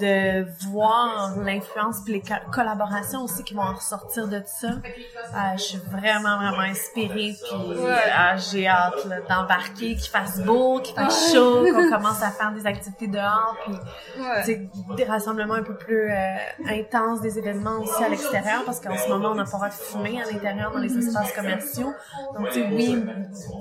de 0.00 0.46
voir 0.70 1.34
l'influence 1.38 1.96
puis 2.04 2.14
les 2.14 2.20
co- 2.20 2.50
collaborations 2.52 3.22
aussi 3.22 3.44
qui 3.44 3.54
vont 3.54 3.62
en 3.62 3.74
ressortir 3.74 4.28
de 4.28 4.42
ça. 4.46 4.68
Euh, 4.68 5.38
je 5.56 5.62
suis 5.62 5.78
vraiment, 5.90 6.36
vraiment 6.38 6.60
inspirée. 6.60 7.34
Puis, 7.48 7.78
Ouais. 7.78 7.92
ah, 8.14 8.36
j'ai 8.36 8.66
hâte 8.66 9.04
là, 9.06 9.16
d'embarquer, 9.28 9.94
qu'il 9.96 10.10
fasse 10.10 10.40
beau, 10.40 10.80
qu'il 10.80 10.94
fasse 10.94 11.25
chaud, 11.32 11.64
qu'on 11.72 11.90
commence 11.96 12.22
à 12.22 12.30
faire 12.30 12.52
des 12.52 12.66
activités 12.66 13.06
dehors. 13.08 13.56
Puis, 13.64 13.74
Ouais. 14.18 14.70
des 14.96 15.04
rassemblements 15.04 15.54
un 15.54 15.62
peu 15.62 15.74
plus 15.76 16.10
euh, 16.10 16.36
intenses, 16.68 17.20
des 17.20 17.38
événements 17.38 17.80
aussi 17.80 18.02
à 18.02 18.08
l'extérieur, 18.08 18.62
parce 18.64 18.80
qu'en 18.80 18.96
ce 18.96 19.08
moment, 19.08 19.30
on 19.30 19.34
n'a 19.34 19.44
pas 19.44 19.50
le 19.52 19.56
droit 19.56 19.68
de 19.68 19.74
fumer 19.74 20.22
à 20.22 20.30
l'intérieur 20.30 20.70
dans 20.72 20.78
les 20.78 20.96
espaces 20.96 21.32
commerciaux. 21.32 21.92
Donc, 22.34 22.48
oui, 22.72 23.04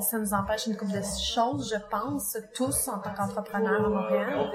ça 0.09 0.17
nous 0.17 0.33
empêche 0.33 0.67
une 0.67 0.77
couple 0.77 0.93
de 0.93 1.01
choses, 1.01 1.73
je 1.73 1.79
pense, 1.89 2.37
tous 2.53 2.87
en 2.87 2.99
tant 2.99 3.11
qu'entrepreneurs 3.17 3.85
à 3.85 3.89
Montréal. 3.89 4.49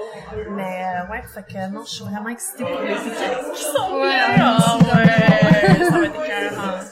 Mais 0.50 0.84
euh, 0.84 1.10
ouais, 1.12 1.22
fait 1.34 1.42
que 1.46 1.70
non, 1.72 1.82
je 1.84 1.90
suis 1.90 2.04
vraiment 2.04 2.28
excitée 2.28 2.64
pour 2.64 2.80
les 2.80 2.92
équipes 2.92 3.52
qui 3.54 3.62
sont 3.62 3.94
Ouais, 3.94 4.08
aussi, 4.56 4.66
Oh, 4.72 4.96
ouais, 4.96 5.84
ça 5.84 5.98
va 5.98 6.04
être. 6.06 6.84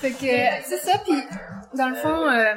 Fait 0.00 0.10
que 0.12 0.64
c'est 0.66 0.78
ça, 0.78 0.98
puis 1.04 1.14
dans 1.76 1.88
le 1.88 1.94
fond, 1.94 2.28
euh, 2.28 2.54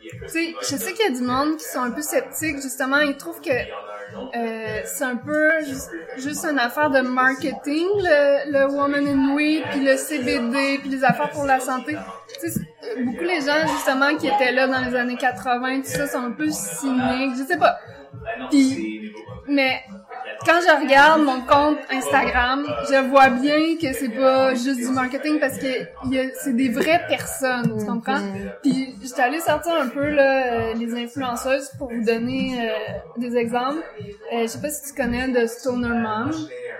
tu 0.00 0.28
sais, 0.28 0.54
je 0.60 0.76
sais 0.76 0.92
qu'il 0.92 1.06
y 1.06 1.08
a 1.08 1.16
du 1.16 1.22
monde 1.22 1.56
qui 1.56 1.64
sont 1.64 1.80
un 1.80 1.90
peu 1.90 2.02
sceptiques, 2.02 2.60
justement, 2.62 2.98
ils 2.98 3.16
trouvent 3.16 3.40
que 3.40 3.50
euh, 3.50 4.80
c'est 4.84 5.04
un 5.04 5.16
peu 5.16 5.64
juste, 5.64 5.90
juste 6.16 6.44
une 6.44 6.58
affaire 6.58 6.90
de 6.90 7.00
marketing, 7.00 7.86
le, 7.96 8.52
le 8.52 8.72
Woman 8.72 9.06
in 9.06 9.34
Weed, 9.34 9.64
puis 9.70 9.84
le 9.84 9.96
CBD, 9.96 10.78
puis 10.80 10.90
les 10.90 11.04
affaires 11.04 11.30
pour 11.30 11.44
la 11.44 11.60
santé. 11.60 11.96
Tu 12.40 12.48
sais, 12.50 12.60
beaucoup 13.04 13.24
les 13.24 13.40
gens, 13.40 13.66
justement, 13.66 14.16
qui 14.16 14.28
étaient 14.28 14.52
là 14.52 14.66
dans 14.66 14.80
les 14.80 14.96
années 14.96 15.16
80, 15.16 15.80
tout 15.80 15.86
ça, 15.88 16.06
sont 16.06 16.18
un 16.18 16.32
peu 16.32 16.48
cyniques, 16.50 17.36
je 17.38 17.44
sais 17.46 17.58
pas. 17.58 17.78
Puis, 18.50 19.12
mais 19.46 19.80
quand 20.46 20.60
je 20.66 20.82
regarde 20.84 21.22
mon 21.22 21.40
compte 21.42 21.78
Instagram, 21.90 22.64
je 22.90 23.08
vois 23.08 23.28
bien 23.30 23.76
que 23.80 23.92
c'est 23.92 24.08
pas 24.08 24.54
juste 24.54 24.76
du 24.76 24.88
marketing 24.88 25.38
parce 25.40 25.58
que 25.58 25.66
c'est 26.42 26.56
des 26.56 26.68
vraies 26.68 27.02
personnes, 27.08 27.76
tu 27.78 27.84
comprends? 27.86 28.20
Puis 28.62 28.94
j'étais 29.02 29.22
allée 29.22 29.40
sortir 29.40 29.72
un 29.74 29.88
peu 29.88 30.08
là, 30.08 30.52
euh, 30.52 30.74
les 30.74 30.94
influenceuses 30.94 31.70
pour 31.78 31.88
vous 31.92 32.04
donner 32.04 32.58
euh, 32.60 32.72
des 33.18 33.36
exemples. 33.36 33.82
Euh, 34.32 34.42
je 34.42 34.46
sais 34.46 34.60
pas 34.60 34.70
si 34.70 34.92
tu 34.92 35.00
connais 35.00 35.28
de 35.28 35.46
Stoner 35.46 35.88
Mom. 35.88 36.30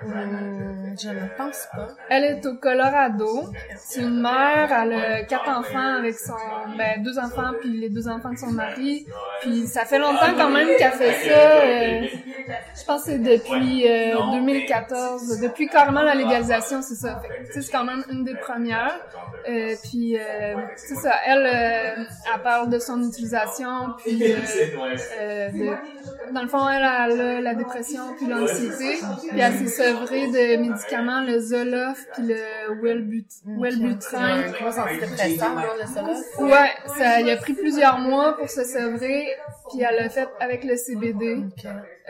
Hum, 0.05 0.95
je 1.01 1.09
ne 1.09 1.27
pense 1.37 1.67
pas. 1.75 1.89
Elle 2.09 2.25
est 2.25 2.47
au 2.47 2.55
Colorado. 2.55 3.51
C'est 3.77 4.01
une 4.01 4.21
mère, 4.21 4.71
elle 4.71 4.93
a 4.93 5.23
quatre 5.23 5.49
enfants 5.49 5.97
avec 5.99 6.15
son, 6.15 6.35
ben 6.77 7.03
deux 7.03 7.19
enfants 7.19 7.51
puis 7.61 7.71
les 7.81 7.89
deux 7.89 8.09
enfants 8.09 8.31
de 8.33 8.39
son 8.39 8.53
mari. 8.53 9.07
Puis 9.41 9.67
ça 9.67 9.85
fait 9.85 9.99
longtemps 9.99 10.35
quand 10.37 10.51
même 10.51 10.69
qu'elle 10.79 10.93
fait 10.93 11.13
ça. 11.29 11.31
euh, 11.31 12.03
je 12.79 12.85
pense 12.87 13.05
que 13.05 13.11
c'est 13.11 13.19
depuis 13.19 13.48
euh, 13.87 14.15
2014, 14.33 15.41
depuis 15.41 15.69
carrément 15.69 16.03
la 16.03 16.15
légalisation, 16.15 16.83
c'est 16.83 16.95
ça. 16.95 17.21
Fait 17.21 17.29
que, 17.29 17.47
tu 17.47 17.53
sais, 17.55 17.63
c'est 17.63 17.73
quand 17.73 17.85
même 17.85 18.05
une 18.11 18.25
des 18.25 18.35
premières. 18.37 19.01
Euh, 19.49 19.75
puis 19.85 20.17
euh, 20.19 20.57
c'est 20.77 20.95
ça. 20.97 21.13
Elle, 21.27 21.47
euh, 21.47 22.03
elle 22.35 22.43
parle 22.43 22.69
de 22.71 22.79
son 22.79 23.03
utilisation, 23.03 23.95
puis 23.99 24.23
euh, 24.23 24.37
euh, 25.21 25.49
de- 25.51 26.35
dans 26.35 26.43
le 26.43 26.49
fond, 26.49 26.69
elle 26.69 26.83
a, 26.85 27.41
la 27.41 27.55
dépression 27.55 28.03
puis 28.19 28.27
l'anxiété, 28.27 28.99
puis 29.31 29.39
elle 29.41 29.55
s'est 29.55 29.83
sevrée 29.83 30.27
de 30.27 30.57
médicaments, 30.61 31.23
le 31.23 31.39
Zoloft 31.39 32.09
puis 32.15 32.25
le 32.25 32.83
Wellbut- 32.83 33.43
Wellbutrin. 33.47 34.43
Ouais, 36.39 36.71
ça, 36.99 37.21
il 37.21 37.31
a 37.31 37.37
pris 37.37 37.55
plusieurs 37.55 37.99
mois 37.99 38.37
pour 38.37 38.49
se 38.51 38.65
sevrer, 38.65 39.29
puis 39.71 39.83
elle 39.83 39.97
l'a 40.03 40.09
fait 40.11 40.29
avec 40.41 40.65
le 40.65 40.77
CBD. 40.77 41.37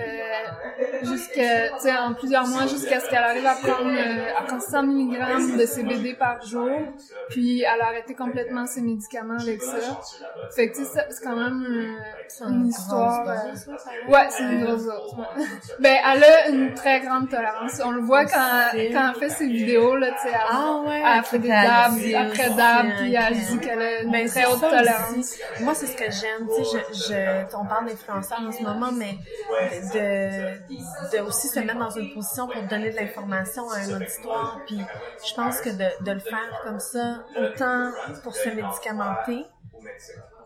Euh, 0.01 1.05
jusqu'à, 1.05 1.68
tu 1.70 1.80
sais, 1.80 1.96
en 1.96 2.14
plusieurs 2.14 2.46
mois, 2.46 2.66
jusqu'à 2.66 3.01
ce 3.01 3.09
qu'elle 3.11 3.18
arrive 3.22 3.46
à 3.46 3.55
prendre, 3.57 3.90
euh, 3.90 4.26
à 4.38 4.42
prendre 4.42 4.62
100 4.62 4.82
mg 4.84 5.57
de 5.59 5.66
CBD 5.66 6.14
par 6.14 6.40
jour, 6.46 6.70
puis 7.30 7.62
elle 7.62 7.80
a 7.80 7.86
arrêté 7.86 8.14
complètement 8.14 8.66
ses 8.66 8.80
médicaments 8.80 9.38
avec 9.40 9.61
ça. 9.62 9.76
Fait 10.55 10.70
que, 10.70 10.76
tu 10.76 10.84
sais, 10.84 11.01
c'est 11.11 11.24
quand 11.24 11.36
même 11.36 11.64
euh, 11.68 12.49
une 12.49 12.66
histoire... 12.68 13.28
euh, 13.28 13.34
Ouais, 14.09 14.26
c'est 14.30 14.42
une 14.44 14.64
grosse 14.64 14.84
dose. 14.84 15.14
ouais. 15.18 15.44
ben, 15.80 15.96
elle 16.14 16.24
a 16.24 16.49
une 16.49 16.74
très 16.74 17.01
grande 17.01 17.28
tolérance. 17.28 17.80
On 17.84 17.90
le 17.90 18.01
voit 18.03 18.24
quand 18.24 18.38
quand, 18.72 19.12
elle 19.14 19.18
fait 19.18 19.30
ses 19.30 19.46
vidéos, 19.46 19.96
là, 19.96 20.12
tu 20.12 20.22
sais, 20.28 20.28
elle, 20.34 20.40
Ah 20.51 20.80
ouais, 20.86 21.03
elle 21.16 21.24
fait 21.24 21.38
des 21.38 21.49
dabs, 21.49 21.94
après 22.16 22.51
dabs, 22.51 22.86
puis 22.99 23.14
elle 23.14 23.34
dit 23.36 23.59
qu'elle 23.59 23.82
a 23.82 24.03
une 24.03 24.11
Ben, 24.12 24.28
très 24.28 24.46
haute 24.46 24.61
tolérance. 24.61 25.36
Moi, 25.61 25.74
c'est 25.74 25.86
ce 25.86 25.96
que 25.96 26.05
j'aime. 26.11 26.46
Tu 26.57 26.64
sais, 26.64 26.78
je, 26.92 27.12
je, 27.12 27.57
on 27.57 27.64
parle 27.66 27.86
d'influenceurs 27.86 28.40
en 28.46 28.53
ce 28.53 28.62
moment, 28.62 28.92
mais 28.92 29.16
de, 29.93 31.20
aussi 31.20 31.49
se 31.49 31.61
mettre 31.61 31.78
dans 31.78 31.91
une 31.91 32.12
position 32.12 32.49
pour 32.49 32.62
donner 32.64 32.91
de 32.91 32.97
l'information 32.97 33.68
à 33.70 33.78
un 33.78 34.01
auditoire. 34.01 34.61
Puis, 34.66 34.80
je 35.26 35.34
pense 35.34 35.61
que 35.61 35.70
de 35.70 36.11
le 36.12 36.20
faire 36.20 36.62
comme 36.64 36.80
ça, 36.80 37.24
autant 37.36 37.93
pour 38.22 38.34
se 38.34 38.49
médicamenter, 38.49 39.45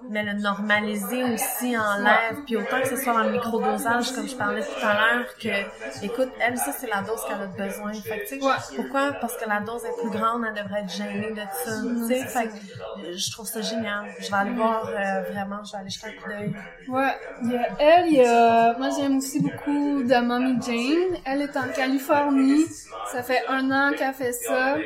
mais 0.08 0.22
le 0.22 0.34
normaliser 0.34 1.24
aussi 1.24 1.76
en 1.76 1.98
lèvres, 1.98 2.42
puis 2.44 2.56
autant 2.56 2.80
que 2.80 2.88
ce 2.88 2.96
soit 2.96 3.22
le 3.24 3.32
microdosage, 3.32 4.12
comme 4.12 4.28
je 4.28 4.36
parlais 4.36 4.62
tout 4.62 4.86
à 4.86 4.94
l'heure, 4.94 5.26
que, 5.40 6.04
écoute, 6.04 6.30
elle, 6.40 6.58
ça, 6.58 6.72
c'est 6.72 6.88
la 6.88 7.02
dose 7.02 7.20
qu'elle 7.26 7.40
a 7.40 7.46
besoin. 7.46 7.92
Fait 7.92 8.20
que, 8.20 8.28
tu 8.28 8.40
sais, 8.40 8.76
pourquoi? 8.76 9.12
Parce 9.20 9.36
que 9.36 9.48
la 9.48 9.60
dose 9.60 9.84
est 9.84 10.00
plus 10.00 10.10
grande, 10.10 10.44
elle 10.46 10.62
devrait 10.62 10.82
être 10.82 10.92
gênée 10.92 11.30
de 11.30 11.40
ça. 11.64 11.72
Tu 11.82 12.06
sais, 12.08 12.26
fait 12.26 12.48
que, 12.48 13.12
je 13.16 13.30
trouve 13.30 13.46
ça 13.46 13.60
génial. 13.60 14.06
Je 14.20 14.28
vais 14.28 14.36
aller 14.36 14.52
voir, 14.52 14.88
euh, 14.88 15.22
vraiment, 15.32 15.62
je 15.64 15.72
vais 15.72 15.78
aller 15.78 15.90
jeter 15.90 16.08
un 16.08 16.22
coup 16.22 16.28
d'œil. 16.28 16.54
Ouais, 16.88 17.16
il 17.42 17.52
y 17.52 17.56
a 17.56 17.68
elle, 17.78 18.06
il 18.08 18.14
y 18.14 18.24
a, 18.24 18.76
moi 18.78 18.88
j'aime 18.96 19.18
aussi 19.18 19.40
beaucoup 19.40 20.02
de 20.02 20.20
Mommy 20.20 20.60
Jane. 20.62 21.20
Elle 21.24 21.42
est 21.42 21.56
en 21.56 21.68
Californie. 21.74 22.64
Ça 23.12 23.22
fait 23.22 23.42
un 23.48 23.70
an 23.70 23.92
qu'elle 23.96 24.14
fait 24.14 24.32
ça. 24.32 24.76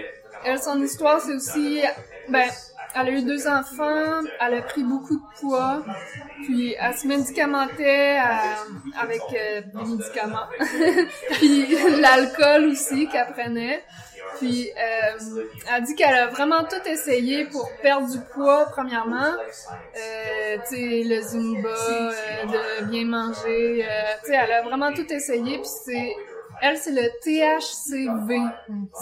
Elle, 0.45 0.59
son 0.61 0.81
histoire, 0.81 1.21
c'est 1.21 1.35
aussi, 1.35 1.83
ben, 2.29 2.49
elle 2.95 3.09
a 3.09 3.11
eu 3.11 3.23
deux 3.23 3.47
enfants, 3.47 4.23
elle 4.41 4.55
a 4.55 4.63
pris 4.63 4.83
beaucoup 4.83 5.17
de 5.17 5.41
poids, 5.41 5.83
puis 6.45 6.75
elle 6.79 6.95
se 6.95 7.07
médicamentait 7.07 8.19
euh, 8.19 9.01
avec 9.01 9.21
euh, 9.33 9.61
des 9.75 9.91
médicaments, 9.91 10.47
puis 11.33 11.77
l'alcool 12.01 12.67
aussi 12.67 13.09
qu'elle 13.09 13.33
prenait. 13.33 13.83
Puis 14.39 14.71
euh, 14.71 15.45
elle 15.75 15.83
dit 15.85 15.95
qu'elle 15.95 16.15
a 16.15 16.27
vraiment 16.27 16.65
tout 16.65 16.87
essayé 16.87 17.47
pour 17.47 17.71
perdre 17.81 18.11
du 18.11 18.19
poids 18.35 18.67
premièrement, 18.71 19.33
euh, 19.33 20.57
tu 20.69 20.77
sais 20.77 21.03
le 21.05 21.23
zumba, 21.23 21.75
de 22.45 22.85
bien 22.87 23.07
manger, 23.07 23.87
tu 24.25 24.31
sais 24.31 24.37
elle 24.37 24.53
a 24.53 24.63
vraiment 24.63 24.93
tout 24.93 25.11
essayé 25.11 25.59
puis 25.59 25.71
c'est 25.85 26.13
elle 26.63 26.77
c'est 26.77 26.93
le 26.93 27.09
THCV, 27.23 28.41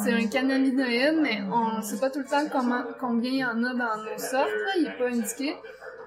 c'est 0.03 0.13
un 0.13 0.27
cannabinoïde 0.27 1.19
mais 1.21 1.41
on 1.53 1.83
sait 1.83 1.99
pas 1.99 2.11
tout 2.11 2.21
le 2.21 2.25
temps 2.25 2.47
comment 2.51 2.83
combien 3.01 3.31
il 3.31 3.39
y 3.39 3.45
en 3.45 3.63
a 3.65 3.75
dans 3.75 3.97
nos 4.03 4.19
sortes 4.19 4.49
là, 4.49 4.73
il 4.79 4.87
est 4.87 4.99
pas 4.99 5.09
indiqué. 5.09 5.57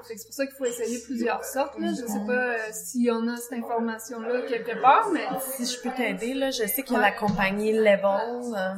C'est 0.04 0.24
pour 0.24 0.34
ça 0.34 0.46
qu'il 0.46 0.56
faut 0.56 0.66
essayer 0.66 1.00
plusieurs 1.04 1.44
sortes 1.44 1.78
là. 1.80 1.90
Je 1.90 2.06
sais 2.06 2.26
pas 2.26 2.54
euh, 2.54 2.58
si 2.72 3.10
on 3.12 3.28
a 3.28 3.36
cette 3.36 3.60
information 3.60 4.22
là 4.22 4.42
quelque 4.48 4.80
part 4.82 5.10
mais 5.12 5.26
Si 5.40 5.66
je 5.66 5.82
peux 5.82 5.90
t'aider, 5.94 6.34
là, 6.34 6.50
je 6.50 6.66
sais 6.66 6.84
qu'il 6.84 6.94
y 6.94 6.98
a 6.98 7.02
la 7.02 7.12
compagnie 7.12 7.74
Level, 7.74 8.06
euh, 8.06 8.74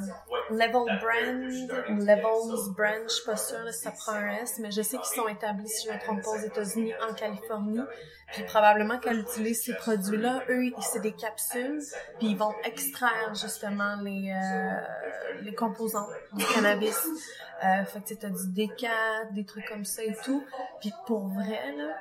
Level 0.49 0.97
Brand, 0.99 1.99
Levels 1.99 2.73
Brand, 2.75 3.03
je 3.03 3.13
suis 3.13 3.25
pas 3.25 3.37
sûre 3.37 3.59
là, 3.63 3.71
si 3.71 3.83
ça 3.83 3.91
prend 3.91 4.13
un 4.13 4.37
S, 4.41 4.57
mais 4.59 4.71
je 4.71 4.81
sais 4.81 4.97
qu'ils 4.97 5.21
sont 5.21 5.27
établis, 5.27 5.67
si 5.67 5.85
je 5.85 5.91
ne 5.91 5.97
me 5.97 6.01
trompe 6.01 6.23
pas, 6.23 6.31
aux 6.31 6.45
États-Unis, 6.45 6.93
en 7.07 7.13
Californie. 7.13 7.79
Puis 8.33 8.43
probablement 8.43 8.99
qu'elle 8.99 9.19
utilise 9.19 9.63
ces 9.63 9.73
produits-là. 9.73 10.43
Eux, 10.49 10.71
c'est 10.81 11.01
des 11.01 11.13
capsules, 11.13 11.81
puis 12.19 12.27
ils 12.27 12.37
vont 12.37 12.53
extraire 12.63 13.33
justement 13.33 13.95
les 14.03 14.31
euh, 14.31 15.41
les 15.41 15.53
composants 15.53 16.07
du 16.33 16.45
cannabis. 16.45 17.07
Euh, 17.63 17.83
fait 17.85 18.01
que 18.01 18.07
tu 18.07 18.17
t'as 18.17 18.29
du 18.29 18.47
décat, 18.53 19.25
des 19.31 19.45
trucs 19.45 19.67
comme 19.67 19.85
ça 19.85 20.03
et 20.03 20.15
tout. 20.23 20.43
Puis 20.79 20.93
pour 21.05 21.27
vrai, 21.27 21.75
là, 21.77 21.95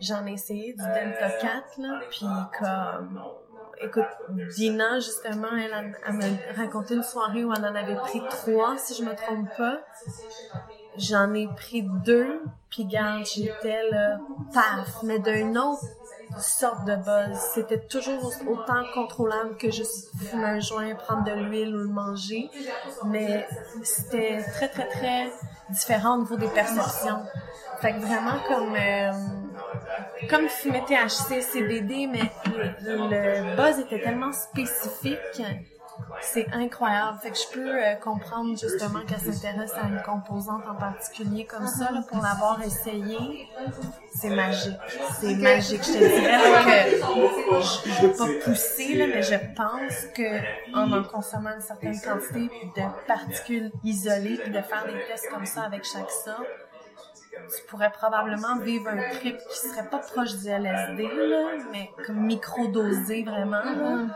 j'en 0.00 0.26
ai 0.26 0.32
essayé 0.32 0.72
du 0.72 0.82
Delta 0.82 1.30
4, 1.30 1.78
là, 1.78 2.00
puis 2.10 2.26
comme... 2.58 3.22
Écoute, 3.80 4.04
Dina, 4.56 5.00
justement, 5.00 5.48
elle, 5.52 5.96
elle, 6.06 6.14
m'a 6.14 6.24
raconté 6.56 6.94
une 6.94 7.02
soirée 7.02 7.44
où 7.44 7.52
elle 7.52 7.64
en 7.64 7.74
avait 7.74 7.96
pris 7.96 8.22
trois, 8.30 8.78
si 8.78 8.94
je 8.94 9.02
me 9.02 9.14
trompe 9.14 9.48
pas. 9.56 9.80
J'en 10.96 11.34
ai 11.34 11.48
pris 11.48 11.82
deux, 11.82 12.40
puis 12.74 12.86
garde, 12.86 13.24
j'étais 13.24 13.88
là, 13.88 14.18
paf, 14.52 15.02
mais 15.04 15.20
d'une 15.20 15.56
autre 15.56 15.84
sorte 16.40 16.84
de 16.84 16.96
buzz. 16.96 17.38
C'était 17.54 17.78
toujours 17.78 18.32
autant 18.48 18.82
contrôlable 18.92 19.56
que 19.56 19.70
juste 19.70 20.10
fumer 20.18 20.44
un 20.44 20.58
joint, 20.58 20.92
prendre 20.96 21.22
de 21.22 21.30
l'huile 21.30 21.72
ou 21.72 21.78
le 21.78 21.88
manger, 21.88 22.50
mais 23.06 23.46
c'était 23.84 24.42
très, 24.42 24.68
très, 24.68 24.88
très 24.88 25.30
différent 25.70 26.16
au 26.16 26.22
niveau 26.22 26.36
des 26.36 26.48
perceptions. 26.48 27.22
Fait 27.80 27.92
que 27.92 28.00
vraiment 28.00 28.40
comme 28.48 28.74
euh, 28.74 29.12
comme 30.28 30.48
fumer 30.48 30.82
THC, 30.84 31.42
CBD, 31.42 32.08
mais 32.08 32.32
le, 32.80 32.96
le 33.08 33.56
buzz 33.56 33.78
était 33.78 34.00
tellement 34.00 34.32
spécifique, 34.32 35.18
c'est 36.20 36.46
incroyable. 36.52 37.18
Fait 37.20 37.30
que 37.30 37.36
je 37.36 37.48
peux 37.52 37.74
euh, 37.74 37.94
comprendre 37.96 38.56
justement 38.58 39.00
qu'elle 39.06 39.20
s'intéresse 39.20 39.72
à 39.74 39.88
une 39.88 40.02
composante 40.02 40.62
en 40.68 40.74
particulier 40.74 41.44
comme 41.44 41.66
ça, 41.66 41.90
là, 41.92 42.02
pour 42.08 42.22
l'avoir 42.22 42.60
essayé. 42.62 43.48
C'est 44.12 44.30
magique. 44.30 44.76
C'est 45.20 45.34
magique. 45.34 45.82
Je 45.82 45.92
te 45.92 45.98
dirais 45.98 46.90
que 46.90 47.60
je, 47.60 47.90
je 47.90 48.06
veux 48.06 48.12
pas 48.12 48.44
pousser, 48.44 48.94
là, 48.94 49.06
mais 49.06 49.22
je 49.22 49.36
pense 49.54 50.06
que 50.14 50.74
en 50.76 50.92
en 50.92 51.02
consommant 51.04 51.54
une 51.54 51.60
certaine 51.60 52.00
quantité 52.00 52.50
de 52.76 53.06
particules 53.06 53.72
isolées, 53.82 54.36
puis 54.36 54.50
de 54.50 54.60
faire 54.60 54.84
des 54.86 55.04
tests 55.06 55.28
comme 55.30 55.46
ça 55.46 55.62
avec 55.62 55.84
chaque 55.84 56.10
sorte, 56.10 56.46
tu 57.56 57.62
pourrais 57.68 57.90
probablement 57.90 58.58
vivre 58.58 58.88
un 58.88 59.10
trip 59.10 59.36
qui 59.50 59.68
serait 59.68 59.88
pas 59.88 59.98
proche 59.98 60.34
du 60.36 60.48
LSD, 60.48 61.02
là, 61.02 61.48
mais 61.72 61.90
comme 62.06 62.24
microdosé 62.24 63.24
vraiment. 63.24 63.64
Là. 63.64 64.06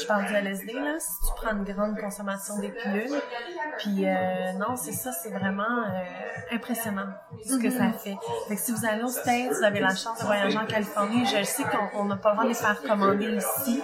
Je 0.00 0.06
parle 0.06 0.26
du 0.26 0.34
LSD, 0.34 0.72
là, 0.74 0.96
si 0.98 1.26
tu 1.26 1.32
prends 1.36 1.56
une 1.56 1.64
grande 1.64 1.98
consommation 1.98 2.58
des 2.58 2.68
pilules. 2.68 3.20
Puis 3.78 4.06
euh, 4.06 4.52
non, 4.58 4.76
c'est 4.76 4.92
ça, 4.92 5.12
c'est 5.12 5.30
vraiment 5.30 5.62
euh, 5.62 6.54
impressionnant 6.54 7.06
ce 7.46 7.56
que 7.56 7.70
ça 7.70 7.92
fait. 7.92 8.16
Fait 8.48 8.54
que 8.56 8.60
si 8.60 8.72
vous 8.72 8.84
allez 8.84 9.02
aux 9.02 9.08
States, 9.08 9.50
vous 9.52 9.64
avez 9.64 9.80
la 9.80 9.94
chance 9.94 10.18
de 10.20 10.24
voyager 10.26 10.58
en 10.58 10.66
Californie, 10.66 11.24
je 11.26 11.42
sais 11.44 11.62
qu'on 11.64 12.00
on 12.00 12.04
n'a 12.04 12.16
pas 12.16 12.30
le 12.30 12.34
droit 12.36 12.44
de 12.44 12.48
les 12.50 12.54
faire 12.54 12.82
commander 12.82 13.36
ici, 13.36 13.82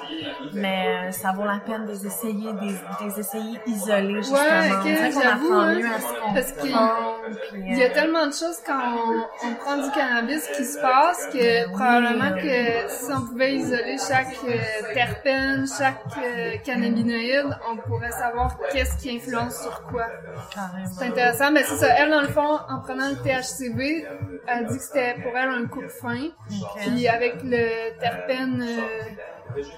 mais 0.53 1.09
euh, 1.09 1.13
ça 1.13 1.33
vaut 1.33 1.45
la 1.45 1.59
peine 1.65 1.87
de 1.87 1.93
les 1.93 2.07
essayer, 2.07 2.53
des, 2.55 2.75
des 3.07 3.21
essayer 3.21 3.61
isolés, 3.67 4.23
justement. 4.23 4.39
ok, 4.39 4.79
On 4.79 4.83
dirait 4.83 5.11
qu'on 5.11 5.21
j'avoue, 5.21 5.47
apprend 5.47 5.61
hein, 5.61 5.75
mieux 5.75 5.87
à 5.87 6.35
parce 6.35 6.53
qu'il- 6.53 6.77
Il 7.55 7.79
y 7.79 7.83
a 7.83 7.87
euh, 7.87 7.95
tellement 7.95 8.27
de 8.27 8.33
choses 8.33 8.59
quand 8.67 8.81
on, 8.97 9.49
on 9.49 9.55
prend 9.55 9.77
du 9.79 9.91
cannabis 9.91 10.47
qui 10.57 10.65
se 10.65 10.79
passe 10.81 11.27
que 11.33 11.69
probablement 11.73 12.35
que 12.37 12.89
si 12.89 13.13
on 13.13 13.27
pouvait 13.27 13.55
isoler 13.55 13.97
chaque 13.99 14.37
euh, 14.49 14.95
terpène, 14.95 15.65
chaque 15.67 16.04
euh, 16.19 16.57
cannabinoïde, 16.65 17.57
on 17.71 17.77
pourrait 17.77 18.13
savoir 18.13 18.57
qu'est-ce 18.73 18.97
qui 18.97 19.17
influence 19.17 19.63
sur 19.63 19.83
quoi. 19.83 20.07
C'est 20.99 21.07
intéressant, 21.07 21.51
mais 21.53 21.63
c'est 21.65 21.77
ça. 21.77 21.89
Elle, 21.99 22.11
dans 22.11 22.21
le 22.21 22.29
fond, 22.29 22.59
en 22.69 22.81
prenant 22.81 23.09
le 23.09 23.17
THCV, 23.17 24.07
elle 24.47 24.67
dit 24.67 24.77
que 24.77 24.83
c'était 24.83 25.15
pour 25.23 25.37
elle 25.37 25.49
un 25.49 25.67
coup 25.67 25.83
de 25.83 25.89
fin. 25.89 26.29
Puis 26.77 27.09
avec 27.09 27.43
le 27.43 27.99
terpène 27.99 28.63
euh, 28.63 28.81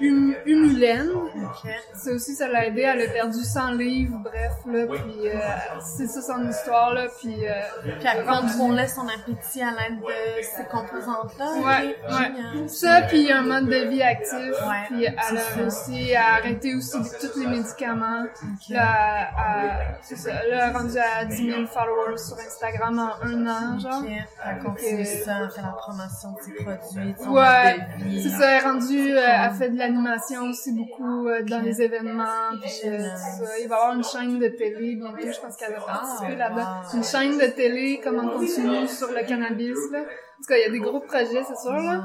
hum- 0.01 0.35
humulène, 0.47 1.11
Ok. 1.11 1.71
ça 1.95 2.11
aussi, 2.13 2.35
ça 2.35 2.49
l'a 2.49 2.67
aidé. 2.67 2.83
Elle 2.83 3.03
a 3.03 3.13
perdu 3.13 3.43
100 3.45 3.73
livres, 3.73 4.19
bref, 4.23 4.53
là. 4.67 4.87
Puis 4.87 5.29
euh, 5.29 5.39
c'est 5.81 6.07
ça 6.07 6.23
son 6.23 6.49
histoire, 6.49 6.95
là. 6.95 7.07
Puis... 7.21 7.47
Euh, 7.47 7.53
Puis 7.83 7.93
elle 8.13 8.25
contrôlait 8.25 8.89
son 8.89 9.07
appétit 9.09 9.63
à 9.63 9.71
l'aide 9.71 10.01
de 10.01 10.43
ces 10.43 10.65
composantes-là. 10.65 11.53
Ouais, 11.57 11.63
ouais. 11.87 11.97
génial. 12.27 12.69
Ça, 12.69 13.03
puis 13.03 13.31
un 13.33 13.43
mode 13.43 13.67
de 13.67 13.89
vie 13.89 14.03
actif. 14.03 14.37
Ouais, 14.37 14.85
puis 14.89 15.05
elle 15.05 15.15
c'est 15.29 15.37
a 15.37 15.57
réussi 15.57 16.15
à 16.15 16.35
arrêter 16.35 16.75
aussi 16.75 16.97
tous 17.21 17.39
les 17.41 17.47
médicaments. 17.47 18.25
Là, 18.71 19.29
elle- 19.39 19.97
c'est 20.03 20.17
ça. 20.17 20.33
Là, 20.33 20.41
elle 20.45 20.53
est 20.55 20.73
rendue 20.73 20.99
à 20.99 21.25
10 21.25 21.37
000 21.51 21.67
followers 21.67 22.19
sur 22.19 22.37
Instagram 22.39 22.99
en 22.99 23.27
un 23.27 23.47
an, 23.47 23.79
genre. 23.79 24.03
Ok, 24.03 24.11
Elle 24.47 24.59
continue 24.63 25.01
Ok. 25.01 25.07
ça, 25.25 25.33
elle 25.43 25.51
fait 25.51 25.63
la 25.63 25.69
promotion 25.77 26.33
de 26.33 26.41
ses 26.41 26.53
produits, 26.65 27.13
de 27.13 27.19
son 27.19 27.31
Ouais, 27.31 27.79
mode 27.79 27.99
de 27.99 28.05
vie. 28.05 28.23
c'est 28.23 28.37
ça, 28.39 28.51
elle 28.51 28.57
est 28.57 28.67
rendue, 28.67 29.17
euh, 29.17 29.45
elle 29.45 29.55
fait 29.55 29.66
de 29.69 29.79
l'animation 29.79 30.43
aussi 30.51 30.73
beaucoup 30.73 31.29
euh, 31.29 31.43
dans 31.43 31.61
les 31.61 31.81
événements, 31.83 32.51
puis 32.61 32.89
euh, 32.89 32.99
ça. 32.99 33.59
Il 33.61 33.69
va 33.69 33.77
y 33.77 33.79
avoir 33.79 33.95
une 33.95 34.05
chaîne 34.05 34.39
de 34.39 34.49
télé 34.49 34.97
bientôt, 34.97 35.33
je 35.33 35.41
pense 35.41 35.57
qu'elle 35.57 35.73
va 35.75 35.81
participer 35.81 36.33
Ah, 36.33 36.37
là-dedans. 36.37 36.67
wow. 36.93 36.97
Une 36.97 37.05
chaîne 37.05 37.39
de 37.39 37.47
télé, 37.55 38.01
comme 38.03 38.19
on 38.19 38.39
continue 38.39 38.87
sur 38.87 39.09
le 39.13 39.27
cannabis, 39.27 39.79
là. 39.93 40.01
En 40.01 40.43
tout 40.43 40.49
cas, 40.49 40.57
il 40.57 40.63
y 40.63 40.65
a 40.65 40.71
des 40.71 40.81
gros 40.81 41.01
projets, 41.01 41.43
c'est 41.49 41.57
sûr, 41.61 41.73
là. 41.73 42.05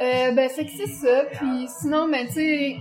Euh, 0.00 0.32
ben, 0.32 0.48
fait 0.48 0.64
que 0.66 0.70
c'est 0.76 0.86
ça. 0.92 1.24
Puis 1.32 1.68
sinon, 1.80 2.08
ben, 2.08 2.26
tu 2.26 2.34
sais, 2.34 2.76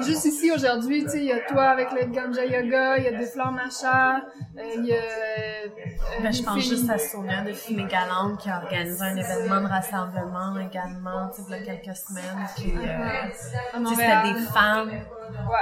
juste 0.00 0.24
ici 0.24 0.50
aujourd'hui, 0.52 1.04
tu 1.04 1.10
sais, 1.10 1.18
il 1.18 1.24
y 1.26 1.32
a 1.32 1.40
toi 1.40 1.64
avec 1.70 1.88
le 1.92 2.06
Ganja 2.06 2.44
Yoga, 2.44 2.98
il 2.98 3.04
y 3.04 3.08
a 3.08 3.12
des 3.18 3.26
fleurs 3.26 3.52
macha, 3.52 4.16
euh, 4.16 4.62
il 4.76 4.86
y 4.86 4.92
a. 4.92 4.96
euh, 4.96 6.22
Ben, 6.22 6.32
je 6.32 6.42
pense 6.42 6.60
juste 6.68 6.88
à 6.90 6.98
Sonia 6.98 7.42
de 7.42 7.52
Fumée 7.52 7.86
Galante 7.86 8.38
qui 8.40 8.48
a 8.50 8.58
organisé 8.62 9.02
un 9.02 9.16
événement 9.16 9.60
de 9.62 9.66
rassemblement 9.66 10.58
également, 10.58 11.28
tu 11.34 11.42
sais, 11.42 11.48
il 11.60 11.66
y 11.66 11.70
a 11.70 11.76
quelques 11.76 11.96
semaines. 11.96 12.46
Puis, 12.56 12.72
euh, 12.76 12.90
à 12.90 13.28
tu 13.28 13.36
sais, 13.36 13.78
Montréal. 13.80 14.22
c'était 14.24 14.34
des 14.40 14.46
femmes 14.46 14.90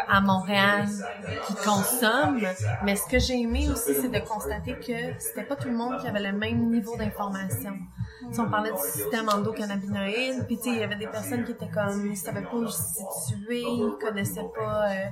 à 0.09 0.20
Montréal 0.20 0.87
qui 1.47 1.55
consomment. 1.55 2.41
Mais 2.85 2.97
ce 2.97 3.07
que 3.11 3.18
j'ai 3.18 3.41
aimé 3.41 3.68
aussi, 3.70 3.95
c'est 3.95 4.09
de 4.09 4.18
constater 4.20 4.74
que 4.74 5.18
c'était 5.18 5.43
pas 5.45 5.57
tout 5.57 5.68
le 5.68 5.76
monde 5.76 5.99
qui 6.01 6.07
avait 6.09 6.22
le 6.22 6.33
même 6.33 6.70
niveau 6.70 6.97
d'information. 6.97 7.74
On 8.37 8.51
parlait 8.51 8.72
du 8.72 8.79
système 8.79 9.29
endocannabinoïde, 9.29 10.47
puis 10.47 10.59
il 10.66 10.79
y 10.79 10.83
avait 10.83 10.97
des 10.97 11.07
personnes 11.07 11.45
qui 11.45 11.53
étaient 11.53 11.68
comme, 11.68 12.07
ils 12.07 12.16
savaient 12.16 12.43
pas 12.43 12.57
où 12.57 12.68
se 12.68 12.83
situer, 13.26 13.62
ils 13.62 13.97
connaissaient 14.01 14.49
pas, 14.55 14.91
euh, 14.91 15.07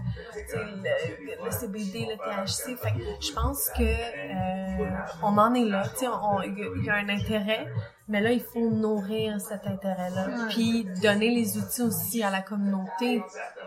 le, 0.54 1.44
le, 1.44 1.50
CBD, 1.50 2.06
le 2.10 2.16
THC. 2.16 2.76
Je 3.20 3.32
pense 3.32 3.70
que 3.76 3.82
euh, 3.82 4.90
on 5.22 5.38
en 5.38 5.54
est 5.54 5.64
là. 5.64 5.84
Tu 5.88 6.06
sais, 6.06 6.06
il 6.76 6.84
y 6.84 6.90
a 6.90 6.94
un 6.96 7.08
intérêt, 7.08 7.66
mais 8.08 8.20
là, 8.20 8.30
il 8.30 8.40
faut 8.40 8.70
nourrir 8.70 9.40
cet 9.40 9.66
intérêt-là, 9.66 10.28
puis 10.48 10.86
donner 11.02 11.30
les 11.34 11.58
outils 11.58 11.82
aussi 11.82 12.22
à 12.22 12.30
la 12.30 12.40
communauté. 12.40 13.22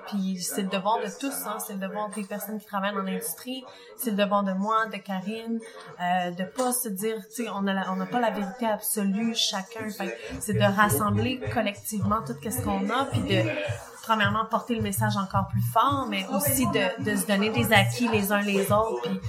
Puis 0.08 0.40
c'est 0.42 0.64
le 0.64 0.70
devoir 0.70 0.98
de 1.00 1.10
tous, 1.20 1.46
hein. 1.46 1.58
c'est 1.60 1.74
le 1.74 1.80
devoir 1.80 2.10
des 2.10 2.24
personnes 2.24 2.60
qui 2.60 2.66
travaillent 2.66 2.96
dans 2.96 3.04
l'industrie, 3.04 3.64
c'est 3.98 4.12
le 4.12 4.18
devoir 4.18 4.44
de 4.44 4.54
moi, 4.54 4.86
de 4.88 4.98
Karine, 4.98 5.60
euh, 6.02 6.32
de 6.32 6.44
pas 6.46 6.72
se 6.72 6.90
dire, 6.90 7.18
tu 7.28 7.44
sais, 7.44 7.50
on 7.50 7.68
a 7.68 7.92
on 7.92 7.96
n'a 7.98 8.06
pas 8.06 8.20
la 8.20 8.32
vérité 8.32 8.66
absolue 8.66 9.36
chacun. 9.36 9.88
c'est 10.40 10.54
de 10.54 10.76
rassembler 10.76 11.40
collectivement 11.54 12.22
tout 12.26 12.34
ce 12.42 12.62
qu'on 12.64 12.90
a, 12.90 13.06
puis 13.06 13.22
de 13.22 13.44
premièrement 14.10 14.44
porter 14.46 14.74
le 14.74 14.82
message 14.82 15.18
encore 15.18 15.48
plus 15.50 15.62
fort, 15.62 16.08
mais 16.10 16.26
aussi 16.34 16.66
de, 16.66 17.04
de 17.04 17.16
se 17.16 17.28
donner 17.28 17.52
des 17.52 17.72
acquis 17.72 18.08
les 18.08 18.32
uns 18.32 18.42
les 18.42 18.72
autres. 18.72 19.04
Puis 19.04 19.20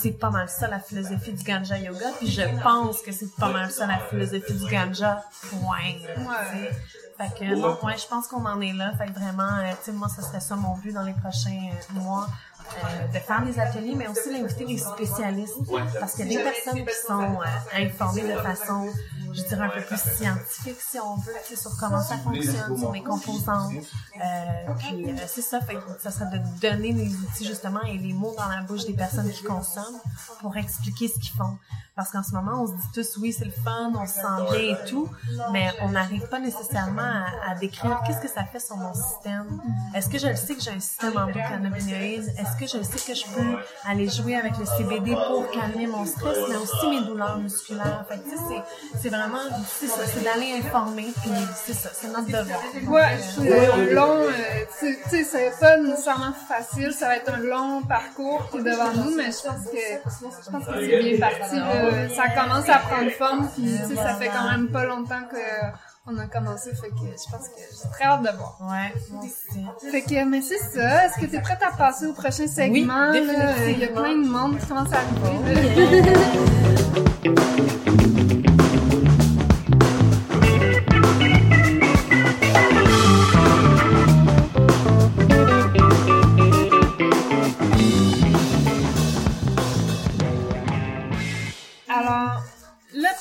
c'est 0.00 0.18
pas 0.18 0.30
mal 0.30 0.48
ça 0.48 0.66
la 0.66 0.80
philosophie 0.80 1.32
du 1.32 1.44
ganja 1.44 1.78
yoga. 1.78 2.06
Puis 2.18 2.28
je 2.32 2.42
pense 2.60 3.00
que 3.00 3.12
c'est 3.12 3.32
pas 3.36 3.48
mal 3.50 3.70
ça 3.70 3.86
la 3.86 3.98
philosophie 3.98 4.54
du 4.54 4.66
ganja. 4.66 5.22
Point. 5.50 6.00
Ouais. 6.18 6.70
Fait 7.16 7.32
que 7.38 7.84
ouais, 7.86 7.96
je 7.96 8.08
pense 8.08 8.26
qu'on 8.26 8.44
en 8.44 8.60
est 8.60 8.72
là. 8.72 8.92
Fait 8.96 9.06
que 9.06 9.12
vraiment, 9.12 9.58
euh, 9.58 9.70
tu 9.84 9.90
sais, 9.90 9.92
moi, 9.92 10.08
ce 10.08 10.22
serait 10.22 10.40
ça 10.40 10.56
mon 10.56 10.76
but 10.78 10.92
dans 10.92 11.02
les 11.02 11.14
prochains 11.14 11.70
euh, 11.72 12.00
mois. 12.00 12.26
Euh, 12.82 13.06
de 13.08 13.18
faire 13.18 13.44
des 13.44 13.60
ateliers, 13.60 13.94
mais 13.94 14.08
aussi 14.08 14.30
d'inviter 14.30 14.64
des 14.64 14.78
spécialistes. 14.78 15.54
Parce 16.00 16.14
qu'il 16.14 16.32
y 16.32 16.34
a 16.34 16.38
des 16.38 16.50
personnes 16.50 16.84
qui 16.84 16.94
sont 17.06 17.38
informées 17.74 18.22
de 18.22 18.40
façon 18.40 18.88
je 19.34 19.42
dirais, 19.42 19.64
un 19.64 19.68
peu 19.68 19.80
plus 19.82 19.98
scientifique, 19.98 20.80
si 20.80 20.98
on 21.00 21.16
veut, 21.16 21.32
sur 21.56 21.76
comment 21.78 22.00
ça 22.00 22.16
fonctionne, 22.18 22.78
sur 22.78 22.92
les 22.92 23.02
composants. 23.02 23.68
Euh, 23.70 24.72
puis 24.78 25.10
euh, 25.10 25.16
c'est 25.26 25.42
ça, 25.42 25.60
fait, 25.60 25.78
ça 26.00 26.10
serait 26.10 26.38
de 26.38 26.60
donner 26.60 26.92
les 26.92 27.14
outils 27.14 27.44
justement 27.44 27.82
et 27.82 27.98
les 27.98 28.12
mots 28.12 28.34
dans 28.36 28.48
la 28.48 28.62
bouche 28.62 28.86
des 28.86 28.92
personnes 28.92 29.30
qui 29.30 29.42
consomment 29.42 30.00
pour 30.40 30.56
expliquer 30.56 31.08
ce 31.08 31.18
qu'ils 31.18 31.36
font. 31.36 31.58
Parce 31.96 32.10
qu'en 32.10 32.22
ce 32.22 32.32
moment, 32.32 32.62
on 32.62 32.66
se 32.66 32.72
dit 32.72 32.88
tous, 32.92 33.16
oui, 33.18 33.32
c'est 33.32 33.44
le 33.44 33.52
fun, 33.52 33.92
on 33.94 34.06
se 34.06 34.14
sent 34.14 34.50
bien 34.50 34.76
et 34.76 34.88
tout, 34.88 35.08
mais 35.52 35.70
on 35.80 35.90
n'arrive 35.90 36.26
pas 36.28 36.40
nécessairement 36.40 37.03
à, 37.04 37.50
à 37.50 37.54
décrire 37.54 38.00
qu'est-ce 38.06 38.20
que 38.20 38.28
ça 38.28 38.44
fait 38.44 38.60
sur 38.60 38.76
mon 38.76 38.94
système. 38.94 39.60
Est-ce 39.94 40.08
que 40.08 40.18
je 40.18 40.28
le 40.28 40.36
sais 40.36 40.54
que 40.54 40.60
j'ai 40.62 40.70
un 40.70 40.80
système 40.80 41.16
endocannabinoïde? 41.16 42.32
Est-ce 42.38 42.56
que 42.58 42.66
je 42.66 42.82
sais 42.82 43.12
que 43.12 43.14
je 43.16 43.24
peux 43.34 43.56
aller 43.88 44.08
jouer 44.08 44.36
avec 44.36 44.56
le 44.58 44.64
CBD 44.64 45.14
pour 45.14 45.50
calmer 45.50 45.86
mon 45.86 46.04
stress, 46.04 46.38
mais 46.48 46.56
aussi 46.56 46.88
mes 46.88 47.06
douleurs 47.06 47.38
musculaires? 47.38 48.04
Fait 48.08 48.16
que, 48.18 48.22
c'est 49.00 49.08
vraiment 49.08 49.38
c'est 49.66 49.86
ça, 49.86 50.06
c'est 50.06 50.22
d'aller 50.24 50.60
informer, 50.64 51.12
puis 51.22 51.30
c'est 51.54 51.74
ça, 51.74 51.90
c'est 51.92 52.08
notre 52.08 52.26
devoir. 52.26 52.60
Ouais, 52.86 53.18
c'est 53.18 53.70
un 53.72 53.94
long, 53.94 54.22
euh, 54.22 54.30
tu 54.78 54.94
sais, 55.08 55.24
c'est 55.24 55.52
pas 55.60 55.76
nécessairement 55.78 56.32
facile, 56.48 56.92
ça 56.92 57.06
va 57.06 57.16
être 57.16 57.32
un 57.32 57.38
long 57.38 57.82
parcours 57.82 58.48
qui 58.50 58.58
est 58.58 58.62
devant 58.62 58.92
nous, 58.94 59.14
mais 59.16 59.30
je 59.30 59.48
pense 59.48 59.64
que, 59.66 59.76
je 60.46 60.50
pense 60.50 60.66
que 60.66 60.72
c'est 60.80 61.02
bien 61.02 61.18
parti, 61.18 62.14
Ça 62.14 62.28
commence 62.30 62.68
à 62.68 62.78
prendre 62.78 63.10
forme, 63.10 63.48
puis 63.54 63.96
ça 63.96 64.14
fait 64.14 64.28
quand 64.28 64.50
même 64.50 64.70
pas 64.70 64.84
longtemps 64.84 65.22
que, 65.30 65.36
on 66.06 66.18
a 66.18 66.26
commencé, 66.26 66.74
fait 66.74 66.90
que 66.90 66.96
je 66.96 67.30
pense 67.30 67.48
que 67.48 67.54
j'ai 67.58 67.90
très 67.90 68.04
hâte 68.04 68.22
de 68.22 68.36
voir. 68.36 68.58
Ouais. 68.60 68.92
Fait 69.90 70.02
que, 70.02 70.24
mais 70.24 70.42
c'est 70.42 70.58
ça. 70.58 71.06
Est-ce 71.06 71.20
que 71.20 71.26
tu 71.26 71.36
es 71.36 71.40
prête 71.40 71.62
à 71.62 71.70
passer 71.76 72.06
au 72.06 72.12
prochain 72.12 72.46
segment? 72.46 73.10
Oui, 73.10 73.26
Il 73.68 73.78
y 73.78 73.84
a 73.84 73.88
plein 73.88 74.16
de 74.16 74.28
monde 74.28 74.58
qui 74.58 74.66
commence 74.66 74.92
à 74.92 74.98
arriver. 74.98 76.12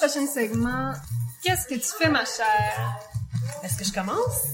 prochain 0.04 0.28
segment. 0.28 0.94
Qu'est-ce 1.44 1.68
que 1.68 1.76
tu 1.76 1.89
fais, 2.00 2.10
ma 2.10 2.24
chère? 2.24 3.00
Est-ce 3.64 3.78
que 3.78 3.84
je 3.84 3.91
commence? 3.91 4.46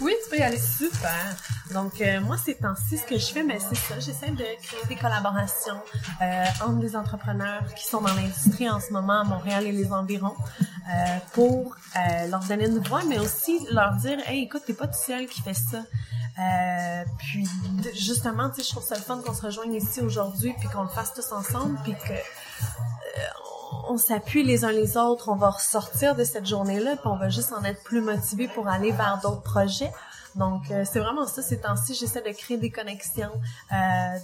Oui, 0.00 0.14
tu 0.22 0.30
peux 0.30 0.36
y 0.36 0.42
aller. 0.42 0.58
Super. 0.58 1.36
Donc, 1.72 2.00
euh, 2.00 2.20
moi, 2.20 2.36
ces 2.36 2.54
temps-ci, 2.54 2.98
ce 2.98 3.04
que 3.04 3.16
je 3.16 3.26
fais, 3.26 3.42
mais 3.42 3.58
ben, 3.58 3.66
c'est 3.70 3.78
ça. 3.78 3.98
J'essaie 3.98 4.30
de 4.30 4.44
créer 4.62 4.84
des 4.88 4.96
collaborations 4.96 5.80
euh, 6.20 6.44
entre 6.60 6.80
des 6.80 6.94
entrepreneurs 6.96 7.62
qui 7.74 7.86
sont 7.86 8.02
dans 8.02 8.12
l'industrie 8.12 8.68
en 8.68 8.80
ce 8.80 8.92
moment 8.92 9.20
à 9.20 9.24
Montréal 9.24 9.66
et 9.66 9.72
les 9.72 9.90
environs 9.90 10.36
euh, 10.36 11.18
pour 11.32 11.74
leur 12.28 12.40
donner 12.40 12.66
une 12.66 12.80
voix, 12.80 13.02
mais 13.08 13.18
aussi 13.18 13.66
leur 13.70 13.94
dire, 13.94 14.18
hey, 14.26 14.42
écoute, 14.42 14.64
t'es 14.66 14.74
pas 14.74 14.86
tout 14.86 15.02
seul 15.02 15.26
qui 15.26 15.40
fait 15.40 15.54
ça. 15.54 15.78
Euh, 16.38 17.04
puis 17.18 17.48
justement, 17.94 18.50
tu 18.50 18.56
sais, 18.56 18.64
je 18.64 18.70
trouve 18.70 18.84
ça 18.84 18.96
le 18.96 19.02
fun 19.02 19.22
qu'on 19.24 19.34
se 19.34 19.42
rejoigne 19.42 19.74
ici 19.74 20.00
aujourd'hui, 20.00 20.54
puis 20.58 20.68
qu'on 20.68 20.82
le 20.82 20.88
fasse 20.88 21.14
tous 21.14 21.32
ensemble, 21.32 21.78
puis 21.84 21.94
que 21.94 22.14
on 23.88 23.98
s'appuie 23.98 24.42
les 24.42 24.64
uns 24.64 24.72
les 24.72 24.96
autres, 24.96 25.28
on 25.28 25.36
va 25.36 25.50
ressortir 25.50 26.14
de 26.14 26.24
cette 26.24 26.46
journée-là, 26.46 26.96
puis 26.96 27.06
on 27.06 27.16
va 27.16 27.28
juste 27.28 27.52
en 27.52 27.64
être 27.64 27.82
plus 27.82 28.00
motivé 28.00 28.48
pour 28.48 28.68
aller 28.68 28.92
vers 28.92 29.20
d'autres 29.22 29.42
projets. 29.42 29.90
Donc, 30.34 30.70
euh, 30.70 30.84
c'est 30.84 30.98
vraiment 30.98 31.26
ça, 31.26 31.42
ces 31.42 31.60
temps-ci, 31.60 31.94
j'essaie 31.94 32.20
de 32.20 32.36
créer 32.36 32.56
des 32.56 32.70
connexions, 32.70 33.30
euh, 33.72 33.76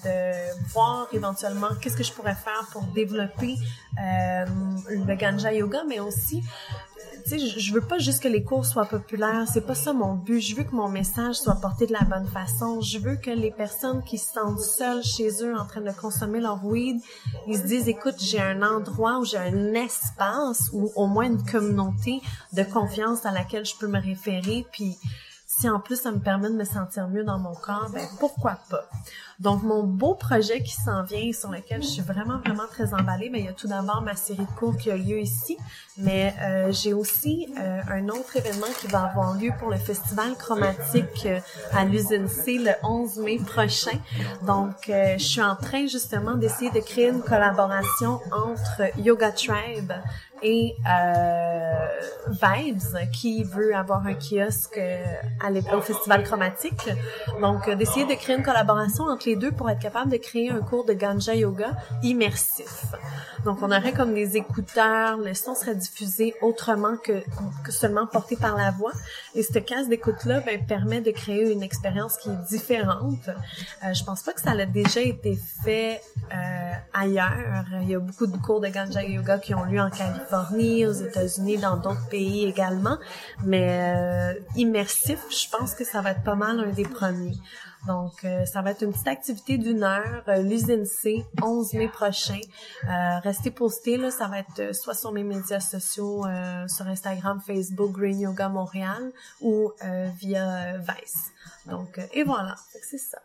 de 0.05 0.69
voir 0.73 1.07
éventuellement 1.13 1.69
qu'est-ce 1.81 1.97
que 1.97 2.03
je 2.03 2.13
pourrais 2.13 2.35
faire 2.35 2.67
pour 2.73 2.83
développer 2.83 3.57
euh, 4.03 4.45
le 4.89 5.15
ganja 5.15 5.53
yoga, 5.53 5.85
mais 5.89 6.01
aussi 6.01 6.43
tu 7.23 7.39
sais, 7.39 7.39
je 7.39 7.73
veux 7.73 7.81
pas 7.81 7.99
juste 7.99 8.23
que 8.23 8.29
les 8.29 8.43
cours 8.43 8.65
soient 8.65 8.87
populaires, 8.87 9.47
c'est 9.53 9.67
pas 9.67 9.75
ça 9.75 9.93
mon 9.93 10.15
but. 10.15 10.41
Je 10.41 10.57
veux 10.57 10.65
que 10.65 10.75
mon 10.75 10.89
message 10.89 11.37
soit 11.37 11.55
porté 11.57 11.87
de 11.87 11.93
la 11.93 12.03
bonne 12.03 12.27
façon. 12.27 12.81
Je 12.81 12.99
veux 12.99 13.17
que 13.17 13.31
les 13.31 13.51
personnes 13.51 14.03
qui 14.03 14.19
se 14.19 14.33
sentent 14.33 14.61
seules 14.61 15.03
chez 15.03 15.29
eux 15.43 15.57
en 15.57 15.67
train 15.67 15.81
de 15.81 15.91
consommer 15.91 16.41
leur 16.41 16.65
weed, 16.65 17.01
ils 17.47 17.57
se 17.57 17.63
disent, 17.63 17.89
écoute, 17.89 18.17
j'ai 18.19 18.41
un 18.41 18.63
endroit 18.63 19.19
où 19.19 19.25
j'ai 19.25 19.39
un 19.39 19.75
espace 19.75 20.71
ou 20.73 20.91
au 20.97 21.07
moins 21.07 21.27
une 21.27 21.45
communauté 21.45 22.21
de 22.53 22.63
confiance 22.63 23.27
à 23.27 23.33
laquelle 23.33 23.65
je 23.65 23.77
peux 23.77 23.89
me 23.89 24.01
référer, 24.01 24.67
puis 24.73 24.97
si 25.47 25.69
en 25.69 25.81
plus 25.81 26.01
ça 26.01 26.11
me 26.11 26.21
permet 26.21 26.49
de 26.49 26.55
me 26.55 26.65
sentir 26.65 27.09
mieux 27.09 27.25
dans 27.25 27.39
mon 27.39 27.55
corps, 27.55 27.91
ben 27.93 28.07
pourquoi 28.19 28.59
pas? 28.71 28.89
Donc 29.41 29.63
mon 29.63 29.85
beau 29.85 30.15
projet 30.15 30.63
qui 30.63 30.75
s'en 30.75 31.03
vient 31.03 31.19
et 31.19 31.33
sur 31.33 31.51
lequel 31.51 31.83
je 31.83 31.89
suis 31.89 32.03
vraiment 32.03 32.39
vraiment 32.45 32.67
très 32.71 32.93
emballée, 32.93 33.31
mais 33.31 33.41
il 33.41 33.47
y 33.47 33.49
a 33.49 33.55
tout 33.55 33.69
d'abord 33.69 34.03
ma 34.03 34.15
série 34.15 34.45
de 34.45 34.59
cours 34.59 34.77
qui 34.77 34.91
a 34.91 34.97
lieu 34.99 35.19
ici, 35.19 35.57
mais 35.97 36.35
euh, 36.43 36.71
j'ai 36.73 36.93
aussi 36.93 37.49
euh, 37.59 37.81
un 37.91 38.09
autre 38.11 38.37
événement 38.37 38.67
qui 38.79 38.87
va 38.89 39.05
avoir 39.05 39.35
lieu 39.39 39.51
pour 39.59 39.71
le 39.71 39.79
festival 39.79 40.35
chromatique 40.37 41.25
euh, 41.25 41.41
à 41.73 41.87
l'usine 41.87 42.29
C 42.29 42.59
le 42.59 42.73
11 42.83 43.17
mai 43.21 43.39
prochain. 43.39 43.99
Donc 44.47 44.75
je 44.89 45.25
suis 45.25 45.43
en 45.43 45.57
train 45.57 45.87
justement 45.87 46.35
d'essayer 46.35 46.71
de 46.71 46.81
créer 46.81 47.09
une 47.09 47.23
collaboration 47.23 48.21
entre 48.33 48.83
Yoga 48.99 49.33
Tribe 49.33 49.93
et 50.43 50.77
euh, 50.89 51.87
Vibes 52.29 53.11
qui 53.13 53.45
veut 53.45 53.75
avoir 53.75 54.07
un 54.07 54.15
kiosque 54.15 54.79
euh, 54.79 55.77
au 55.77 55.81
festival 55.81 56.23
chromatique. 56.23 56.89
Donc 57.41 57.69
euh, 57.69 57.75
d'essayer 57.75 58.07
de 58.07 58.15
créer 58.15 58.37
une 58.37 58.43
collaboration 58.43 59.05
entre 59.05 59.29
deux 59.37 59.53
pour 59.53 59.71
être 59.71 59.81
capable 59.81 60.11
de 60.11 60.17
créer 60.17 60.51
un 60.51 60.61
cours 60.61 60.85
de 60.85 60.93
ganja 60.93 61.35
yoga 61.35 61.77
immersif. 62.03 62.87
Donc 63.45 63.63
on 63.63 63.71
aurait 63.71 63.93
comme 63.93 64.13
des 64.15 64.37
écouteurs, 64.37 65.17
le 65.17 65.35
son 65.35 65.55
serait 65.55 65.75
diffusé 65.75 66.35
autrement 66.43 66.97
que, 66.97 67.23
seulement 67.71 68.07
porté 68.07 68.37
par 68.37 68.57
la 68.57 68.71
voix. 68.71 68.93
Et 69.35 69.43
cette 69.43 69.65
case 69.65 69.89
d'écoute 69.89 70.25
là 70.25 70.41
ben, 70.41 70.65
permet 70.67 71.01
de 71.01 71.11
créer 71.11 71.51
une 71.51 71.63
expérience 71.63 72.17
qui 72.19 72.29
est 72.29 72.49
différente. 72.49 73.29
Euh, 73.85 73.95
je 73.95 74.05
pense 74.05 74.23
pas 74.23 74.33
que 74.33 74.41
ça 74.41 74.51
a 74.51 74.67
déjà 74.67 75.01
été 75.01 75.39
fait 75.65 76.03
euh, 76.33 76.73
ailleurs. 76.93 77.67
Il 77.83 77.91
y 77.91 77.95
a 77.95 77.99
beaucoup 77.99 78.27
de 78.27 78.37
cours 78.37 78.61
de 78.61 78.69
ganja 78.69 79.03
yoga 79.03 79.39
qui 79.39 79.55
ont 79.55 79.65
lieu 79.65 79.81
en 79.81 79.91
Californie 79.91 80.87
aux 80.87 80.93
États-Unis, 80.93 81.59
dans 81.59 81.77
d'autres 81.77 82.09
pays 82.09 82.47
également. 82.47 82.99
Mais 83.45 83.95
euh, 83.97 84.35
immersif, 84.57 85.19
je 85.31 85.49
pense 85.57 85.75
que 85.75 85.85
ça 85.85 86.01
va 86.03 86.11
être 86.11 86.23
pas 86.23 86.35
mal 86.35 86.61
un 86.61 86.71
des 86.71 86.85
premiers. 86.85 87.39
Donc, 87.87 88.25
euh, 88.25 88.45
ça 88.45 88.63
va 88.63 88.73
être 88.73 88.83
une 88.83 88.93
petite 88.93 89.09
activité 89.09 89.59
d'une 89.59 89.83
heure, 89.83 90.23
euh, 90.29 90.43
l'usine 90.43 90.85
C, 90.85 91.25
11 91.43 91.73
mai 91.75 91.89
prochain. 91.89 92.41
restez 93.23 93.51
postés, 93.51 93.97
là, 93.97 94.11
ça 94.11 94.29
va 94.29 94.41
être 94.41 94.75
soit 94.75 94.95
sur 94.95 95.13
mes 95.13 95.25
médias 95.25 95.61
sociaux, 95.61 96.25
sur 96.67 96.87
Instagram, 96.87 97.41
Facebook, 97.41 97.93
Green 97.93 98.21
Yoga 98.21 98.49
Montréal 98.49 99.13
ou 99.41 99.73
via 100.19 100.77
Vice. 100.79 101.33
Donc, 101.67 102.01
et 102.13 102.23
voilà, 102.23 102.55
c'est 102.83 102.99
ça. 102.99 103.19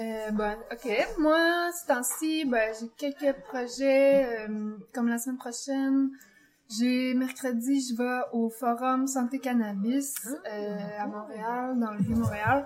Euh, 0.00 0.30
bon, 0.32 0.56
ok. 0.72 1.08
Moi, 1.18 1.70
ce 1.72 1.86
temps-ci, 1.86 2.44
ben, 2.44 2.74
j'ai 2.78 2.88
quelques 2.96 3.38
projets. 3.42 4.46
Euh, 4.48 4.76
comme 4.92 5.08
la 5.08 5.18
semaine 5.18 5.38
prochaine, 5.38 6.10
J'ai 6.78 7.14
mercredi, 7.14 7.84
je 7.90 7.96
vais 7.96 8.20
au 8.32 8.48
Forum 8.48 9.08
Santé 9.08 9.40
Cannabis 9.40 10.14
euh, 10.28 10.76
à 11.00 11.06
Montréal, 11.06 11.76
dans 11.80 11.90
le 11.90 11.98
Vieux-Montréal. 11.98 12.64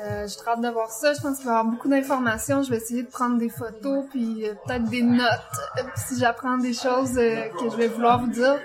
Euh, 0.00 0.26
j'ai 0.26 0.50
hâte 0.50 0.60
de 0.60 0.68
voir 0.68 0.90
ça. 0.90 1.12
Je 1.14 1.20
pense 1.20 1.36
qu'il 1.36 1.46
va 1.46 1.52
y 1.52 1.56
avoir 1.56 1.72
beaucoup 1.72 1.88
d'informations. 1.88 2.64
Je 2.64 2.70
vais 2.70 2.78
essayer 2.78 3.04
de 3.04 3.08
prendre 3.08 3.38
des 3.38 3.48
photos, 3.48 4.04
puis 4.10 4.48
euh, 4.48 4.54
peut-être 4.66 4.84
des 4.84 5.02
notes. 5.02 5.30
Euh, 5.78 5.82
si 5.94 6.18
j'apprends 6.18 6.58
des 6.58 6.72
choses 6.72 7.16
euh, 7.16 7.48
que 7.50 7.70
je 7.70 7.76
vais 7.76 7.86
vouloir 7.86 8.20
vous 8.20 8.32
dire, 8.32 8.58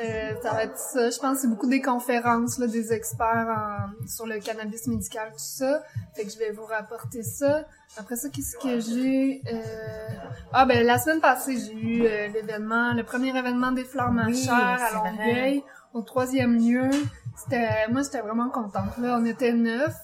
euh, 0.00 0.32
ça 0.42 0.52
va 0.52 0.64
être 0.64 0.76
ça. 0.78 1.10
Je 1.10 1.18
pense 1.18 1.36
que 1.36 1.42
c'est 1.42 1.48
beaucoup 1.48 1.68
des 1.68 1.80
conférences, 1.82 2.58
là, 2.58 2.66
des 2.66 2.92
experts 2.92 3.48
en- 3.48 4.06
sur 4.08 4.26
le 4.26 4.38
cannabis 4.40 4.86
médical, 4.86 5.28
tout 5.32 5.38
ça. 5.38 5.82
Fait 6.14 6.24
que 6.24 6.30
je 6.30 6.38
vais 6.38 6.50
vous 6.50 6.64
rapporter 6.64 7.22
ça. 7.22 7.64
Après 7.98 8.16
ça, 8.16 8.28
qu'est-ce 8.30 8.56
que 8.56 8.80
j'ai? 8.80 9.42
Euh... 9.52 10.08
Ah, 10.52 10.64
ben, 10.64 10.84
la 10.86 10.98
semaine 10.98 11.20
passée, 11.20 11.56
j'ai 11.58 11.74
eu 11.74 12.04
euh, 12.06 12.28
l'événement, 12.28 12.94
le 12.94 13.02
premier 13.04 13.36
événement 13.36 13.72
des 13.72 13.84
fleurs 13.84 14.08
Oui, 14.10 14.16
machères 14.16 14.54
à 14.82 14.98
vrai. 14.98 15.10
Longueuil, 15.10 15.64
au 15.92 16.02
troisième 16.02 16.56
lieu. 16.58 16.88
C'était, 17.36 17.88
moi, 17.90 18.02
j'étais 18.02 18.20
vraiment 18.20 18.48
contente, 18.48 18.96
là. 18.98 19.18
On 19.20 19.24
était 19.26 19.52
neuf. 19.52 19.94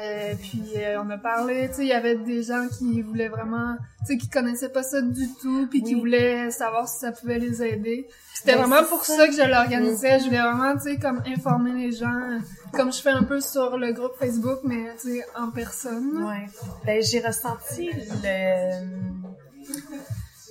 Euh, 0.00 0.34
puis 0.40 0.62
euh, 0.76 1.02
on 1.02 1.10
a 1.10 1.18
parlé, 1.18 1.68
tu 1.68 1.74
sais, 1.74 1.82
il 1.82 1.88
y 1.88 1.92
avait 1.92 2.16
des 2.16 2.42
gens 2.44 2.68
qui 2.78 3.02
voulaient 3.02 3.28
vraiment, 3.28 3.76
tu 4.00 4.06
sais, 4.06 4.16
qui 4.16 4.28
connaissaient 4.28 4.68
pas 4.68 4.84
ça 4.84 5.00
du 5.00 5.26
tout, 5.40 5.66
puis 5.68 5.82
qui 5.82 5.94
voulaient 5.94 6.50
savoir 6.52 6.88
si 6.88 7.00
ça 7.00 7.10
pouvait 7.10 7.38
les 7.40 7.62
aider. 7.62 8.06
C'était 8.32 8.54
Ben, 8.54 8.66
vraiment 8.66 8.86
pour 8.88 9.04
ça. 9.04 9.16
ça. 9.16 9.26
que 9.26 9.34
je 9.34 9.42
l'organisais. 9.42 10.20
Je 10.20 10.26
voulais 10.26 10.40
vraiment, 10.40 10.76
tu 10.76 10.82
sais, 10.82 10.96
comme 10.98 11.20
informer 11.26 11.72
les 11.72 11.90
gens, 11.92 12.38
comme 12.74 12.92
je 12.92 13.00
fais 13.00 13.10
un 13.10 13.24
peu 13.24 13.40
sur 13.40 13.76
le 13.76 13.92
groupe 13.92 14.12
Facebook, 14.20 14.60
mais 14.62 14.94
tu 15.02 15.16
sais, 15.16 15.24
en 15.36 15.50
personne. 15.50 16.22
Ouais. 16.24 16.46
Ben, 16.86 17.02
j'ai 17.02 17.18
ressenti 17.20 17.90
le... 18.22 18.86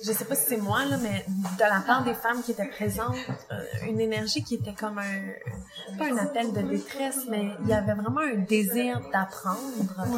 Je 0.08 0.14
sais 0.14 0.24
pas 0.24 0.34
si 0.34 0.46
c'est 0.48 0.56
moi, 0.56 0.86
là, 0.86 0.96
mais 1.02 1.26
de 1.28 1.60
la 1.60 1.80
part 1.86 2.02
des 2.02 2.14
femmes 2.14 2.42
qui 2.42 2.52
étaient 2.52 2.66
présentes, 2.68 3.14
euh, 3.52 3.62
une 3.86 4.00
énergie 4.00 4.42
qui 4.42 4.54
était 4.54 4.72
comme 4.72 4.98
un... 4.98 5.96
Pas 5.98 6.06
un 6.06 6.16
appel 6.16 6.52
de 6.54 6.62
détresse, 6.62 7.20
mais 7.28 7.50
il 7.62 7.68
y 7.68 7.74
avait 7.74 7.92
vraiment 7.92 8.20
un 8.22 8.38
désir 8.38 9.00
d'apprendre, 9.12 9.58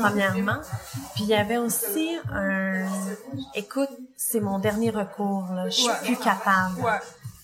premièrement. 0.01 0.61
Puis 1.14 1.24
il 1.24 1.28
y 1.30 1.34
avait 1.34 1.57
aussi 1.57 2.16
un... 2.32 2.86
Écoute, 3.55 3.88
c'est 4.16 4.38
mon 4.41 4.61
dernier 4.61 4.91
recours, 4.91 5.49
là. 5.53 5.68
Je 5.68 5.74
suis 5.80 5.88
Ouais. 5.88 5.95
plus 6.05 6.16
capable. 6.18 6.80
Ouais. 6.82 6.99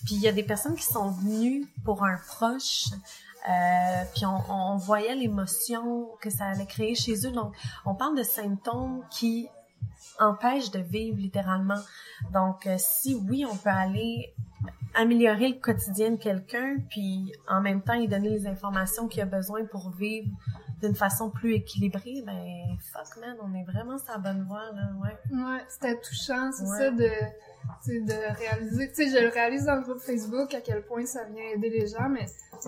Puis 0.05 0.15
il 0.15 0.21
y 0.21 0.27
a 0.29 0.31
des 0.31 0.43
personnes 0.43 0.75
qui 0.75 0.85
sont 0.85 1.09
venues 1.11 1.67
pour 1.83 2.05
un 2.05 2.15
proche, 2.27 2.85
euh, 3.49 4.03
puis 4.15 4.25
on, 4.25 4.41
on 4.49 4.77
voyait 4.77 5.15
l'émotion 5.15 6.07
que 6.21 6.29
ça 6.29 6.45
allait 6.45 6.65
créer 6.65 6.95
chez 6.95 7.27
eux. 7.27 7.31
Donc, 7.31 7.53
on 7.85 7.93
parle 7.93 8.15
de 8.17 8.23
symptômes 8.23 9.03
qui 9.09 9.49
empêchent 10.19 10.71
de 10.71 10.79
vivre 10.79 11.17
littéralement. 11.17 11.79
Donc, 12.33 12.65
euh, 12.67 12.75
si 12.77 13.15
oui, 13.29 13.45
on 13.45 13.55
peut 13.55 13.69
aller 13.69 14.33
améliorer 14.95 15.49
le 15.49 15.59
quotidien 15.59 16.11
de 16.11 16.15
quelqu'un, 16.15 16.77
puis 16.89 17.31
en 17.47 17.61
même 17.61 17.81
temps, 17.81 17.95
lui 17.97 18.07
donner 18.07 18.29
les 18.29 18.47
informations 18.47 19.07
qu'il 19.07 19.21
a 19.21 19.25
besoin 19.25 19.65
pour 19.65 19.91
vivre 19.91 20.29
d'une 20.81 20.95
façon 20.95 21.29
plus 21.31 21.53
équilibrée, 21.55 22.21
ben 22.25 22.77
fuck 22.93 23.17
man, 23.19 23.35
on 23.41 23.53
est 23.55 23.63
vraiment 23.63 23.97
sur 23.97 24.11
la 24.11 24.19
bonne 24.19 24.43
voie 24.43 24.71
là, 24.73 24.91
ouais. 25.01 25.35
Ouais, 25.35 25.59
c'était 25.69 25.99
touchant, 25.99 26.51
c'est 26.51 26.63
Ouais. 26.63 26.77
ça 26.77 26.91
de 26.91 27.09
de 27.87 28.37
réaliser, 28.37 28.87
tu 28.89 28.95
sais, 28.95 29.09
je 29.09 29.23
le 29.25 29.29
réalise 29.29 29.65
dans 29.65 29.75
le 29.75 29.81
groupe 29.81 29.99
Facebook 29.99 30.53
à 30.53 30.61
quel 30.61 30.83
point 30.83 31.05
ça 31.05 31.25
vient 31.25 31.43
aider 31.53 31.69
les 31.69 31.87
gens, 31.87 32.07
mais 32.07 32.25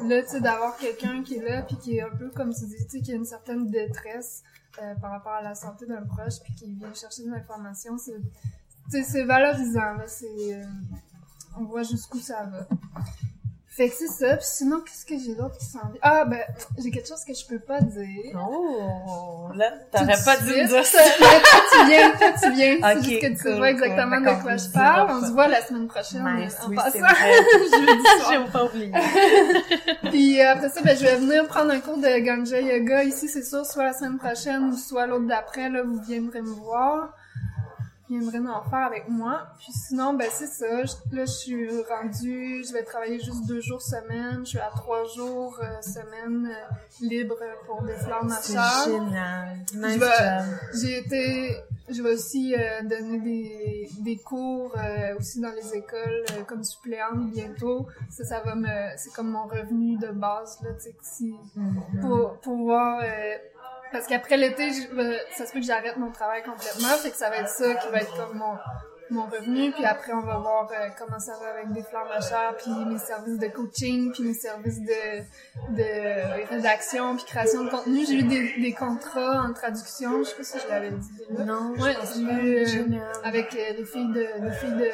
là, 0.07 0.21
tu 0.23 0.27
sais, 0.29 0.41
d'avoir 0.41 0.75
quelqu'un 0.77 1.23
qui 1.23 1.35
est 1.35 1.47
là 1.49 1.61
puis 1.61 1.77
qui 1.77 1.97
est 1.97 2.01
un 2.01 2.09
peu 2.09 2.29
comme 2.31 2.53
tu 2.53 2.65
dis, 2.65 2.83
tu 2.85 2.97
sais, 2.97 3.01
qui 3.01 3.11
a 3.13 3.15
une 3.15 3.25
certaine 3.25 3.67
détresse 3.69 4.43
euh, 4.81 4.95
par 4.95 5.11
rapport 5.11 5.33
à 5.33 5.41
la 5.41 5.55
santé 5.55 5.85
d'un 5.85 6.01
proche 6.03 6.39
puis 6.43 6.53
qui 6.53 6.73
vient 6.73 6.93
chercher 6.93 7.23
des 7.23 7.33
informations, 7.33 7.97
c'est, 7.97 9.23
valorisant, 9.23 9.93
là, 9.93 10.05
euh, 10.23 10.63
on 11.57 11.63
voit 11.65 11.83
jusqu'où 11.83 12.19
ça 12.19 12.45
va. 12.45 12.67
Fait 13.79 13.87
que 13.87 13.95
c'est 13.95 14.07
ça, 14.07 14.35
puis 14.35 14.45
sinon, 14.45 14.81
qu'est-ce 14.81 15.05
que 15.05 15.17
j'ai 15.17 15.35
d'autre 15.35 15.57
qui 15.57 15.63
s'en 15.63 15.79
vient? 15.79 16.01
Ah, 16.01 16.25
ben, 16.25 16.41
j'ai 16.77 16.91
quelque 16.91 17.07
chose 17.07 17.23
que 17.25 17.33
je 17.33 17.45
peux 17.45 17.59
pas 17.59 17.79
dire. 17.79 18.37
Oh, 18.37 19.47
là, 19.55 19.71
t'aurais 19.89 20.21
pas 20.25 20.35
dû 20.35 20.47
me 20.47 20.67
dire 20.67 20.85
ça. 20.85 20.97
Mais 21.21 21.39
toi, 21.39 21.61
tu 21.71 21.85
viens, 21.87 22.11
toi, 22.11 22.27
tu 22.43 22.51
viens. 22.51 22.77
C'est 22.81 23.03
juste 23.05 23.21
que 23.21 23.27
tu 23.37 23.43
cool, 23.43 23.59
pas 23.61 23.69
exactement 23.69 24.17
cool. 24.17 24.25
de 24.25 24.41
quoi 24.41 24.57
je 24.57 24.69
parle. 24.73 25.11
On 25.11 25.25
se 25.25 25.31
voit 25.31 25.47
la 25.47 25.61
semaine 25.61 25.87
prochaine. 25.87 26.25
Nice, 26.35 26.57
en 26.61 26.67
oui, 26.67 26.75
passant. 26.75 26.99
J'ai 28.29 28.51
pas 28.51 28.65
oublié. 28.65 28.91
Puis 30.09 30.41
euh, 30.41 30.51
après 30.51 30.67
ça, 30.67 30.81
ben, 30.81 30.97
je 30.97 31.05
vais 31.05 31.15
venir 31.15 31.47
prendre 31.47 31.71
un 31.71 31.79
cours 31.79 31.99
de 31.99 32.19
ganja 32.19 32.59
yoga 32.59 33.05
ici, 33.05 33.29
c'est 33.29 33.45
sûr, 33.45 33.65
soit 33.65 33.85
la 33.85 33.93
semaine 33.93 34.17
prochaine 34.17 34.73
ou 34.73 34.75
soit 34.75 35.07
l'autre 35.07 35.25
d'après, 35.25 35.69
là, 35.69 35.83
vous 35.83 36.01
viendrez 36.01 36.41
me 36.41 36.51
voir. 36.51 37.13
Vous 38.09 38.29
viendrez 38.31 38.51
en 38.51 38.63
faire 38.63 38.85
avec 38.87 39.07
moi. 39.07 39.41
Puis 39.59 39.71
sinon, 39.71 40.13
ben, 40.13 40.27
c'est 40.31 40.47
ça. 40.47 40.83
Je- 40.85 41.15
Là, 41.15 41.25
je 41.25 41.31
suis 41.31 41.69
rendue, 41.83 42.63
je 42.67 42.73
vais 42.73 42.83
travailler 42.83 43.19
juste 43.19 43.45
deux 43.47 43.61
jours 43.61 43.81
semaine. 43.81 44.39
Je 44.43 44.49
suis 44.49 44.59
à 44.59 44.69
trois 44.75 45.05
jours 45.15 45.59
euh, 45.61 45.81
semaine 45.81 46.49
euh, 46.51 47.05
libre 47.05 47.35
pour 47.67 47.83
des 47.83 47.93
fleurs 47.93 48.25
C'est 48.41 48.53
machères. 48.55 48.85
génial. 48.85 49.57
Nice. 49.75 50.03
J'ai 50.81 50.97
été, 50.99 51.57
je 51.89 52.01
vais 52.01 52.13
aussi 52.13 52.55
euh, 52.55 52.81
donner 52.83 53.19
des, 53.19 53.89
des 53.99 54.17
cours 54.17 54.73
euh, 54.77 55.15
aussi 55.17 55.39
dans 55.41 55.51
les 55.51 55.75
écoles 55.75 56.25
comme 56.47 56.63
suppléante 56.63 57.29
bientôt. 57.31 57.87
Ça, 58.09 58.23
ça 58.23 58.39
va 58.41 58.55
me, 58.55 58.67
c'est 58.97 59.13
comme 59.13 59.29
mon 59.31 59.45
revenu 59.47 59.97
de 59.97 60.07
base 60.07 60.57
là, 60.63 60.69
tu 60.73 60.91
sais, 61.01 61.25
Mhm. 61.55 62.01
pour 62.01 62.33
pouvoir, 62.39 63.01
parce 63.91 64.07
qu'après 64.07 64.37
l'été, 64.37 64.69
vais- 64.93 65.19
ça 65.35 65.45
se 65.45 65.51
peut 65.53 65.59
que 65.59 65.65
j'arrête 65.65 65.97
mon 65.97 66.11
travail 66.11 66.43
complètement, 66.43 66.89
fait 67.01 67.11
que 67.11 67.17
ça 67.17 67.29
va 67.29 67.37
être 67.37 67.49
ça 67.49 67.75
qui 67.75 67.87
va 67.89 67.99
être 68.01 68.15
comme 68.15 68.37
mon 68.37 68.55
mon 69.11 69.25
revenu, 69.25 69.71
puis 69.71 69.85
après 69.85 70.13
on 70.13 70.21
va 70.21 70.37
voir 70.37 70.69
euh, 70.71 70.89
comment 70.99 71.17
ça 71.17 71.33
va 71.41 71.49
avec 71.55 71.71
des 71.73 71.81
fleurs 71.81 72.05
machères, 72.07 72.53
puis 72.59 72.69
mes 72.85 72.99
services 72.99 73.39
de 73.39 73.47
coaching, 73.47 74.11
puis 74.11 74.21
mes 74.21 74.35
services 74.35 74.79
de, 74.81 75.75
de 75.75 76.47
rédaction, 76.47 77.15
puis 77.15 77.25
création 77.25 77.63
de 77.63 77.71
contenu. 77.71 78.05
J'ai 78.05 78.19
eu 78.19 78.23
des, 78.23 78.53
des 78.61 78.71
contrats 78.73 79.41
en 79.49 79.51
traduction, 79.53 80.19
je 80.19 80.29
sais 80.29 80.35
pas 80.35 80.43
si 80.43 80.59
je 80.59 80.67
l'avais 80.69 80.91
dit 80.91 81.09
déjà. 81.27 81.43
Non, 81.43 81.71
Ouais, 81.79 81.95
j'ai 82.13 82.21
eu, 82.21 82.95
euh, 82.99 82.99
avec 83.23 83.55
euh, 83.55 83.73
les 83.79 83.85
filles 83.85 84.13
de 84.13 84.27
les 84.45 84.51
filles 84.51 84.75
de, 84.75 84.91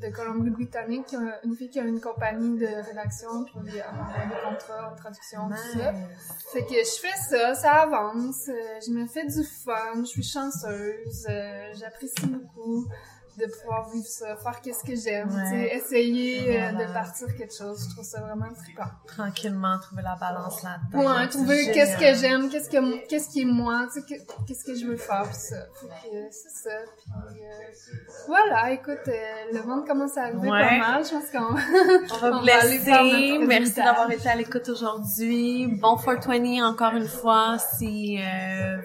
de 0.00 0.08
Colombie-Britannique, 0.14 1.14
une 1.44 1.54
fille 1.56 1.70
qui 1.70 1.80
a 1.80 1.84
une 1.84 2.00
compagnie 2.00 2.58
de 2.58 2.66
rédaction, 2.66 3.44
puis 3.44 3.54
on 3.56 3.60
a 3.60 4.26
des 4.26 4.40
contrats 4.42 4.92
en 4.92 4.96
traduction, 4.96 5.48
tout 5.48 5.78
ça. 5.78 5.94
Fait 6.52 6.64
que 6.64 6.74
je 6.74 7.00
fais 7.00 7.16
ça, 7.28 7.54
ça 7.54 7.72
avance, 7.82 8.48
euh, 8.48 8.80
je 8.86 8.90
me 8.90 9.06
fais 9.06 9.26
du 9.26 9.44
fun, 9.44 10.00
je 10.00 10.04
suis 10.04 10.22
chanceuse, 10.22 11.26
euh, 11.28 11.72
j'apprécie 11.74 12.26
beaucoup 12.26 12.86
de 13.38 13.46
pouvoir 13.46 13.90
vivre 13.90 14.06
ça, 14.06 14.34
faire 14.36 14.60
qu'est-ce 14.62 14.82
que 14.84 14.94
j'aime, 14.96 15.28
Ouais. 15.30 15.76
essayer 15.76 16.56
euh, 16.56 16.70
Voilà. 16.72 16.86
de 16.88 16.92
partir 16.92 17.26
quelque 17.36 17.54
chose, 17.54 17.84
je 17.88 17.94
trouve 17.94 18.04
ça 18.04 18.20
vraiment 18.20 18.52
trippant. 18.54 18.90
Tranquillement, 19.06 19.78
trouver 19.78 20.02
la 20.02 20.16
balance 20.16 20.62
là-dedans. 20.62 20.98
Ouais, 21.20 21.28
trouver 21.28 21.70
qu'est-ce 21.72 21.96
que 21.98 22.14
j'aime, 22.18 22.48
qu'est-ce 22.48 22.70
que 22.70 23.06
qu'est-ce 23.08 23.28
qui 23.28 23.42
est 23.42 23.44
moi, 23.44 23.86
qu'est-ce 24.46 24.64
que 24.64 24.74
je 24.74 24.86
veux 24.86 24.96
faire, 24.96 25.24
pis 25.28 25.34
ça. 25.36 25.56
Euh, 25.56 26.24
c'est 26.30 26.68
ça, 26.68 26.76
puis 26.96 27.12
euh, 27.42 27.96
voilà, 28.26 28.70
écoute, 28.72 29.06
euh, 29.08 29.12
le 29.52 29.62
monde 29.64 29.86
commence 29.86 30.16
à 30.16 30.22
arriver 30.22 30.48
Ouais. 30.48 30.78
pas 30.78 30.78
mal, 30.92 31.04
je 31.04 31.10
pense 31.10 31.30
qu'on 31.30 31.56
On 32.16 32.18
va 32.30 32.36
On 32.36 32.40
vous 32.40 32.46
laisser. 32.46 33.38
Merci 33.46 33.74
d'avoir 33.74 34.10
été 34.10 34.28
à 34.28 34.34
l'écoute 34.34 34.68
aujourd'hui. 34.68 35.66
Bon 35.66 35.96
420 35.96 36.64
encore 36.66 36.94
une 36.94 37.08
fois 37.08 37.56
si 37.58 38.18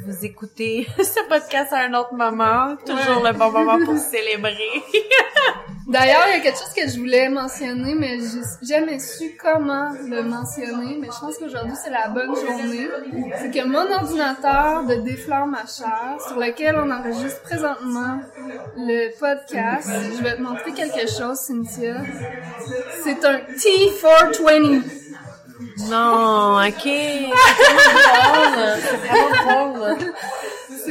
vous 0.05 0.25
écoutez 0.25 0.87
ce 0.97 1.27
podcast 1.29 1.71
à 1.73 1.85
un 1.85 1.93
autre 1.93 2.13
moment. 2.13 2.75
Toujours 2.85 3.21
Ouais. 3.23 3.31
le 3.31 3.37
bon 3.37 3.51
moment 3.51 3.83
pour 3.85 3.97
célébrer. 3.97 4.40
D'ailleurs, 5.87 6.23
il 6.27 6.33
y 6.37 6.39
a 6.39 6.39
quelque 6.39 6.57
chose 6.57 6.73
que 6.73 6.87
je 6.87 6.97
voulais 6.99 7.27
mentionner, 7.27 7.95
mais 7.95 8.19
j'ai 8.19 8.43
jamais 8.73 8.99
su 8.99 9.35
comment 9.41 9.89
le 10.07 10.23
mentionner. 10.23 10.95
Mais 10.99 11.07
je 11.07 11.19
pense 11.19 11.37
qu'aujourd'hui, 11.37 11.73
c'est 11.83 11.89
la 11.89 12.07
bonne 12.07 12.33
journée. 12.33 12.87
C'est 13.39 13.51
que 13.51 13.65
mon 13.65 13.91
ordinateur 13.91 14.85
de 14.85 14.95
Défleur 14.95 15.45
ma 15.47 15.65
chair, 15.65 16.17
sur 16.25 16.39
lequel 16.39 16.77
on 16.77 16.89
enregistre 16.89 17.41
présentement 17.41 18.21
le 18.77 19.09
podcast, 19.19 19.89
je 20.17 20.23
vais 20.23 20.37
te 20.37 20.41
montrer 20.41 20.71
quelque 20.71 21.09
chose, 21.09 21.39
Cynthia. 21.39 21.97
C'est 23.03 23.25
un 23.25 23.39
T420. 23.57 24.83
Non, 25.89 26.57
ok. 26.57 26.83
C'est 26.83 27.27
vraiment 29.07 29.73
drôle. 29.73 29.97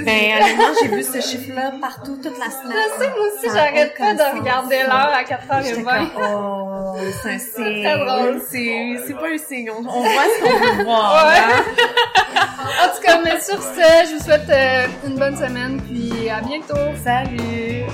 Ben, 0.05 0.43
honnêtement, 0.43 0.65
j'ai 0.81 0.89
vu 0.89 1.03
ce 1.03 1.21
chiffre-là 1.21 1.73
partout 1.81 2.17
toute 2.23 2.39
la 2.39 2.51
semaine. 2.51 2.77
Je 2.99 3.03
sais, 3.05 3.11
moi 3.11 3.27
aussi, 3.27 3.47
j'arrête 3.55 3.95
pas 3.99 4.15
de 4.15 4.39
regarder 4.39 4.79
l'heure 4.83 5.13
à 5.13 5.21
J'étais 5.63 5.83
4h20. 5.83 5.85
comme, 5.85 6.23
oh, 6.23 6.95
c'est 7.23 7.31
un 7.35 7.39
signe. 7.39 7.83
très 7.85 7.99
drôle. 7.99 8.43
C'est, 8.51 8.97
c'est 9.07 9.15
pas 9.15 9.29
un 9.29 9.39
signe. 9.39 9.71
On, 9.71 9.81
on 9.89 10.01
voit 10.01 10.11
ce 10.11 10.43
qu'on 10.43 10.59
veut 10.77 10.85
voir. 10.85 11.27
Ouais. 11.27 11.39
hein. 11.39 11.65
En 12.85 12.97
tout 12.97 13.03
cas, 13.03 13.19
mais 13.25 13.41
sur 13.41 13.61
ce, 13.63 14.09
je 14.11 14.17
vous 14.19 14.25
souhaite 14.25 14.49
euh, 14.51 14.87
une 15.07 15.17
bonne 15.17 15.37
semaine, 15.37 15.81
puis 15.83 16.29
à 16.31 16.41
bientôt. 16.41 16.75
Salut! 17.05 17.85